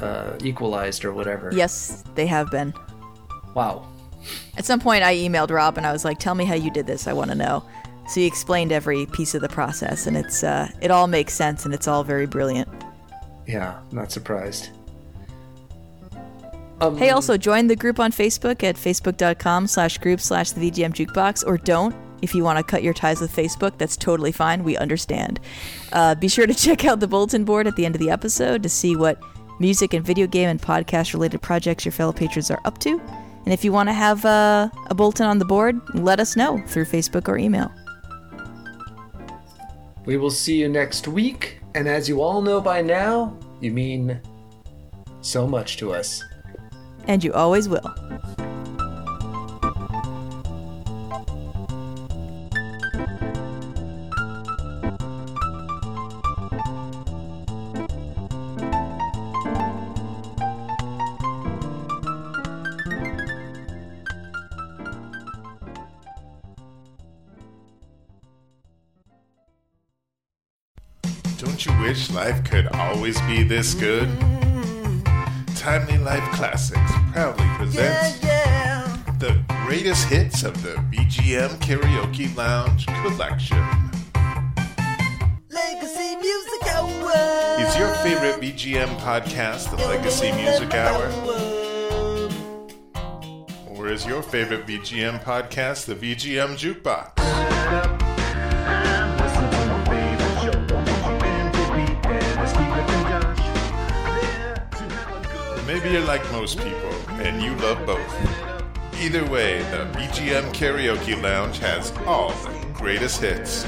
uh, 0.01 0.37
equalized 0.43 1.05
or 1.05 1.13
whatever. 1.13 1.49
Yes, 1.53 2.03
they 2.15 2.27
have 2.27 2.51
been. 2.51 2.73
Wow. 3.53 3.87
At 4.57 4.65
some 4.65 4.81
point, 4.81 5.01
I 5.01 5.15
emailed 5.15 5.49
Rob 5.49 5.77
and 5.77 5.87
I 5.87 5.93
was 5.93 6.03
like, 6.03 6.19
"Tell 6.19 6.35
me 6.35 6.43
how 6.43 6.55
you 6.55 6.69
did 6.69 6.85
this. 6.85 7.07
I 7.07 7.13
want 7.13 7.31
to 7.31 7.35
know." 7.35 7.63
So 8.09 8.19
he 8.19 8.25
explained 8.25 8.73
every 8.73 9.05
piece 9.05 9.33
of 9.33 9.41
the 9.41 9.49
process, 9.49 10.07
and 10.07 10.17
it's 10.17 10.43
uh, 10.43 10.67
it 10.81 10.91
all 10.91 11.07
makes 11.07 11.33
sense 11.33 11.63
and 11.63 11.73
it's 11.73 11.87
all 11.87 12.03
very 12.03 12.25
brilliant. 12.25 12.67
Yeah, 13.47 13.79
not 13.93 14.11
surprised. 14.11 14.71
Um, 16.81 16.97
Hey, 16.97 17.09
also 17.11 17.37
join 17.37 17.67
the 17.67 17.75
group 17.75 17.99
on 17.99 18.11
Facebook 18.11 18.63
at 18.63 18.75
facebook.com 18.75 19.67
slash 19.67 19.97
group 19.97 20.19
slash 20.19 20.51
the 20.51 20.71
VGM 20.71 20.93
jukebox, 20.93 21.45
or 21.45 21.57
don't. 21.57 21.95
If 22.21 22.33
you 22.33 22.43
want 22.43 22.57
to 22.57 22.63
cut 22.63 22.83
your 22.83 22.93
ties 22.93 23.21
with 23.21 23.33
Facebook, 23.33 23.77
that's 23.77 23.95
totally 23.95 24.31
fine. 24.31 24.63
We 24.63 24.77
understand. 24.77 25.39
Uh, 25.91 26.15
be 26.15 26.27
sure 26.27 26.47
to 26.47 26.53
check 26.65 26.85
out 26.85 26.99
the 26.99 27.07
bulletin 27.07 27.45
board 27.45 27.67
at 27.67 27.75
the 27.75 27.85
end 27.85 27.95
of 27.95 27.99
the 27.99 28.09
episode 28.09 28.63
to 28.63 28.69
see 28.69 28.95
what 28.95 29.19
music 29.59 29.93
and 29.93 30.05
video 30.05 30.27
game 30.27 30.49
and 30.49 30.61
podcast 30.61 31.13
related 31.13 31.41
projects 31.41 31.85
your 31.85 31.91
fellow 31.91 32.11
patrons 32.11 32.51
are 32.51 32.59
up 32.65 32.77
to. 32.79 32.99
And 33.45 33.53
if 33.53 33.63
you 33.63 33.71
want 33.71 33.89
to 33.89 33.93
have 33.93 34.25
uh, 34.25 34.69
a 34.87 34.95
bulletin 34.95 35.27
on 35.27 35.37
the 35.39 35.45
board, 35.45 35.79
let 35.93 36.19
us 36.19 36.35
know 36.35 36.61
through 36.67 36.85
Facebook 36.85 37.27
or 37.27 37.37
email. 37.37 37.71
We 40.05 40.17
will 40.17 40.31
see 40.31 40.57
you 40.57 40.67
next 40.67 41.07
week, 41.07 41.59
and 41.73 41.87
as 41.87 42.07
you 42.07 42.21
all 42.21 42.41
know 42.41 42.61
by 42.61 42.81
now, 42.81 43.37
you 43.59 43.71
mean 43.71 44.19
so 45.21 45.47
much 45.47 45.77
to 45.77 45.93
us. 45.93 46.23
And 47.07 47.23
you 47.23 47.33
always 47.33 47.69
will. 47.69 47.93
Don't 71.37 71.65
you 71.65 71.81
wish 71.81 72.09
life 72.11 72.43
could 72.43 72.67
always 72.67 73.19
be 73.21 73.43
this 73.43 73.73
good? 73.73 74.34
Timely 75.65 75.97
Life 75.97 76.31
Classics 76.33 76.91
proudly 77.11 77.47
presents 77.57 78.19
the 79.17 79.43
greatest 79.65 80.07
hits 80.07 80.43
of 80.43 80.61
the 80.61 80.75
VGM 80.93 81.57
Karaoke 81.57 82.35
Lounge 82.37 82.85
collection. 82.85 83.57
Legacy 85.49 86.17
Music 86.17 86.67
Hour. 86.67 87.65
Is 87.65 87.75
your 87.79 87.91
favorite 87.95 88.39
VGM 88.39 88.95
podcast 88.99 89.75
the 89.75 89.77
Legacy 89.87 90.31
Music 90.33 90.71
Hour? 90.75 91.07
Or 93.67 93.87
is 93.87 94.05
your 94.05 94.21
favorite 94.21 94.67
VGM 94.67 95.23
podcast 95.23 95.85
the 95.87 95.95
VGM 95.95 96.57
Jukebox? 96.59 97.24
Maybe 105.85 105.99
you're 105.99 106.07
like 106.07 106.31
most 106.31 106.57
people 106.57 106.89
and 107.21 107.43
you 107.43 107.53
love 107.57 107.85
both. 107.85 108.99
Either 108.99 109.23
way, 109.29 109.59
the 109.69 109.85
VGM 109.93 110.51
Karaoke 110.51 111.21
Lounge 111.21 111.59
has 111.59 111.91
all 112.07 112.31
the 112.31 112.65
greatest 112.73 113.21
hits. 113.21 113.67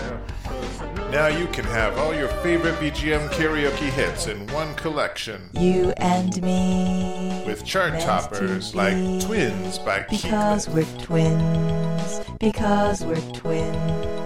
Now 1.12 1.28
you 1.28 1.46
can 1.46 1.64
have 1.66 1.96
all 2.00 2.16
your 2.16 2.30
favorite 2.42 2.74
VGM 2.80 3.30
karaoke 3.30 3.92
hits 3.92 4.26
in 4.26 4.48
one 4.48 4.74
collection 4.74 5.52
You 5.54 5.94
and 5.98 6.42
me. 6.42 7.44
with 7.46 7.64
chart 7.64 8.00
toppers 8.00 8.74
like 8.74 8.96
Twins 9.22 9.78
by 9.78 10.04
Because 10.10 10.68
we're 10.68 10.86
twins, 10.98 12.22
because 12.40 13.06
we're 13.06 13.32
twins, 13.34 14.17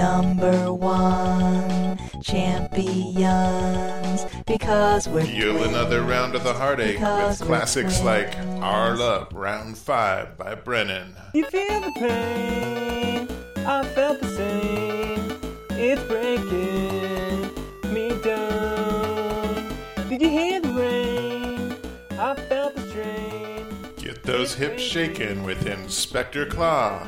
number 0.00 0.72
one 0.72 1.98
champions, 2.22 4.24
because 4.46 5.06
we're 5.08 5.24
Feel 5.26 5.52
twins. 5.58 5.68
another 5.68 6.00
round 6.02 6.34
of 6.34 6.42
the 6.42 6.54
heartache 6.54 6.94
Because 6.96 7.40
with 7.40 7.50
we're 7.50 7.56
classics 7.58 8.00
like 8.02 8.32
twins. 8.32 8.62
Our 8.62 8.96
Love 8.96 9.28
Round 9.34 9.76
5 9.76 10.38
by 10.38 10.54
Brennan. 10.54 11.14
You 11.34 11.44
feel 11.46 11.80
the 11.80 11.92
pain, 11.98 13.28
I 13.66 13.84
felt 13.94 14.20
the 14.22 14.28
same. 14.28 15.38
It's 15.72 16.02
breaking 16.04 17.50
me 17.92 18.08
down. 18.22 19.68
Did 20.08 20.22
you 20.22 20.30
hear 20.30 20.60
the 20.60 20.72
rain? 20.72 21.74
I 22.18 22.34
felt 22.48 22.74
the 22.74 22.88
strain. 22.88 23.66
Get 23.98 24.22
those 24.22 24.54
hips 24.54 24.82
shaking 24.82 25.42
with 25.42 25.66
Inspector 25.66 26.46
Claw. 26.46 27.06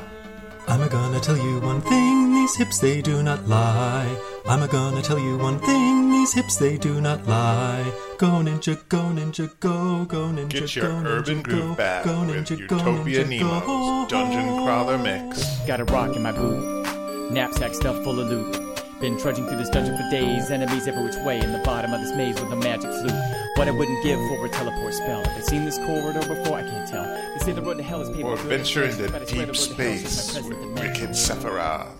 I'm 0.67 0.81
a 0.81 0.89
gonna 0.89 1.19
tell 1.19 1.37
you 1.37 1.59
one 1.59 1.81
thing, 1.81 2.33
these 2.33 2.55
hips 2.55 2.79
they 2.79 3.01
do 3.01 3.21
not 3.21 3.47
lie. 3.47 4.17
I'm 4.47 4.63
a 4.63 4.67
gonna 4.67 5.01
tell 5.01 5.19
you 5.19 5.37
one 5.37 5.59
thing, 5.59 6.11
these 6.11 6.33
hips 6.33 6.55
they 6.55 6.77
do 6.77 7.01
not 7.01 7.27
lie. 7.27 7.91
Go 8.17 8.27
ninja, 8.41 8.77
go 8.89 8.99
ninja, 8.99 9.51
go, 9.59 10.05
go 10.05 10.27
ninja, 10.27 10.49
Get 10.49 10.75
your 10.75 10.87
go 10.87 10.93
ninja, 10.93 11.05
urban 11.05 11.41
go, 11.41 11.51
groove 11.51 11.77
back 11.77 12.05
go 12.05 12.21
with 12.21 12.35
ninja, 12.35 12.67
go 12.67 12.77
Utopia 12.77 13.23
ninja, 13.25 13.39
Nemo's 13.39 13.65
go. 13.65 14.05
Dungeon 14.09 14.65
Crawler 14.65 14.97
Mix. 14.97 15.59
Got 15.67 15.81
a 15.81 15.85
rock 15.85 16.15
in 16.15 16.21
my 16.21 16.31
boot. 16.31 17.31
Knapsack 17.31 17.73
stuffed 17.73 18.03
full 18.03 18.19
of 18.19 18.29
loot. 18.29 18.73
Been 19.01 19.19
trudging 19.19 19.45
through 19.47 19.57
this 19.57 19.69
dungeon 19.69 19.97
for 19.97 20.09
days. 20.11 20.49
Enemies 20.49 20.87
every 20.87 21.03
which 21.03 21.17
way 21.25 21.39
in 21.39 21.51
the 21.51 21.59
bottom 21.59 21.93
of 21.93 22.01
this 22.01 22.15
maze 22.15 22.39
with 22.39 22.51
a 22.53 22.55
magic 22.55 22.89
flute. 22.89 23.42
What 23.55 23.67
I 23.67 23.71
wouldn't 23.71 24.01
give 24.01 24.19
for 24.27 24.45
a 24.45 24.49
teleport 24.49 24.95
spell. 24.95 25.23
Have 25.23 25.35
they 25.35 25.41
seen 25.43 25.63
this 25.63 25.77
corridor 25.77 26.19
before? 26.27 26.57
I 26.57 26.63
can't 26.63 26.89
tell. 26.89 27.03
They 27.05 27.37
say 27.39 27.51
the 27.51 27.61
road 27.61 27.77
to 27.77 27.83
hell 27.83 28.01
is 28.01 28.09
paved 28.09 28.23
Or 28.23 28.31
with 28.31 28.41
venture 28.41 28.83
into 28.83 29.11
but 29.11 29.21
I 29.21 29.25
swear 29.25 29.45
deep 29.45 29.53
the 29.53 29.75
road 29.75 29.75
to 29.75 29.75
hell 29.75 29.99
is 29.99 30.03
space 30.03 30.33
my 30.33 30.41
with 30.41 30.49
present 30.49 30.75
dimension. 30.75 31.03
Wicked 31.03 31.09
Sephiroth. 31.11 31.91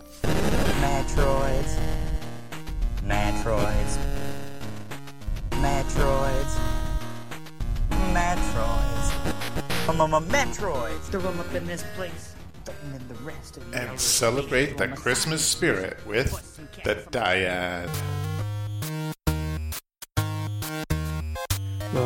Metroids. 0.81 1.79
Metroids. 3.05 3.97
Metroids. 5.51 6.59
Metroids. 8.13 9.89
Um, 9.89 10.01
um, 10.01 10.25
Metroids. 10.29 11.11
to 11.11 11.19
roam 11.19 11.39
up 11.39 11.53
in 11.53 11.67
this 11.67 11.83
place. 11.95 12.33
and 12.95 13.09
the 13.09 13.15
rest 13.23 13.57
of 13.57 13.67
you 13.67 13.73
and 13.73 13.99
celebrate 13.99 14.77
the 14.77 14.87
Christmas 14.87 15.45
spirit 15.45 15.99
with 16.07 16.31
the 16.83 16.95
Dyad. 17.11 17.89
The 21.93 21.99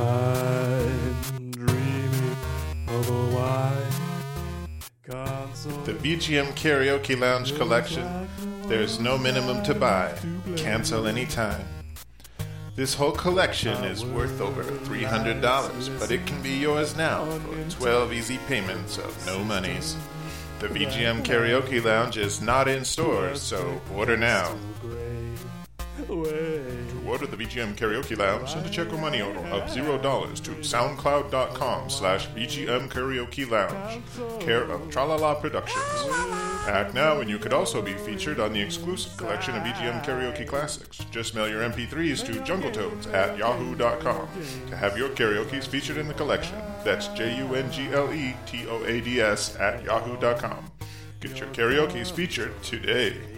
VGM 5.93 6.51
Karaoke 6.55 7.17
Lounge 7.17 7.55
collection. 7.55 8.27
There's 8.67 8.99
no 8.99 9.17
minimum 9.17 9.63
to 9.63 9.73
buy. 9.73 10.13
Cancel 10.57 11.07
anytime. 11.07 11.65
This 12.75 12.93
whole 12.93 13.13
collection 13.13 13.81
is 13.85 14.03
worth 14.03 14.41
over 14.41 14.63
$300, 14.63 15.99
but 15.99 16.11
it 16.11 16.25
can 16.25 16.41
be 16.41 16.57
yours 16.57 16.97
now 16.97 17.23
for 17.25 17.79
12 17.79 18.11
easy 18.11 18.39
payments 18.49 18.97
of 18.97 19.25
no 19.25 19.41
monies. 19.41 19.95
The 20.59 20.67
VGM 20.67 21.23
Karaoke 21.23 21.81
Lounge 21.81 22.17
is 22.17 22.41
not 22.41 22.67
in 22.67 22.83
stores, 22.83 23.41
so 23.41 23.79
order 23.95 24.17
now. 24.17 24.53
To 26.07 27.03
order 27.05 27.27
the 27.27 27.35
VGM 27.35 27.75
Karaoke 27.75 28.17
Lounge, 28.17 28.49
send 28.49 28.65
a 28.65 28.69
check 28.69 28.93
or 28.93 28.97
money 28.97 29.21
order 29.21 29.39
of 29.39 29.63
$0 29.63 30.43
to 30.43 30.51
soundcloud.com 30.51 31.89
slash 31.89 32.29
VGM 32.29 32.87
Karaoke 32.87 33.49
Lounge, 33.49 34.01
care 34.39 34.63
of 34.63 34.79
Tralala 34.89 35.39
Productions. 35.41 35.83
Act 36.65 36.93
now 36.93 37.19
and 37.19 37.29
you 37.29 37.37
could 37.37 37.51
also 37.51 37.81
be 37.81 37.93
featured 37.93 38.39
on 38.39 38.53
the 38.53 38.61
exclusive 38.61 39.17
collection 39.17 39.55
of 39.55 39.63
VGM 39.63 40.05
Karaoke 40.05 40.47
Classics. 40.47 40.99
Just 41.11 41.35
mail 41.35 41.49
your 41.49 41.61
MP3s 41.69 42.25
to 42.25 42.33
jungletoads 42.41 43.13
at 43.13 43.37
yahoo.com 43.37 44.29
to 44.69 44.75
have 44.77 44.97
your 44.97 45.09
karaoke's 45.09 45.67
featured 45.67 45.97
in 45.97 46.07
the 46.07 46.13
collection. 46.13 46.55
That's 46.85 47.07
J-U-N-G-L-E 47.09 48.35
T-O-A-D-S 48.45 49.55
at 49.57 49.83
yahoo.com. 49.83 50.71
Get 51.19 51.37
your 51.37 51.49
karaoke's 51.49 52.11
featured 52.11 52.61
today. 52.63 53.36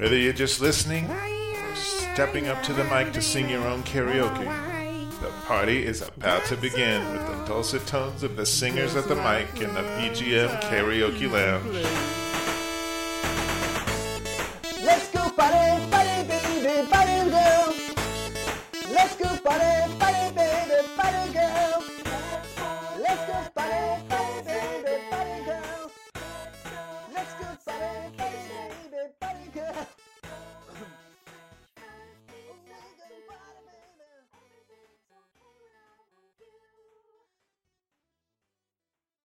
Whether 0.00 0.16
you're 0.16 0.32
just 0.32 0.62
listening 0.62 1.10
or 1.10 1.74
stepping 1.74 2.48
up 2.48 2.62
to 2.62 2.72
the 2.72 2.84
mic 2.84 3.12
to 3.12 3.20
sing 3.20 3.50
your 3.50 3.66
own 3.66 3.82
karaoke, 3.82 4.46
the 5.20 5.28
party 5.44 5.84
is 5.84 6.00
about 6.00 6.42
to 6.46 6.56
begin 6.56 7.06
with 7.12 7.26
the 7.26 7.44
dulcet 7.44 7.86
tones 7.86 8.22
of 8.22 8.34
the 8.34 8.46
singers 8.46 8.96
at 8.96 9.08
the 9.08 9.16
mic 9.16 9.60
in 9.60 9.74
the 9.74 9.82
VGM 9.82 10.58
Karaoke 10.62 11.30
Lounge. 11.30 11.84
Let's 14.82 15.10
go 15.10 15.28
party, 15.36 15.90
party, 15.90 16.26
baby, 16.26 16.88
party, 16.88 17.30
girl. 17.30 17.74
Let's 18.94 19.16
go 19.16 19.28
party, 19.36 19.98
party. 19.98 20.09